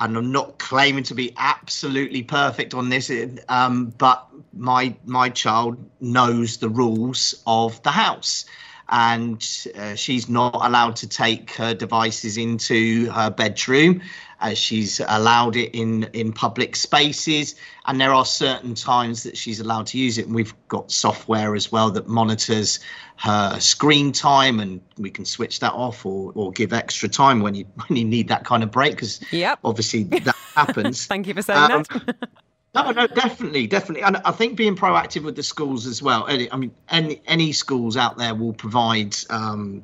and 0.00 0.16
I'm 0.16 0.32
not 0.32 0.58
claiming 0.58 1.04
to 1.04 1.14
be 1.14 1.32
absolutely 1.36 2.22
perfect 2.22 2.74
on 2.74 2.88
this, 2.88 3.10
um, 3.48 3.94
but 3.98 4.26
my 4.52 4.96
my 5.04 5.28
child 5.28 5.78
knows 6.00 6.56
the 6.56 6.68
rules 6.68 7.40
of 7.46 7.80
the 7.84 7.90
house, 7.92 8.46
and 8.88 9.46
uh, 9.76 9.94
she's 9.94 10.28
not 10.28 10.54
allowed 10.54 10.96
to 10.96 11.08
take 11.08 11.52
her 11.52 11.74
devices 11.74 12.36
into 12.36 13.10
her 13.10 13.30
bedroom. 13.30 14.02
Uh, 14.40 14.54
she's 14.54 15.00
allowed 15.08 15.56
it 15.56 15.74
in 15.74 16.04
in 16.12 16.32
public 16.32 16.76
spaces, 16.76 17.56
and 17.86 18.00
there 18.00 18.12
are 18.12 18.24
certain 18.24 18.74
times 18.74 19.22
that 19.24 19.36
she's 19.36 19.60
allowed 19.60 19.86
to 19.86 19.98
use 19.98 20.18
it. 20.18 20.26
And 20.26 20.34
we've 20.34 20.54
got 20.68 20.90
software 20.92 21.54
as 21.56 21.72
well 21.72 21.90
that 21.90 22.06
monitors 22.06 22.78
her 23.16 23.58
screen 23.58 24.12
time, 24.12 24.60
and 24.60 24.80
we 24.96 25.10
can 25.10 25.24
switch 25.24 25.58
that 25.60 25.72
off 25.72 26.06
or 26.06 26.32
or 26.34 26.52
give 26.52 26.72
extra 26.72 27.08
time 27.08 27.40
when 27.40 27.54
you 27.54 27.64
when 27.86 27.96
you 27.96 28.04
need 28.04 28.28
that 28.28 28.44
kind 28.44 28.62
of 28.62 28.70
break 28.70 28.92
because 28.92 29.20
Yep. 29.32 29.58
obviously 29.64 30.04
that 30.04 30.36
happens. 30.56 31.06
Thank 31.06 31.26
you 31.26 31.34
for 31.34 31.42
saying 31.42 31.70
Um, 31.70 31.82
that. 31.88 32.26
No, 32.74 32.90
no, 32.92 33.06
definitely, 33.06 33.66
definitely, 33.66 34.02
and 34.02 34.18
I 34.18 34.30
think 34.30 34.56
being 34.56 34.76
proactive 34.76 35.24
with 35.24 35.34
the 35.34 35.42
schools 35.42 35.86
as 35.86 36.02
well. 36.02 36.26
I 36.28 36.54
mean, 36.56 36.70
any 36.90 37.20
any 37.26 37.50
schools 37.52 37.96
out 37.96 38.18
there 38.18 38.34
will 38.34 38.52
provide, 38.52 39.16
um, 39.30 39.82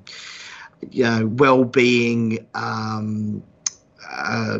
you 0.91 1.03
know, 1.05 1.27
well-being, 1.27 2.47
um, 2.55 3.43
uh, 4.11 4.59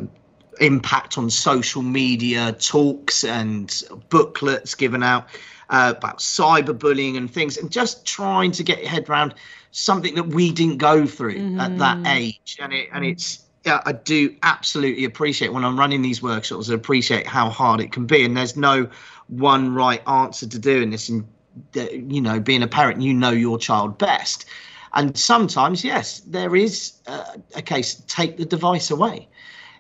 impact 0.61 1.19
on 1.19 1.31
social 1.31 1.83
media 1.83 2.53
talks 2.53 3.25
and 3.25 3.83
booklets 4.09 4.75
given 4.75 5.03
out 5.03 5.27
uh, 5.71 5.95
about 5.97 6.19
cyberbullying 6.19 7.17
and 7.17 7.31
things, 7.33 7.57
and 7.57 7.71
just 7.71 8.07
trying 8.07 8.53
to 8.53 8.63
get 8.63 8.81
your 8.81 8.89
head 8.89 9.09
around 9.09 9.35
something 9.71 10.15
that 10.15 10.29
we 10.29 10.53
didn't 10.53 10.79
go 10.79 11.07
through 11.07 11.59
at 11.59 11.79
that 11.79 12.07
age, 12.07 12.59
and 12.61 12.73
it 12.73 12.89
and 12.93 13.05
it's. 13.05 13.41
Yeah, 13.65 13.81
I 13.87 13.93
do 13.93 14.37
absolutely 14.43 15.07
appreciate 15.07 15.55
when 15.55 15.65
I'm 15.65 15.79
running 15.79 16.03
these 16.03 16.23
workshops. 16.23 16.69
I 16.69 16.75
appreciate 16.75 17.27
how 17.27 17.49
hard 17.49 17.81
it 17.81 17.93
can 17.93 18.05
be, 18.05 18.23
and 18.23 18.37
there's 18.37 18.59
no 18.59 18.87
one 19.29 19.75
right 19.75 20.07
answer 20.07 20.47
to 20.47 20.59
doing 20.59 20.91
this. 20.91 21.09
And 21.09 21.27
you 21.75 22.21
know, 22.21 22.41
being 22.41 22.63
a 22.63 22.69
parent, 22.69 23.01
you 23.01 23.15
know 23.15 23.31
your 23.31 23.57
child 23.57 23.97
best. 23.97 24.45
And 24.93 25.17
sometimes, 25.17 25.83
yes, 25.83 26.21
there 26.21 26.55
is 26.55 26.93
uh, 27.07 27.39
a 27.57 27.63
case. 27.63 28.03
Take 28.07 28.37
the 28.37 28.45
device 28.45 28.91
away 28.91 29.29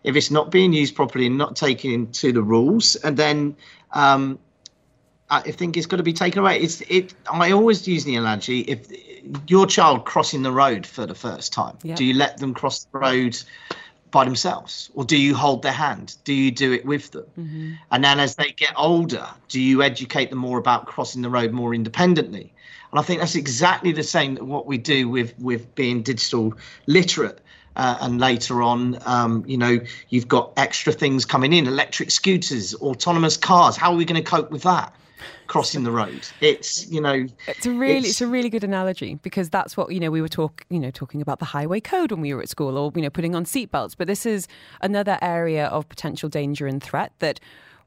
if 0.05 0.17
it's 0.17 0.31
not 0.31 0.51
being 0.51 0.73
used 0.73 0.95
properly 0.95 1.27
and 1.27 1.37
not 1.37 1.57
taken 1.57 1.91
into 1.91 2.33
the 2.33 2.43
rules, 2.43 2.95
and 2.97 3.17
then 3.17 3.57
um, 3.93 4.39
I 5.31 5.41
think 5.51 5.77
it's 5.77 5.87
got 5.87 5.97
to 5.97 6.03
be 6.03 6.13
taken 6.13 6.41
away. 6.41 6.61
It's 6.61 6.83
it. 6.83 7.15
I 7.31 7.51
always 7.51 7.89
use 7.89 8.05
the 8.05 8.15
analogy: 8.17 8.61
if 8.61 8.87
your 9.49 9.67
child 9.67 10.05
crossing 10.05 10.43
the 10.43 10.53
road 10.53 10.87
for 10.87 11.07
the 11.07 11.15
first 11.15 11.53
time, 11.53 11.79
do 11.97 12.05
you 12.05 12.15
let 12.15 12.39
them 12.39 12.55
cross 12.55 12.85
the 12.85 12.99
road 12.99 13.37
by 14.11 14.25
themselves, 14.25 14.91
or 14.95 15.05
do 15.05 15.17
you 15.17 15.35
hold 15.35 15.63
their 15.63 15.73
hand? 15.73 16.17
Do 16.25 16.33
you 16.33 16.51
do 16.53 16.73
it 16.73 16.85
with 16.85 17.11
them? 17.11 17.25
And 17.91 18.05
then 18.05 18.21
as 18.21 18.37
they 18.37 18.53
get 18.53 18.73
older, 18.77 19.27
do 19.49 19.61
you 19.61 19.83
educate 19.83 20.31
them 20.31 20.39
more 20.39 20.59
about 20.59 20.87
crossing 20.87 21.23
the 21.23 21.31
road 21.31 21.51
more 21.53 21.75
independently? 21.75 22.53
And 22.93 23.01
I 23.01 23.03
think 23.03 23.19
that's 23.21 23.35
exactly 23.35 23.91
the 23.91 24.05
same 24.05 24.35
that 24.35 24.45
what 24.45 24.67
we 24.67 24.79
do 24.79 25.09
with 25.09 25.35
with 25.39 25.75
being 25.75 26.03
digital 26.03 26.55
literate. 26.87 27.41
Uh, 27.77 27.99
and 28.01 28.21
later 28.21 28.63
on, 28.63 28.99
um, 29.05 29.45
you 29.47 29.57
know, 29.57 29.81
you've 30.09 30.29
got 30.29 30.53
extra 30.57 30.93
things 30.93 31.25
coming 31.25 31.53
in: 31.53 31.67
electric 31.67 32.11
scooters, 32.11 32.75
autonomous 32.77 33.37
cars. 33.37 33.77
How 33.77 33.93
are 33.93 33.97
we 33.97 34.05
going 34.05 34.23
to 34.23 34.29
cope 34.31 34.51
with 34.51 34.63
that? 34.63 34.95
Crossing 35.47 35.85
the 35.85 35.91
road. 35.91 36.27
It's 36.41 36.87
you 36.91 37.01
know, 37.01 37.27
It's 37.47 37.67
a 37.67 37.71
really, 37.71 37.99
it's, 37.99 38.07
it's- 38.09 38.21
a 38.21 38.27
really 38.27 38.49
good 38.49 38.65
analogy 38.65 39.17
because 39.23 39.51
that's 39.51 39.77
what 39.77 39.93
you 39.93 40.01
know. 40.01 40.11
We 40.11 40.23
were 40.23 40.29
talk, 40.29 40.65
you 40.71 40.79
know, 40.79 40.91
talking 40.91 41.21
about 41.21 41.39
the 41.39 41.45
highway 41.47 41.81
code 41.81 42.13
when 42.13 42.21
we 42.21 42.33
were 42.33 42.41
at 42.43 42.49
school, 42.49 42.79
or 42.79 42.93
you 42.95 43.03
know, 43.03 43.11
putting 43.11 43.35
on 43.35 43.45
seatbelts. 43.45 43.95
But 43.97 44.07
this 44.07 44.25
is 44.25 44.49
another 44.81 45.19
area 45.21 45.67
of 45.67 45.89
potential 45.89 46.29
danger 46.29 46.67
and 46.67 46.83
threat 46.83 47.13
that 47.19 47.41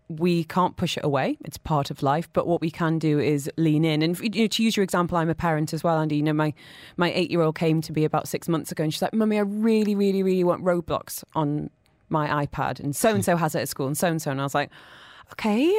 we 0.10 0.43
can't 0.45 0.78
push 0.78 0.97
it 0.97 1.03
away. 1.03 1.38
It's 1.43 1.58
part 1.58 1.91
of 1.91 2.01
life. 2.01 2.30
But 2.34 2.47
what 2.47 2.62
we 2.62 2.72
can 2.72 2.99
do 2.99 3.20
is 3.20 3.49
lean 3.58 3.84
in. 3.84 4.01
And 4.01 4.18
you 4.20 4.30
know, 4.43 4.47
to 4.47 4.64
use 4.64 4.78
your 4.78 4.84
example, 4.84 5.18
I'm 5.18 5.30
a 5.30 5.36
parent 5.36 5.74
as 5.74 5.84
well, 5.84 5.97
Andi. 5.97 6.18
You 6.18 6.24
know, 6.24 6.34
my 6.34 6.53
my 6.95 7.12
eight 7.14 7.32
year 7.32 7.41
old 7.41 7.55
came 7.55 7.82
to 7.82 7.93
me 7.93 8.03
about 8.05 8.28
six 8.28 8.47
months 8.47 8.72
ago, 8.72 8.84
and 8.84 8.93
she's 8.93 9.01
like, 9.01 9.14
"Mummy, 9.14 9.38
I 9.38 9.41
really, 9.41 9.95
really, 9.95 10.24
really 10.24 10.43
want 10.43 10.64
Roblox 10.64 11.24
on 11.36 11.70
my 12.10 12.45
iPad, 12.45 12.80
and 12.80 12.95
so 12.95 13.14
and 13.14 13.24
so 13.24 13.36
has 13.36 13.55
it 13.55 13.62
at 13.62 13.70
school, 13.70 13.88
and 13.88 13.97
so 13.97 14.08
and 14.08 14.22
so." 14.22 14.32
And 14.32 14.39
I 14.39 14.43
was 14.43 14.55
like, 14.55 14.70
"Okay." 15.34 15.74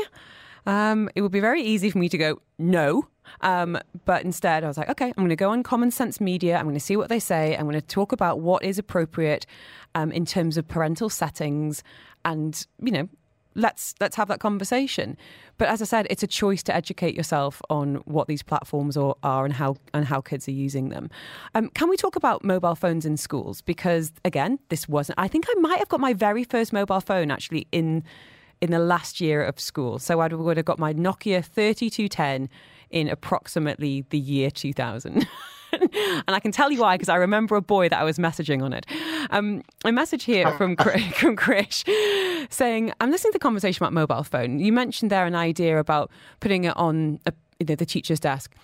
Um, 0.66 1.08
it 1.14 1.22
would 1.22 1.32
be 1.32 1.40
very 1.40 1.62
easy 1.62 1.88
for 1.88 1.96
me 1.96 2.10
to 2.10 2.18
go 2.18 2.42
no, 2.58 3.08
um, 3.40 3.78
but 4.04 4.22
instead 4.22 4.64
I 4.64 4.68
was 4.68 4.76
like, 4.76 4.90
okay, 4.90 5.06
I'm 5.06 5.14
going 5.16 5.30
to 5.30 5.36
go 5.36 5.50
on 5.50 5.62
Common 5.62 5.90
Sense 5.90 6.20
Media. 6.20 6.58
I'm 6.58 6.64
going 6.64 6.74
to 6.74 6.80
see 6.80 6.96
what 6.96 7.08
they 7.08 7.20
say. 7.20 7.56
I'm 7.56 7.62
going 7.62 7.74
to 7.74 7.80
talk 7.80 8.12
about 8.12 8.40
what 8.40 8.62
is 8.62 8.78
appropriate 8.78 9.46
um, 9.94 10.12
in 10.12 10.26
terms 10.26 10.58
of 10.58 10.68
parental 10.68 11.08
settings, 11.08 11.82
and 12.24 12.66
you 12.82 12.90
know, 12.92 13.08
let's 13.54 13.94
let's 14.00 14.16
have 14.16 14.28
that 14.28 14.40
conversation. 14.40 15.16
But 15.56 15.68
as 15.68 15.82
I 15.82 15.84
said, 15.84 16.06
it's 16.10 16.22
a 16.22 16.26
choice 16.26 16.62
to 16.64 16.74
educate 16.74 17.14
yourself 17.14 17.60
on 17.68 17.96
what 18.04 18.28
these 18.28 18.42
platforms 18.42 18.96
are, 18.96 19.14
are 19.22 19.44
and 19.44 19.54
how 19.54 19.76
and 19.92 20.04
how 20.04 20.20
kids 20.20 20.48
are 20.48 20.52
using 20.52 20.88
them. 20.90 21.10
Um, 21.54 21.70
can 21.70 21.88
we 21.88 21.96
talk 21.96 22.16
about 22.16 22.44
mobile 22.44 22.74
phones 22.74 23.04
in 23.04 23.16
schools? 23.16 23.60
Because 23.62 24.12
again, 24.24 24.58
this 24.68 24.88
wasn't. 24.88 25.18
I 25.18 25.28
think 25.28 25.46
I 25.48 25.54
might 25.60 25.78
have 25.78 25.88
got 25.88 26.00
my 26.00 26.12
very 26.12 26.44
first 26.44 26.72
mobile 26.72 27.00
phone 27.00 27.30
actually 27.30 27.66
in 27.72 28.04
in 28.60 28.70
the 28.70 28.78
last 28.78 29.20
year 29.20 29.42
of 29.42 29.60
school. 29.60 29.98
So 29.98 30.20
I 30.20 30.28
would 30.28 30.56
have 30.56 30.66
got 30.66 30.78
my 30.78 30.92
Nokia 30.92 31.44
3210 31.44 32.48
in 32.90 33.08
approximately 33.08 34.04
the 34.10 34.18
year 34.18 34.50
2000. 34.50 35.26
and 35.92 36.30
I 36.30 36.40
can 36.40 36.52
tell 36.52 36.70
you 36.70 36.80
why, 36.80 36.94
because 36.96 37.08
I 37.08 37.16
remember 37.16 37.56
a 37.56 37.62
boy 37.62 37.88
that 37.88 37.98
I 37.98 38.04
was 38.04 38.18
messaging 38.18 38.62
on 38.62 38.72
it. 38.72 38.86
Um, 39.30 39.62
a 39.84 39.92
message 39.92 40.24
here 40.24 40.50
from, 40.56 40.76
from 40.76 41.36
Krish 41.36 41.84
saying, 42.50 42.92
I'm 43.00 43.10
listening 43.10 43.32
to 43.32 43.36
the 43.36 43.42
conversation 43.42 43.82
about 43.82 43.92
mobile 43.92 44.24
phone. 44.24 44.58
You 44.58 44.72
mentioned 44.72 45.10
there 45.10 45.26
an 45.26 45.34
idea 45.34 45.78
about 45.78 46.10
putting 46.40 46.64
it 46.64 46.76
on 46.76 47.20
a, 47.26 47.32
you 47.58 47.66
know, 47.66 47.74
the 47.74 47.86
teacher's 47.86 48.20
desk. 48.20 48.54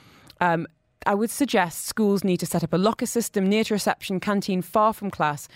Um, 0.40 0.66
I 1.06 1.14
would 1.14 1.30
suggest 1.30 1.84
schools 1.84 2.24
need 2.24 2.38
to 2.38 2.46
set 2.46 2.64
up 2.64 2.72
a 2.72 2.78
locker 2.78 3.06
system 3.06 3.46
near 3.48 3.64
to 3.64 3.74
reception, 3.74 4.20
canteen, 4.20 4.62
far 4.62 4.92
from 4.92 5.10
class. 5.10 5.48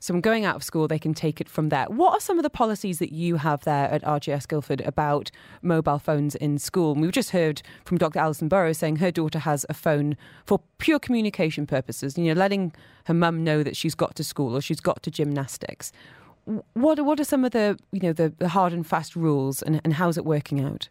So 0.00 0.14
when 0.14 0.20
going 0.20 0.44
out 0.44 0.56
of 0.56 0.64
school, 0.64 0.88
they 0.88 0.98
can 0.98 1.14
take 1.14 1.40
it 1.40 1.48
from 1.48 1.68
there. 1.68 1.86
What 1.86 2.12
are 2.12 2.20
some 2.20 2.38
of 2.38 2.42
the 2.42 2.50
policies 2.50 2.98
that 2.98 3.12
you 3.12 3.36
have 3.36 3.64
there 3.64 3.90
at 3.90 4.02
RGS 4.02 4.48
Guildford 4.48 4.80
about 4.82 5.30
mobile 5.62 5.98
phones 5.98 6.34
in 6.34 6.58
school? 6.58 6.92
And 6.92 7.02
we've 7.02 7.12
just 7.12 7.30
heard 7.30 7.62
from 7.84 7.98
Dr. 7.98 8.18
Alison 8.18 8.48
Burrows 8.48 8.78
saying 8.78 8.96
her 8.96 9.10
daughter 9.10 9.40
has 9.40 9.66
a 9.68 9.74
phone 9.74 10.16
for 10.44 10.60
pure 10.78 10.98
communication 10.98 11.66
purposes, 11.66 12.16
you 12.16 12.24
know, 12.24 12.38
letting 12.38 12.72
her 13.04 13.14
mum 13.14 13.44
know 13.44 13.62
that 13.62 13.76
she's 13.76 13.94
got 13.94 14.14
to 14.16 14.24
school 14.24 14.56
or 14.56 14.60
she's 14.60 14.80
got 14.80 15.02
to 15.02 15.10
gymnastics. 15.10 15.92
What 16.74 17.04
what 17.04 17.18
are 17.18 17.24
some 17.24 17.44
of 17.44 17.50
the, 17.50 17.76
you 17.90 18.00
know, 18.00 18.12
the, 18.12 18.32
the 18.38 18.48
hard 18.48 18.72
and 18.72 18.86
fast 18.86 19.16
rules 19.16 19.62
and, 19.62 19.80
and 19.84 19.94
how's 19.94 20.16
it 20.16 20.24
working 20.24 20.60
out? 20.60 20.88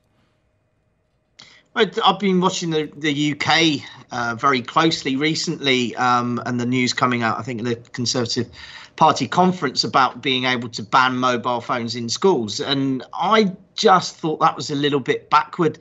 I've 1.75 2.19
been 2.19 2.39
watching 2.39 2.69
the, 2.69 2.89
the 2.95 3.33
UK 3.33 3.85
uh, 4.11 4.35
very 4.35 4.61
closely 4.61 5.17
recently, 5.17 5.93
um, 5.97 6.41
and 6.45 6.57
the 6.59 6.65
news 6.65 6.93
coming 6.93 7.21
out, 7.21 7.37
I 7.37 7.41
think, 7.41 7.59
at 7.59 7.65
the 7.65 7.89
Conservative 7.91 8.49
Party 8.95 9.27
conference 9.27 9.83
about 9.83 10.21
being 10.21 10.45
able 10.45 10.69
to 10.69 10.83
ban 10.83 11.17
mobile 11.17 11.59
phones 11.59 11.95
in 11.95 12.07
schools. 12.07 12.61
And 12.61 13.03
I 13.13 13.51
just 13.73 14.15
thought 14.15 14.39
that 14.39 14.55
was 14.55 14.71
a 14.71 14.75
little 14.75 15.01
bit 15.01 15.29
backward. 15.29 15.79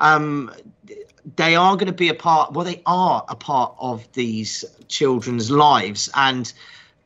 Um, 0.00 0.52
they 1.36 1.54
are 1.54 1.76
going 1.76 1.86
to 1.86 1.92
be 1.92 2.08
a 2.08 2.14
part, 2.14 2.52
well, 2.52 2.64
they 2.64 2.82
are 2.84 3.24
a 3.28 3.36
part 3.36 3.76
of 3.78 4.10
these 4.14 4.64
children's 4.88 5.48
lives, 5.48 6.10
and 6.16 6.52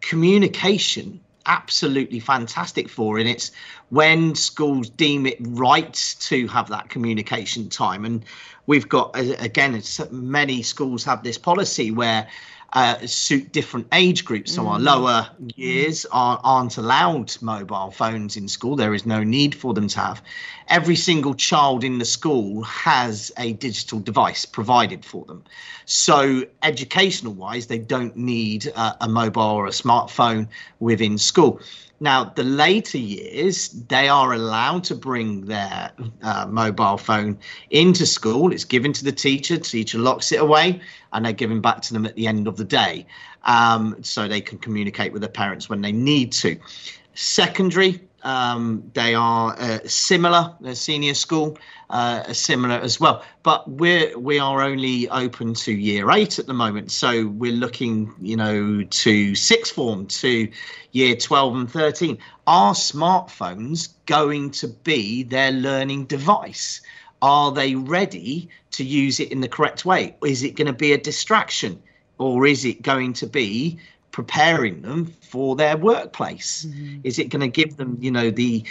communication 0.01 1.21
absolutely 1.47 2.21
fantastic 2.21 2.89
for 2.89 3.19
and 3.19 3.29
it's 3.29 3.51
when 3.91 4.35
schools 4.35 4.89
deem 4.89 5.27
it 5.27 5.37
right 5.41 6.17
to 6.21 6.47
have 6.49 6.69
that 6.69 6.89
communication 6.89 7.69
time 7.69 8.05
and 8.05 8.25
we've 8.67 8.89
got 8.89 9.11
again 9.17 9.81
many 10.11 10.63
schools 10.63 11.05
have 11.05 11.23
this 11.23 11.37
policy 11.39 11.91
where 11.91 12.27
uh, 12.73 13.05
suit 13.07 13.53
different 13.53 13.87
age 13.93 14.25
groups. 14.25 14.55
So 14.55 14.67
our 14.69 14.79
lower 14.79 15.29
years 15.57 16.07
are, 16.13 16.41
aren't 16.45 16.77
allowed 16.77 17.37
mobile 17.43 17.91
phones 17.91 18.37
in 18.37 18.47
school. 18.47 18.77
There 18.77 18.95
is 18.95 19.05
no 19.05 19.25
need 19.25 19.55
for 19.55 19.75
them 19.75 19.89
to 19.89 19.99
have. 19.99 20.23
Every 20.69 20.95
single 20.97 21.35
child 21.35 21.83
in 21.83 21.99
the 21.99 22.05
school 22.05 22.63
has 22.63 23.33
a 23.39 23.55
digital 23.55 23.99
device 23.99 24.47
provided 24.47 25.05
for 25.05 25.25
them. 25.25 25.43
So 25.85 26.45
educational 26.63 27.33
wise 27.33 27.67
they 27.67 27.79
don't 27.79 28.17
need 28.17 28.71
uh, 28.77 28.95
a 29.01 29.09
mobile 29.09 29.43
or 29.43 29.67
a 29.67 29.71
smartphone 29.71 30.47
within 30.79 31.19
school 31.19 31.61
now, 32.03 32.25
the 32.25 32.45
later 32.45 32.97
years, 32.97 33.69
they 33.69 34.09
are 34.09 34.33
allowed 34.33 34.85
to 34.85 34.95
bring 34.95 35.45
their 35.45 35.93
uh, 36.23 36.47
mobile 36.49 36.97
phone 36.97 37.39
into 37.69 38.07
school. 38.07 38.53
It's 38.53 38.65
given 38.65 38.95
to 38.95 39.05
the 39.05 39.13
teacher, 39.13 39.59
teacher 39.59 39.99
locks 39.99 40.33
it 40.33 40.41
away, 40.41 40.81
and 41.13 41.25
they're 41.25 41.35
given 41.35 41.61
back 41.61 41.83
to 41.83 41.93
them 41.93 42.07
at 42.07 42.17
the 42.17 42.27
end 42.27 42.49
of 42.49 42.57
the 42.57 42.65
day. 42.65 43.07
Um, 43.45 43.97
so 44.03 44.27
they 44.27 44.41
can 44.41 44.57
communicate 44.57 45.13
with 45.13 45.21
their 45.21 45.31
parents 45.31 45.69
when 45.69 45.83
they 45.83 45.93
need 45.93 46.33
to. 46.33 46.59
Secondary, 47.13 48.01
um, 48.23 48.91
they 48.95 49.15
are 49.15 49.57
uh, 49.59 49.79
similar. 49.87 50.55
They're 50.61 50.75
senior 50.75 51.15
school, 51.15 51.59
uh, 51.89 52.33
similar 52.33 52.77
as 52.77 53.01
well. 53.01 53.25
But 53.43 53.69
we're 53.71 54.19
we 54.19 54.39
are 54.39 54.63
only 54.63 55.09
open 55.09 55.55
to 55.55 55.73
year 55.73 56.11
eight 56.11 56.39
at 56.39 56.47
the 56.47 56.55
moment, 56.55 56.91
so 56.91 57.27
we're 57.27 57.53
looking, 57.53 58.13
you 58.21 58.37
know, 58.37 58.83
to 58.83 59.35
sixth 59.35 59.75
form, 59.75 60.07
to 60.07 60.49
year 60.93 61.17
twelve 61.17 61.57
and 61.57 61.71
thirteen. 61.71 62.19
Are 62.47 62.75
smartphones 62.75 63.95
going 64.07 64.51
to 64.53 64.69
be 64.69 65.23
their 65.23 65.53
learning 65.53 66.07
device? 66.07 66.81
Are 67.23 67.53
they 67.53 67.75
ready 67.75 68.49
to 68.73 68.85
use 68.85 69.21
it 69.21 69.31
in 69.31 69.41
the 69.41 69.49
correct 69.49 69.85
way? 69.85 70.17
Is 70.25 70.43
it 70.43 70.57
going 70.57 70.67
to 70.67 70.73
be 70.73 70.93
a 70.93 70.99
distraction, 70.99 71.81
or 72.19 72.47
is 72.47 72.65
it 72.65 72.83
going 72.83 73.13
to 73.15 73.27
be 73.27 73.79
preparing 74.11 74.83
them 74.83 75.07
for 75.21 75.57
their 75.57 75.77
workplace? 75.77 76.67
Is 77.05 77.19
it 77.19 77.29
going 77.29 77.41
to 77.41 77.49
give 77.49 77.77
them, 77.77 77.99
you 78.01 78.11
know, 78.11 78.31
the 78.31 78.65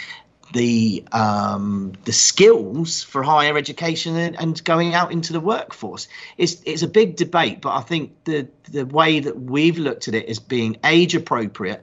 the 0.52 1.04
um, 1.12 1.92
the 2.04 2.12
skills 2.12 3.02
for 3.02 3.22
higher 3.22 3.56
education 3.56 4.16
and, 4.16 4.38
and 4.40 4.64
going 4.64 4.94
out 4.94 5.12
into 5.12 5.32
the 5.32 5.40
workforce. 5.40 6.08
It's 6.36 6.60
it's 6.64 6.82
a 6.82 6.88
big 6.88 7.16
debate, 7.16 7.60
but 7.60 7.76
I 7.76 7.80
think 7.82 8.24
the 8.24 8.48
the 8.70 8.84
way 8.86 9.20
that 9.20 9.40
we've 9.40 9.78
looked 9.78 10.08
at 10.08 10.14
it 10.14 10.26
as 10.26 10.38
being 10.38 10.76
age 10.84 11.14
appropriate. 11.14 11.82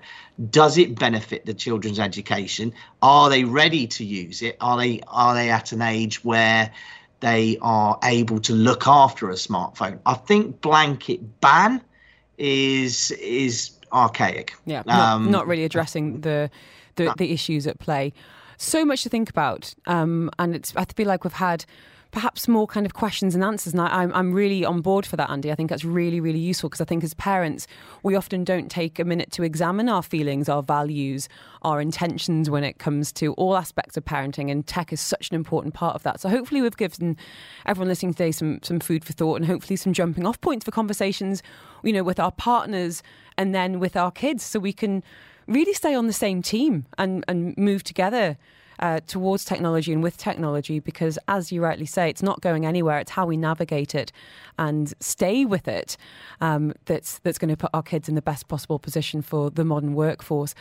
Does 0.49 0.77
it 0.77 0.99
benefit 0.99 1.45
the 1.45 1.53
children's 1.53 1.99
education? 1.99 2.73
Are 3.01 3.29
they 3.29 3.43
ready 3.43 3.87
to 3.87 4.05
use 4.05 4.41
it? 4.41 4.57
Are 4.61 4.77
they 4.77 5.01
are 5.07 5.33
they 5.33 5.49
at 5.49 5.71
an 5.71 5.81
age 5.81 6.23
where 6.23 6.71
they 7.19 7.57
are 7.61 7.97
able 8.03 8.39
to 8.41 8.53
look 8.53 8.85
after 8.87 9.29
a 9.29 9.33
smartphone? 9.33 9.99
I 10.05 10.13
think 10.13 10.61
blanket 10.61 11.41
ban 11.41 11.81
is 12.37 13.11
is 13.11 13.71
archaic. 13.91 14.53
Yeah, 14.65 14.83
not, 14.85 14.99
Um, 14.99 15.31
not 15.31 15.47
really 15.47 15.63
addressing 15.63 16.21
the 16.21 16.49
the, 16.95 17.13
the 17.17 17.31
issues 17.31 17.67
at 17.67 17.79
play. 17.79 18.13
So 18.57 18.83
much 18.83 19.03
to 19.03 19.09
think 19.09 19.29
about, 19.29 19.75
um, 19.85 20.31
and 20.39 20.55
it's. 20.55 20.73
I 20.75 20.85
feel 20.85 21.07
like 21.07 21.23
we've 21.23 21.33
had 21.33 21.63
perhaps 22.11 22.47
more 22.47 22.67
kind 22.67 22.85
of 22.85 22.93
questions 22.93 23.35
and 23.35 23.43
answers, 23.43 23.73
and 23.73 23.81
I, 23.81 23.87
I'm 23.87 24.13
I'm 24.13 24.33
really 24.33 24.65
on 24.65 24.81
board 24.81 25.05
for 25.05 25.15
that, 25.17 25.29
Andi. 25.29 25.51
I 25.51 25.55
think 25.55 25.69
that's 25.69 25.83
really 25.83 26.19
really 26.19 26.39
useful 26.39 26.69
because 26.69 26.81
I 26.81 26.85
think 26.85 27.03
as 27.03 27.13
parents 27.13 27.67
we 28.03 28.15
often 28.15 28.43
don't 28.43 28.69
take 28.69 28.99
a 28.99 29.05
minute 29.05 29.31
to 29.33 29.43
examine 29.43 29.89
our 29.89 30.03
feelings, 30.03 30.49
our 30.49 30.63
values, 30.63 31.29
our 31.63 31.81
intentions 31.81 32.49
when 32.49 32.63
it 32.63 32.79
comes 32.79 33.11
to 33.13 33.33
all 33.33 33.57
aspects 33.57 33.97
of 33.97 34.05
parenting, 34.05 34.51
and 34.51 34.65
tech 34.65 34.93
is 34.93 35.01
such 35.01 35.29
an 35.29 35.35
important 35.35 35.73
part 35.73 35.95
of 35.95 36.03
that. 36.03 36.19
So 36.19 36.29
hopefully 36.29 36.61
we've 36.61 36.77
given 36.77 37.17
everyone 37.65 37.87
listening 37.87 38.13
today 38.13 38.31
some 38.31 38.59
some 38.63 38.79
food 38.79 39.03
for 39.03 39.13
thought, 39.13 39.35
and 39.35 39.45
hopefully 39.45 39.75
some 39.75 39.93
jumping 39.93 40.25
off 40.25 40.39
points 40.41 40.65
for 40.65 40.71
conversations, 40.71 41.43
you 41.83 41.93
know, 41.93 42.03
with 42.03 42.19
our 42.19 42.31
partners 42.31 43.03
and 43.37 43.53
then 43.53 43.79
with 43.79 43.95
our 43.95 44.11
kids, 44.11 44.43
so 44.43 44.59
we 44.59 44.73
can 44.73 45.03
really 45.47 45.73
stay 45.73 45.95
on 45.95 46.07
the 46.07 46.13
same 46.13 46.41
team 46.41 46.85
and, 46.97 47.23
and 47.27 47.57
move 47.57 47.83
together 47.83 48.37
uh, 48.79 48.99
towards 49.07 49.45
technology 49.45 49.93
and 49.93 50.03
with 50.03 50.17
technology 50.17 50.79
because, 50.79 51.17
as 51.27 51.51
you 51.51 51.61
rightly 51.61 51.85
say, 51.85 52.09
it's 52.09 52.23
not 52.23 52.41
going 52.41 52.65
anywhere. 52.65 52.99
It's 52.99 53.11
how 53.11 53.25
we 53.25 53.37
navigate 53.37 53.95
it 53.95 54.11
and 54.57 54.93
stay 54.99 55.45
with 55.45 55.67
it 55.67 55.97
um, 56.41 56.73
that's, 56.85 57.19
that's 57.19 57.37
going 57.37 57.49
to 57.49 57.57
put 57.57 57.69
our 57.73 57.83
kids 57.83 58.09
in 58.09 58.15
the 58.15 58.21
best 58.21 58.47
possible 58.47 58.79
position 58.79 59.21
for 59.21 59.49
the 59.49 59.63
modern 59.63 59.93
workforce. 59.93 60.55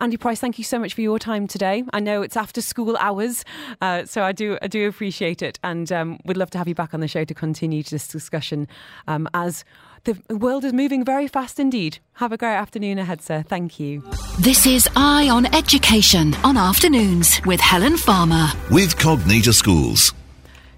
Andi 0.00 0.18
Price, 0.18 0.40
thank 0.40 0.58
you 0.58 0.64
so 0.64 0.78
much 0.78 0.94
for 0.94 1.00
your 1.00 1.18
time 1.18 1.46
today. 1.46 1.84
I 1.92 2.00
know 2.00 2.22
it's 2.22 2.36
after 2.36 2.60
school 2.60 2.96
hours, 2.98 3.44
uh, 3.80 4.04
so 4.04 4.22
I 4.22 4.32
do, 4.32 4.58
I 4.62 4.68
do 4.68 4.88
appreciate 4.88 5.42
it. 5.42 5.58
And 5.62 5.90
um, 5.92 6.18
we'd 6.24 6.36
love 6.36 6.50
to 6.50 6.58
have 6.58 6.68
you 6.68 6.74
back 6.74 6.94
on 6.94 7.00
the 7.00 7.08
show 7.08 7.24
to 7.24 7.34
continue 7.34 7.82
this 7.82 8.08
discussion 8.08 8.68
um, 9.06 9.28
as 9.34 9.64
the 10.04 10.36
world 10.36 10.64
is 10.64 10.72
moving 10.72 11.04
very 11.04 11.28
fast 11.28 11.60
indeed. 11.60 11.98
Have 12.14 12.32
a 12.32 12.36
great 12.36 12.56
afternoon 12.56 12.98
ahead, 12.98 13.22
sir. 13.22 13.42
Thank 13.42 13.78
you. 13.78 14.02
This 14.40 14.66
is 14.66 14.88
Eye 14.96 15.28
on 15.28 15.46
Education 15.54 16.34
on 16.42 16.56
afternoons 16.56 17.40
with 17.46 17.60
Helen 17.60 17.96
Farmer. 17.96 18.48
With 18.70 18.96
Cognita 18.96 19.54
Schools. 19.54 20.12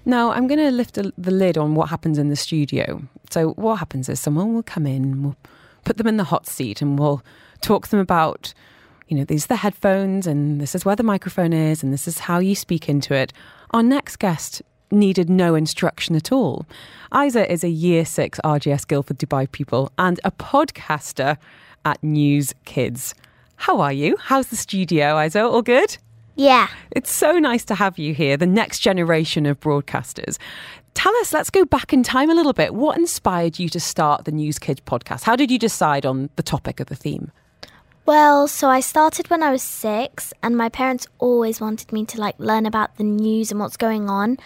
Now, 0.05 0.31
I'm 0.31 0.47
going 0.47 0.59
to 0.59 0.69
lift 0.69 0.93
the 0.93 1.11
the 1.17 1.31
lid 1.31 1.57
on 1.57 1.73
what 1.73 1.89
happens 1.89 2.19
in 2.19 2.29
the 2.29 2.35
studio. 2.35 3.01
So, 3.31 3.51
what 3.53 3.77
happens 3.77 4.09
is 4.09 4.19
someone 4.19 4.53
will 4.53 4.63
come 4.63 4.85
in, 4.85 5.23
we'll 5.23 5.37
put 5.83 5.97
them 5.97 6.07
in 6.07 6.17
the 6.17 6.25
hot 6.25 6.45
seat, 6.45 6.81
and 6.81 6.99
we'll 6.99 7.23
talk 7.61 7.85
to 7.85 7.91
them 7.91 7.99
about, 7.99 8.53
you 9.07 9.17
know, 9.17 9.23
these 9.23 9.45
are 9.45 9.49
the 9.49 9.55
headphones, 9.55 10.27
and 10.27 10.61
this 10.61 10.75
is 10.75 10.85
where 10.85 10.95
the 10.95 11.03
microphone 11.03 11.53
is, 11.53 11.81
and 11.81 11.91
this 11.91 12.07
is 12.07 12.19
how 12.19 12.37
you 12.37 12.53
speak 12.53 12.87
into 12.87 13.15
it. 13.15 13.33
Our 13.71 13.81
next 13.81 14.17
guest 14.17 14.61
needed 14.95 15.29
no 15.29 15.53
instruction 15.53 16.15
at 16.15 16.31
all. 16.31 16.65
Aiza 17.11 17.47
is 17.47 17.63
a 17.63 17.69
year 17.69 18.05
six 18.05 18.39
RGS 18.43 18.87
Guildford 18.87 19.19
Dubai 19.19 19.51
pupil 19.51 19.91
and 19.99 20.19
a 20.23 20.31
podcaster 20.31 21.37
at 21.85 22.01
Newz 22.01 22.53
Kidz. 22.65 23.13
How 23.57 23.79
are 23.79 23.93
you? 23.93 24.17
How's 24.19 24.47
the 24.47 24.55
studio, 24.55 25.15
Aiza? 25.15 25.47
All 25.49 25.61
good? 25.61 25.97
Yeah. 26.35 26.67
It's 26.91 27.11
so 27.11 27.39
nice 27.39 27.63
to 27.65 27.75
have 27.75 27.97
you 27.97 28.13
here, 28.13 28.37
the 28.37 28.45
next 28.45 28.79
generation 28.79 29.45
of 29.45 29.59
broadcasters. 29.59 30.37
Tell 30.93 31.15
us, 31.17 31.33
let's 31.33 31.49
go 31.49 31.65
back 31.65 31.93
in 31.93 32.03
time 32.03 32.29
a 32.29 32.33
little 32.33 32.53
bit. 32.53 32.73
What 32.73 32.97
inspired 32.97 33.59
you 33.59 33.69
to 33.69 33.79
start 33.79 34.25
the 34.25 34.31
Newz 34.31 34.55
Kidz 34.55 34.81
podcast? 34.81 35.23
How 35.23 35.35
did 35.35 35.51
you 35.51 35.59
decide 35.59 36.05
on 36.05 36.29
the 36.35 36.43
topic 36.43 36.79
of 36.79 36.87
the 36.87 36.95
theme? 36.95 37.31
Well, 38.05 38.47
so 38.47 38.69
I 38.69 38.81
started 38.81 39.29
when 39.29 39.41
I 39.41 39.51
was 39.51 39.63
six, 39.63 40.31
and 40.43 40.55
my 40.55 40.69
parents 40.69 41.07
always 41.17 41.59
wanted 41.59 41.91
me 41.91 42.05
to 42.05 42.21
like 42.21 42.35
learn 42.37 42.65
about 42.65 42.97
the 42.97 43.03
news 43.03 43.51
and 43.51 43.59
what's 43.59 43.77
going 43.77 44.09
on. 44.09 44.37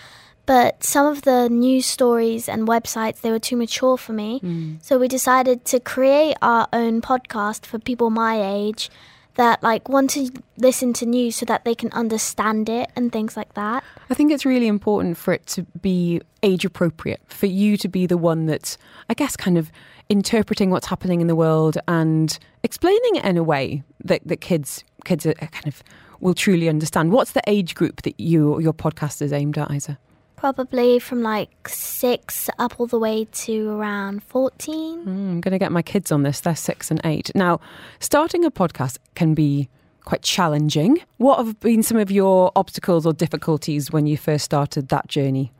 But 0.49 0.83
some 0.83 1.05
of 1.05 1.21
the 1.21 1.47
news 1.47 1.85
stories 1.85 2.49
and 2.49 2.67
websites 2.67 3.21
they 3.21 3.29
were 3.29 3.37
too 3.37 3.55
mature 3.55 3.97
for 3.97 4.13
me, 4.13 4.39
hmm. 4.39 4.77
so 4.81 4.97
we 4.97 5.07
decided 5.07 5.63
to 5.65 5.79
create 5.79 6.37
our 6.41 6.67
own 6.73 7.01
podcast 7.01 7.67
for 7.67 7.77
people 7.77 8.09
my 8.09 8.41
age 8.41 8.89
that 9.35 9.61
like 9.61 9.87
want 9.87 10.09
to 10.09 10.31
listen 10.57 10.91
to 10.93 11.05
news 11.05 11.35
so 11.35 11.45
that 11.45 11.65
they 11.65 11.75
can 11.75 11.91
understand 11.91 12.67
it 12.67 12.89
and 12.95 13.11
things 13.11 13.37
like 13.37 13.53
that. 13.53 13.83
I 14.09 14.15
think 14.15 14.31
it's 14.31 14.43
really 14.43 14.65
important 14.65 15.17
for 15.17 15.35
it 15.35 15.45
to 15.53 15.67
be 15.83 16.19
age 16.41 16.65
appropriate, 16.65 17.21
for 17.27 17.45
you 17.45 17.77
to 17.77 17.87
be 17.87 18.07
the 18.07 18.17
one 18.17 18.47
that's, 18.47 18.75
I 19.07 19.13
guess, 19.13 19.37
kind 19.37 19.55
of 19.55 19.71
interpreting 20.09 20.71
what's 20.71 20.87
happening 20.87 21.21
in 21.21 21.27
the 21.27 21.35
world 21.35 21.77
and 21.87 22.39
explaining 22.63 23.17
it 23.17 23.23
in 23.23 23.37
a 23.37 23.43
way 23.43 23.83
that, 24.03 24.21
that 24.25 24.41
kids 24.41 24.83
kids 25.05 25.27
are 25.27 25.35
kind 25.35 25.67
of 25.67 25.83
will 26.19 26.33
truly 26.33 26.67
understand. 26.67 27.11
What's 27.11 27.33
the 27.33 27.43
age 27.45 27.75
group 27.75 28.01
that 28.01 28.19
you 28.19 28.59
your 28.59 28.73
podcast 28.73 29.21
is 29.21 29.31
aimed 29.31 29.59
at, 29.59 29.69
Aiza? 29.69 29.97
Probably 30.39 30.99
from 30.99 31.21
like 31.21 31.67
six 31.67 32.49
up 32.57 32.79
all 32.79 32.87
the 32.87 32.97
way 32.97 33.25
to 33.25 33.71
around 33.71 34.23
14. 34.23 34.99
Mm, 34.99 35.07
I'm 35.07 35.41
going 35.41 35.51
to 35.51 35.59
get 35.59 35.73
my 35.73 35.81
kids 35.81 36.13
on 36.13 36.23
this. 36.23 36.39
They're 36.39 36.55
six 36.55 36.89
and 36.89 37.01
eight. 37.03 37.29
Now, 37.35 37.59
starting 37.99 38.45
a 38.45 38.51
podcast 38.51 38.99
can 39.15 39.33
be 39.33 39.67
quite 40.05 40.21
challenging. 40.21 41.01
What 41.17 41.45
have 41.45 41.59
been 41.59 41.83
some 41.83 41.97
of 41.97 42.09
your 42.09 42.53
obstacles 42.55 43.05
or 43.05 43.11
difficulties 43.11 43.91
when 43.91 44.07
you 44.07 44.15
first 44.15 44.45
started 44.45 44.87
that 44.87 45.07
journey? 45.07 45.51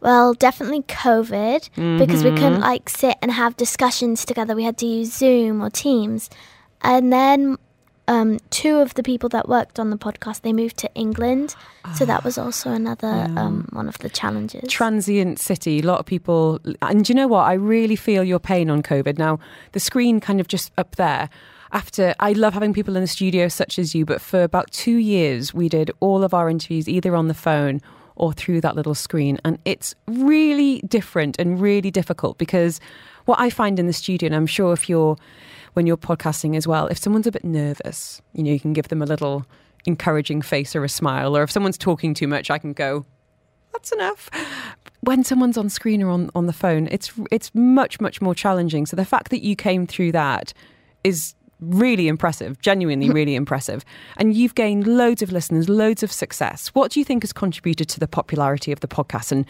Well, 0.00 0.34
definitely 0.34 0.82
COVID 0.82 1.98
because 1.98 2.22
we 2.22 2.30
couldn't 2.30 2.52
mm-hmm. 2.52 2.62
like 2.62 2.88
sit 2.88 3.16
and 3.20 3.32
have 3.32 3.56
discussions 3.56 4.24
together. 4.24 4.54
We 4.54 4.62
had 4.62 4.78
to 4.78 4.86
use 4.86 5.12
Zoom 5.12 5.60
or 5.60 5.70
Teams. 5.70 6.30
And 6.82 7.12
then 7.12 7.58
um, 8.08 8.38
two 8.48 8.78
of 8.78 8.94
the 8.94 9.02
people 9.02 9.28
that 9.28 9.48
worked 9.48 9.78
on 9.78 9.90
the 9.90 9.98
podcast 9.98 10.40
they 10.40 10.54
moved 10.54 10.78
to 10.78 10.92
England, 10.94 11.54
so 11.94 12.06
that 12.06 12.24
was 12.24 12.38
also 12.38 12.72
another 12.72 13.28
um, 13.36 13.68
one 13.70 13.86
of 13.86 13.98
the 13.98 14.08
challenges. 14.08 14.68
Transient 14.68 15.38
city, 15.38 15.80
a 15.80 15.82
lot 15.82 16.00
of 16.00 16.06
people. 16.06 16.58
And 16.80 17.06
you 17.06 17.14
know 17.14 17.28
what? 17.28 17.42
I 17.42 17.52
really 17.52 17.96
feel 17.96 18.24
your 18.24 18.38
pain 18.38 18.70
on 18.70 18.82
COVID. 18.82 19.18
Now, 19.18 19.38
the 19.72 19.80
screen 19.80 20.20
kind 20.20 20.40
of 20.40 20.48
just 20.48 20.72
up 20.78 20.96
there. 20.96 21.28
After 21.70 22.14
I 22.18 22.32
love 22.32 22.54
having 22.54 22.72
people 22.72 22.96
in 22.96 23.02
the 23.02 23.06
studio 23.06 23.46
such 23.48 23.78
as 23.78 23.94
you, 23.94 24.06
but 24.06 24.22
for 24.22 24.42
about 24.42 24.70
two 24.70 24.96
years, 24.96 25.52
we 25.52 25.68
did 25.68 25.90
all 26.00 26.24
of 26.24 26.32
our 26.32 26.48
interviews 26.48 26.88
either 26.88 27.14
on 27.14 27.28
the 27.28 27.34
phone 27.34 27.82
or 28.16 28.32
through 28.32 28.62
that 28.62 28.74
little 28.74 28.94
screen. 28.94 29.38
And 29.44 29.58
it's 29.66 29.94
really 30.06 30.80
different 30.88 31.38
and 31.38 31.60
really 31.60 31.90
difficult 31.90 32.38
because 32.38 32.80
what 33.26 33.38
I 33.38 33.50
find 33.50 33.78
in 33.78 33.86
the 33.86 33.92
studio, 33.92 34.28
and 34.28 34.34
I'm 34.34 34.46
sure 34.46 34.72
if 34.72 34.88
you're 34.88 35.18
when 35.74 35.86
you're 35.86 35.96
podcasting 35.96 36.56
as 36.56 36.66
well, 36.66 36.86
if 36.86 36.98
someone's 36.98 37.26
a 37.26 37.32
bit 37.32 37.44
nervous, 37.44 38.20
you 38.32 38.42
know, 38.42 38.52
you 38.52 38.60
can 38.60 38.72
give 38.72 38.88
them 38.88 39.02
a 39.02 39.06
little 39.06 39.46
encouraging 39.86 40.42
face 40.42 40.74
or 40.76 40.84
a 40.84 40.88
smile, 40.88 41.36
or 41.36 41.42
if 41.42 41.50
someone's 41.50 41.78
talking 41.78 42.14
too 42.14 42.28
much, 42.28 42.50
I 42.50 42.58
can 42.58 42.72
go, 42.72 43.06
that's 43.72 43.92
enough. 43.92 44.28
When 45.00 45.22
someone's 45.22 45.56
on 45.56 45.68
screen 45.68 46.02
or 46.02 46.10
on, 46.10 46.30
on 46.34 46.46
the 46.46 46.52
phone, 46.52 46.88
it's 46.90 47.12
it's 47.30 47.54
much, 47.54 48.00
much 48.00 48.20
more 48.20 48.34
challenging. 48.34 48.86
So 48.86 48.96
the 48.96 49.04
fact 49.04 49.30
that 49.30 49.42
you 49.42 49.54
came 49.54 49.86
through 49.86 50.12
that 50.12 50.52
is 51.04 51.34
really 51.60 52.08
impressive, 52.08 52.60
genuinely 52.60 53.06
mm-hmm. 53.06 53.14
really 53.14 53.34
impressive. 53.34 53.84
And 54.16 54.34
you've 54.34 54.54
gained 54.54 54.86
loads 54.86 55.22
of 55.22 55.32
listeners, 55.32 55.68
loads 55.68 56.02
of 56.02 56.12
success. 56.12 56.68
What 56.68 56.92
do 56.92 57.00
you 57.00 57.04
think 57.04 57.22
has 57.22 57.32
contributed 57.32 57.88
to 57.90 58.00
the 58.00 58.08
popularity 58.08 58.72
of 58.72 58.80
the 58.80 58.88
podcast 58.88 59.32
and 59.32 59.44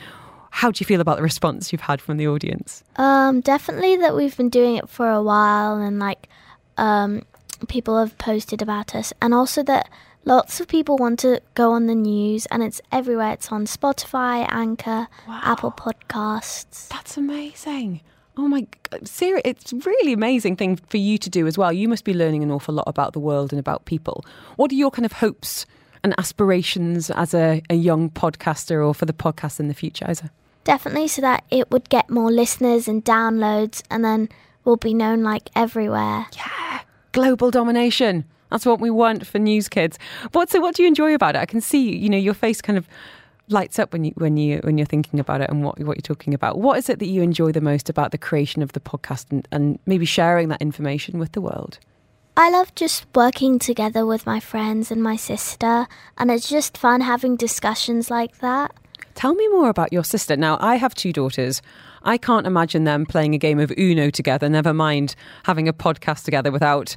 how 0.51 0.71
do 0.71 0.81
you 0.81 0.87
feel 0.87 1.01
about 1.01 1.17
the 1.17 1.23
response 1.23 1.73
you've 1.73 1.83
had 1.83 2.01
from 2.01 2.17
the 2.17 2.29
audience? 2.29 2.83
Um, 2.97 3.41
definitely 3.41 3.97
that 3.97 4.15
we've 4.15 4.37
been 4.37 4.49
doing 4.49 4.77
it 4.77 4.89
for 4.89 5.11
a 5.11 5.23
while 5.23 5.77
and 5.77 5.99
like 5.99 6.29
um, 6.77 7.23
people 7.69 7.99
have 7.99 8.17
posted 8.19 8.63
about 8.63 8.95
us, 8.95 9.13
and 9.21 9.35
also 9.35 9.63
that 9.65 9.89
lots 10.25 10.61
of 10.61 10.69
people 10.69 10.97
want 10.97 11.19
to 11.21 11.41
go 11.55 11.73
on 11.73 11.87
the 11.87 11.95
news 11.95 12.47
and 12.47 12.63
it's 12.63 12.81
everywhere. 12.93 13.33
It's 13.33 13.51
on 13.51 13.67
Spotify, 13.67 14.47
Anchor, 14.51 15.09
Apple 15.29 15.73
Podcasts. 15.73 16.89
That's 16.89 17.17
amazing. 17.17 18.01
Oh 18.37 18.47
my, 18.47 18.67
serious! 19.03 19.43
It's 19.45 19.73
really 19.73 20.13
amazing 20.13 20.55
thing 20.55 20.77
for 20.77 20.97
you 20.97 21.19
to 21.19 21.29
do 21.29 21.49
as 21.49 21.59
well. 21.59 21.73
You 21.73 21.89
must 21.89 22.05
be 22.05 22.15
learning 22.15 22.45
an 22.45 22.53
awful 22.53 22.75
lot 22.75 22.87
about 22.87 23.13
the 23.13 23.19
world 23.19 23.53
and 23.53 23.59
about 23.59 23.85
people. 23.85 24.25
What 24.55 24.71
are 24.71 24.77
your 24.77 24.93
kind 24.93 25.05
of 25.05 25.13
hopes 25.13 25.67
and 26.03 26.15
aspirations 26.19 27.11
as 27.11 27.35
a, 27.35 27.63
a 27.71 27.75
young 27.75 28.11
podcaster 28.11 28.87
or 28.87 28.95
for 28.95 29.07
the 29.07 29.13
podcast 29.13 29.61
in 29.61 29.69
the 29.69 29.75
future, 29.75 30.05
Aiza? 30.07 30.31
Definitely 30.65 31.09
so 31.09 31.23
that 31.23 31.45
it 31.51 31.71
would 31.71 31.89
get 31.89 32.11
more 32.11 32.31
listeners 32.31 32.89
and 32.89 33.05
downloads 33.05 33.83
and 33.91 34.05
then 34.05 34.29
we'll 34.65 34.77
be 34.77 34.95
known 34.95 35.23
like 35.23 35.51
everywhere. 35.55 36.27
Yeah, 36.37 36.81
global 37.13 37.51
domination. 37.51 38.25
That's 38.51 38.67
what 38.67 38.81
we 38.81 38.91
want 38.91 39.27
for 39.27 39.39
Newz 39.39 39.69
Kidz. 39.69 39.97
What 40.33 40.51
so? 40.51 40.61
What 40.61 40.75
do 40.75 40.83
you 40.83 40.89
enjoy 40.89 41.15
about 41.15 41.37
it? 41.37 41.41
I 41.41 41.47
can 41.47 41.61
see, 41.61 41.97
you 41.97 42.09
know, 42.09 42.19
your 42.19 42.35
face 42.35 42.61
kind 42.61 42.79
of 42.79 42.89
lights 43.49 43.79
up 43.79 43.93
when 43.93 44.05
you 44.05 44.13
when 44.17 44.37
you 44.37 44.61
when 44.63 44.79
you're 44.79 44.87
thinking 44.87 45.21
about 45.21 45.41
it 45.41 45.51
and 45.51 45.63
what 45.63 45.79
what 45.81 45.97
you're 45.97 46.03
talking 46.03 46.35
about. 46.35 46.59
What 46.59 46.79
is 46.79 46.89
it 46.89 46.99
that 46.99 47.09
you 47.09 47.23
enjoy 47.23 47.53
the 47.53 47.61
most 47.61 47.89
about 47.89 48.11
the 48.11 48.19
creation 48.19 48.63
of 48.63 48.73
the 48.73 48.81
podcast 48.81 49.27
and, 49.31 49.47
and 49.51 49.79
maybe 49.87 50.05
sharing 50.05 50.49
that 50.49 50.63
information 50.63 51.19
with 51.19 51.33
the 51.33 51.41
world? 51.41 51.79
I 52.41 52.51
love 52.51 52.73
just 52.77 53.05
working 53.17 53.59
together 53.59 54.07
with 54.07 54.25
my 54.25 54.39
friends 54.39 54.93
and 54.93 55.03
my 55.03 55.17
sister, 55.17 55.89
and 56.17 56.31
it's 56.31 56.49
just 56.49 56.79
fun 56.79 57.01
having 57.01 57.35
discussions 57.35 58.13
like 58.13 58.39
that. 58.39 58.73
Tell 59.17 59.35
me 59.35 59.49
more 59.49 59.69
about 59.69 59.93
your 59.93 60.05
sister. 60.05 60.37
Now, 60.37 60.57
I 60.61 60.77
have 60.77 60.95
two 60.95 61.13
daughters. 61.13 61.61
I 62.05 62.17
can't 62.17 62.47
imagine 62.47 62.85
them 62.85 63.07
playing 63.07 63.35
a 63.35 63.39
game 63.39 63.59
of 63.59 63.73
Uno 63.77 64.11
together, 64.11 64.49
never 64.49 64.73
mind 64.73 65.17
having 65.47 65.67
a 65.67 65.73
podcast 65.73 66.23
together 66.23 66.53
without, 66.53 66.95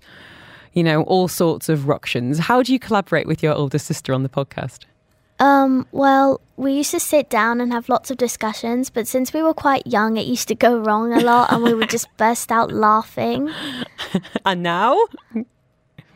you 0.74 0.84
know, 0.84 1.02
all 1.06 1.28
sorts 1.28 1.70
of 1.70 1.88
ructions. 1.88 2.38
How 2.38 2.62
do 2.62 2.72
you 2.72 2.78
collaborate 2.78 3.26
with 3.26 3.42
your 3.42 3.56
older 3.56 3.80
sister 3.80 4.14
on 4.14 4.22
the 4.22 4.30
podcast? 4.30 4.86
Um, 5.42 5.88
well, 5.92 6.40
we 6.56 6.74
used 6.74 6.92
to 6.92 7.00
sit 7.00 7.28
down 7.28 7.62
and 7.62 7.74
have 7.74 7.90
lots 7.90 8.12
of 8.12 8.18
discussions, 8.18 8.92
but 8.92 9.08
since 9.08 9.34
we 9.34 9.42
were 9.42 9.56
quite 9.56 9.88
young, 9.88 10.16
it 10.16 10.28
used 10.28 10.48
to 10.50 10.56
go 10.56 10.78
wrong 10.78 11.12
a 11.14 11.20
lot 11.20 11.52
and 11.52 11.64
we 11.64 11.74
would 11.74 11.90
just 11.90 12.08
burst 12.18 12.52
out 12.52 12.72
laughing. 12.72 13.50
and 14.46 14.62
now? 14.62 14.96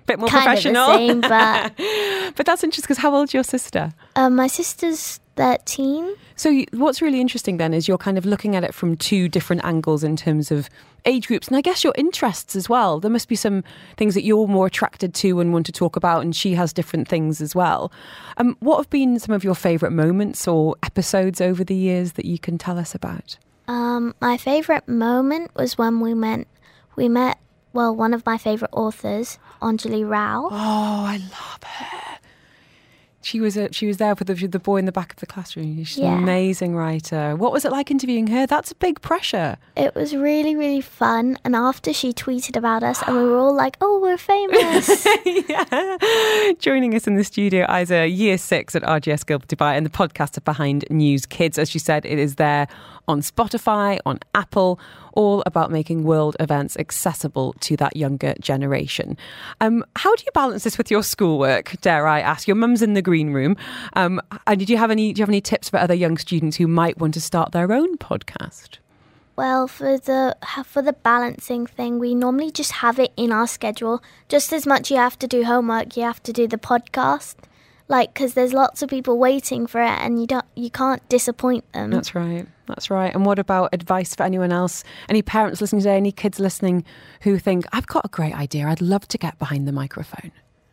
Bit 0.05 0.19
more 0.19 0.29
kind 0.29 0.45
professional. 0.45 0.83
Of 0.83 0.99
the 0.99 1.07
same, 1.07 1.21
but 1.21 2.35
but 2.35 2.45
that's 2.45 2.63
interesting 2.63 2.85
because 2.85 2.99
how 3.01 3.15
old's 3.15 3.33
your 3.33 3.43
sister? 3.43 3.91
Um, 4.15 4.35
my 4.35 4.45
sister's 4.45 5.19
13. 5.35 6.15
So, 6.35 6.63
what's 6.73 7.01
really 7.01 7.21
interesting 7.21 7.57
then 7.57 7.73
is 7.73 7.87
you're 7.87 7.97
kind 7.97 8.17
of 8.17 8.25
looking 8.25 8.55
at 8.55 8.63
it 8.63 8.73
from 8.73 8.97
two 8.97 9.29
different 9.29 9.63
angles 9.63 10.03
in 10.03 10.15
terms 10.15 10.51
of 10.51 10.69
age 11.05 11.27
groups 11.27 11.47
and 11.47 11.55
I 11.55 11.61
guess 11.61 11.83
your 11.83 11.93
interests 11.97 12.55
as 12.55 12.67
well. 12.67 12.99
There 12.99 13.11
must 13.11 13.27
be 13.27 13.35
some 13.35 13.63
things 13.97 14.15
that 14.15 14.23
you're 14.23 14.47
more 14.47 14.65
attracted 14.65 15.13
to 15.15 15.39
and 15.39 15.53
want 15.53 15.65
to 15.67 15.71
talk 15.71 15.95
about, 15.95 16.21
and 16.21 16.35
she 16.35 16.55
has 16.55 16.73
different 16.73 17.07
things 17.07 17.41
as 17.41 17.55
well. 17.55 17.91
Um, 18.37 18.57
what 18.59 18.77
have 18.77 18.89
been 18.89 19.19
some 19.19 19.33
of 19.35 19.43
your 19.43 19.55
favourite 19.55 19.93
moments 19.93 20.47
or 20.47 20.75
episodes 20.83 21.41
over 21.41 21.63
the 21.63 21.75
years 21.75 22.13
that 22.13 22.25
you 22.25 22.39
can 22.39 22.57
tell 22.57 22.77
us 22.77 22.95
about? 22.95 23.37
Um, 23.67 24.13
my 24.21 24.37
favourite 24.37 24.87
moment 24.87 25.51
was 25.55 25.77
when 25.77 25.99
we 25.99 26.13
met, 26.13 26.47
we 26.95 27.09
met, 27.09 27.39
well, 27.73 27.95
one 27.95 28.13
of 28.13 28.25
my 28.25 28.37
favourite 28.37 28.73
authors, 28.73 29.37
Onjali 29.61 30.05
Rauf. 30.05 30.49
Oh, 30.51 31.05
I 31.07 31.17
love 31.17 31.63
her 31.63 32.19
she 33.25 33.41
was 33.41 33.57
a, 33.57 33.73
she 33.73 33.87
was 33.87 33.97
there 33.97 34.15
for 34.15 34.23
the, 34.23 34.35
the 34.35 34.59
boy 34.59 34.77
in 34.77 34.85
the 34.85 34.91
back 34.91 35.11
of 35.13 35.19
the 35.19 35.25
classroom. 35.25 35.83
She's 35.83 35.97
yeah. 35.97 36.15
an 36.15 36.21
amazing 36.21 36.75
writer. 36.75 37.35
What 37.35 37.51
was 37.51 37.65
it 37.65 37.71
like 37.71 37.89
interviewing 37.89 38.27
her? 38.27 38.45
That's 38.45 38.71
a 38.71 38.75
big 38.75 39.01
pressure. 39.01 39.57
It 39.75 39.95
was 39.95 40.15
really 40.15 40.55
really 40.55 40.81
fun. 40.81 41.39
And 41.43 41.55
after 41.55 41.91
she 41.91 42.13
tweeted 42.13 42.55
about 42.55 42.83
us, 42.83 43.01
and 43.01 43.17
we 43.17 43.23
were 43.23 43.39
all 43.39 43.55
like, 43.55 43.77
"Oh, 43.81 43.99
we're 43.99 44.19
famous!" 44.19 45.07
yeah. 45.25 46.53
Joining 46.59 46.93
us 46.93 47.07
in 47.07 47.15
the 47.15 47.23
studio, 47.23 47.65
Aiza, 47.65 48.15
year 48.15 48.37
six 48.37 48.75
at 48.75 48.83
RGS 48.83 49.25
Guild 49.25 49.47
Dubai, 49.47 49.75
and 49.75 49.87
the 49.87 49.89
podcast 49.89 50.43
Behind 50.45 50.85
Newz 50.91 51.21
Kidz. 51.21 51.57
As 51.57 51.71
she 51.71 51.79
said, 51.79 52.05
it 52.05 52.19
is 52.19 52.35
there 52.35 52.67
on 53.07 53.21
Spotify, 53.21 53.99
on 54.05 54.19
Apple, 54.33 54.79
all 55.13 55.43
about 55.45 55.71
making 55.71 56.03
world 56.03 56.35
events 56.39 56.75
accessible 56.77 57.53
to 57.61 57.77
that 57.77 57.95
younger 57.95 58.33
generation. 58.39 59.17
Um, 59.61 59.83
how 59.95 60.15
do 60.15 60.23
you 60.25 60.31
balance 60.33 60.63
this 60.63 60.77
with 60.77 60.91
your 60.91 61.03
schoolwork? 61.03 61.79
Dare 61.81 62.07
I 62.07 62.19
ask? 62.19 62.47
Your 62.47 62.55
mum's 62.55 62.81
in 62.81 62.93
the 62.93 63.01
green 63.01 63.31
room, 63.31 63.55
um, 63.93 64.21
and 64.47 64.59
did 64.59 64.69
you 64.69 64.77
have 64.77 64.91
any? 64.91 65.13
Do 65.13 65.19
you 65.19 65.23
have 65.23 65.29
any 65.29 65.41
tips 65.41 65.69
for 65.69 65.77
other 65.77 65.93
young 65.93 66.17
students 66.17 66.57
who 66.57 66.67
might 66.67 66.97
want 66.97 67.13
to 67.15 67.21
start 67.21 67.51
their 67.51 67.71
own 67.71 67.97
podcast? 67.97 68.77
Well, 69.35 69.67
for 69.67 69.97
the 69.97 70.37
for 70.65 70.81
the 70.81 70.93
balancing 70.93 71.65
thing, 71.67 71.99
we 71.99 72.15
normally 72.15 72.51
just 72.51 72.71
have 72.73 72.99
it 72.99 73.11
in 73.17 73.31
our 73.31 73.47
schedule. 73.47 74.01
Just 74.29 74.53
as 74.53 74.65
much 74.65 74.89
you 74.89 74.97
have 74.97 75.19
to 75.19 75.27
do 75.27 75.43
homework, 75.43 75.97
you 75.97 76.03
have 76.03 76.23
to 76.23 76.31
do 76.31 76.47
the 76.47 76.57
podcast 76.57 77.35
like 77.87 78.13
because 78.13 78.33
there's 78.33 78.53
lots 78.53 78.81
of 78.81 78.89
people 78.89 79.17
waiting 79.17 79.67
for 79.67 79.81
it 79.81 79.87
and 79.87 80.19
you 80.19 80.27
don't 80.27 80.45
you 80.55 80.69
can't 80.69 81.07
disappoint 81.09 81.71
them. 81.73 81.91
That's 81.91 82.15
right. 82.15 82.47
That's 82.67 82.89
right. 82.89 83.13
And 83.13 83.25
what 83.25 83.37
about 83.37 83.69
advice 83.73 84.15
for 84.15 84.23
anyone 84.23 84.51
else? 84.51 84.83
Any 85.07 85.21
parents 85.21 85.61
listening 85.61 85.81
today? 85.81 85.97
Any 85.97 86.11
kids 86.11 86.39
listening 86.39 86.83
who 87.21 87.37
think 87.37 87.65
i've 87.71 87.87
got 87.87 88.05
a 88.05 88.09
great 88.09 88.33
idea. 88.33 88.67
I'd 88.67 88.81
love 88.81 89.07
to 89.09 89.17
get 89.17 89.37
behind 89.39 89.67
the 89.67 89.71
microphone. 89.71 90.31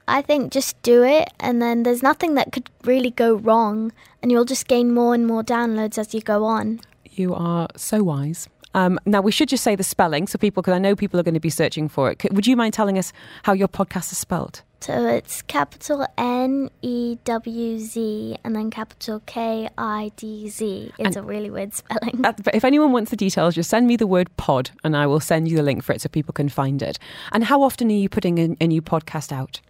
I 0.09 0.21
think 0.21 0.53
just 0.53 0.81
do 0.83 1.05
it 1.05 1.29
and 1.39 1.63
then 1.63 1.85
there's 1.85 2.03
nothing 2.03 2.35
that 2.35 2.53
could 2.53 2.69
really 2.85 3.11
go 3.11 3.35
wrong 3.35 3.93
and 4.21 4.33
you'll 4.33 4.45
just 4.45 4.67
gain 4.67 4.93
more 4.93 5.15
and 5.15 5.27
more 5.27 5.43
downloads 5.43 5.97
as 5.97 6.13
you 6.13 6.21
go 6.21 6.45
on. 6.45 6.81
You 7.11 7.35
are 7.35 7.69
so 7.77 8.03
wise 8.03 8.49
um, 8.75 8.99
now, 9.05 9.21
we 9.21 9.33
should 9.33 9.49
just 9.49 9.65
say 9.65 9.77
the 9.77 9.83
spelling 9.83 10.27
so 10.27 10.39
people, 10.39 10.63
because 10.63 10.75
I 10.75 10.79
know 10.79 10.97
people 10.97 11.21
are 11.21 11.23
going 11.23 11.35
to 11.35 11.41
be 11.41 11.51
searching 11.51 11.89
for 11.89 12.11
it. 12.11 12.33
Would 12.33 12.47
you 12.47 12.57
mind 12.57 12.75
telling 12.75 12.99
us 12.99 13.13
how 13.43 13.53
your 13.53 13.69
podcast 13.69 14.13
is 14.13 14.19
spelled? 14.19 14.63
So 14.81 15.07
it's 15.07 15.43
capital 15.43 16.05
N 16.19 16.69
E 16.83 17.17
W 17.23 17.79
Z 17.79 18.37
and 18.43 18.57
then 18.57 18.69
capital 18.69 19.23
K 19.27 19.69
I 19.79 20.11
D 20.17 20.49
Z. 20.49 20.93
It's 20.99 21.17
and 21.17 21.17
a 21.19 21.23
really 21.23 21.51
weird 21.51 21.73
spelling. 21.73 22.17
but 22.21 22.53
if 22.53 22.65
anyone 22.65 22.91
wants 22.91 23.13
the 23.13 23.17
details, 23.17 23.55
just 23.55 23.71
send 23.71 23.87
me 23.87 23.95
the 23.95 24.09
word 24.09 24.37
pod 24.37 24.71
and 24.83 24.97
I 24.97 25.07
will 25.07 25.21
send 25.21 25.47
you 25.47 25.57
the 25.57 25.63
link 25.63 25.85
for 25.85 25.93
it 25.93 26.01
so 26.01 26.09
people 26.09 26.33
can 26.33 26.49
find 26.49 26.83
it. 26.83 26.99
And 27.31 27.45
how 27.45 27.63
often 27.63 27.91
are 27.91 27.95
you 27.95 28.09
putting 28.09 28.39
a, 28.41 28.57
a 28.61 28.67
new 28.67 28.83
podcast 28.83 29.31
out? 29.31 29.61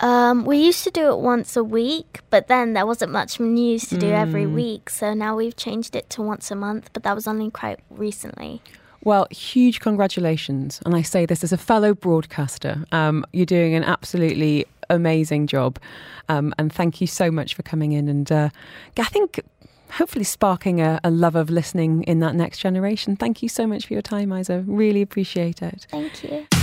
Um, 0.00 0.44
we 0.44 0.58
used 0.58 0.84
to 0.84 0.90
do 0.90 1.08
it 1.08 1.18
once 1.18 1.56
a 1.56 1.64
week, 1.64 2.20
but 2.30 2.48
then 2.48 2.72
there 2.72 2.86
wasn't 2.86 3.12
much 3.12 3.40
news 3.40 3.86
to 3.86 3.98
do 3.98 4.06
mm. 4.06 4.18
every 4.18 4.46
week. 4.46 4.90
So 4.90 5.12
now 5.14 5.36
we've 5.36 5.56
changed 5.56 5.96
it 5.96 6.08
to 6.10 6.22
once 6.22 6.50
a 6.50 6.54
month, 6.54 6.90
but 6.92 7.02
that 7.02 7.14
was 7.14 7.26
only 7.26 7.50
quite 7.50 7.80
recently. 7.90 8.62
Well, 9.02 9.26
huge 9.30 9.80
congratulations. 9.80 10.80
And 10.84 10.94
I 10.94 11.02
say 11.02 11.26
this 11.26 11.42
as 11.42 11.52
a 11.52 11.56
fellow 11.56 11.94
broadcaster. 11.94 12.84
Um, 12.92 13.24
you're 13.32 13.46
doing 13.46 13.74
an 13.74 13.84
absolutely 13.84 14.66
amazing 14.90 15.46
job. 15.46 15.78
Um, 16.28 16.54
and 16.58 16.72
thank 16.72 17.00
you 17.00 17.06
so 17.06 17.30
much 17.30 17.54
for 17.54 17.62
coming 17.62 17.92
in 17.92 18.08
and 18.08 18.30
uh, 18.30 18.50
I 18.98 19.04
think 19.04 19.40
hopefully 19.90 20.24
sparking 20.24 20.80
a, 20.80 21.00
a, 21.02 21.10
love 21.10 21.34
of 21.34 21.48
listening 21.48 22.02
in 22.02 22.20
that 22.20 22.34
next 22.34 22.58
generation. 22.58 23.16
Thank 23.16 23.42
you 23.42 23.48
so 23.48 23.66
much 23.66 23.86
for 23.86 23.94
your 23.94 24.02
time, 24.02 24.28
Aiza. 24.28 24.62
Really 24.66 25.00
appreciate 25.00 25.62
it. 25.62 25.86
Thank 25.90 26.22
you. 26.24 26.57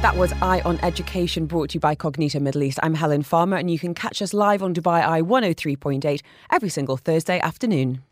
That 0.00 0.16
was 0.16 0.32
Eye 0.40 0.60
on 0.64 0.78
Education 0.84 1.46
brought 1.46 1.70
to 1.70 1.74
you 1.74 1.80
by 1.80 1.96
Cognita 1.96 2.40
Middle 2.40 2.62
East. 2.62 2.78
I'm 2.84 2.94
Helen 2.94 3.24
Farmer 3.24 3.56
and 3.56 3.68
you 3.68 3.80
can 3.80 3.94
catch 3.94 4.22
us 4.22 4.32
live 4.32 4.62
on 4.62 4.72
Dubai 4.72 5.04
Eye 5.04 5.22
103.8 5.22 6.20
every 6.52 6.68
single 6.68 6.96
Thursday 6.96 7.40
afternoon. 7.40 8.04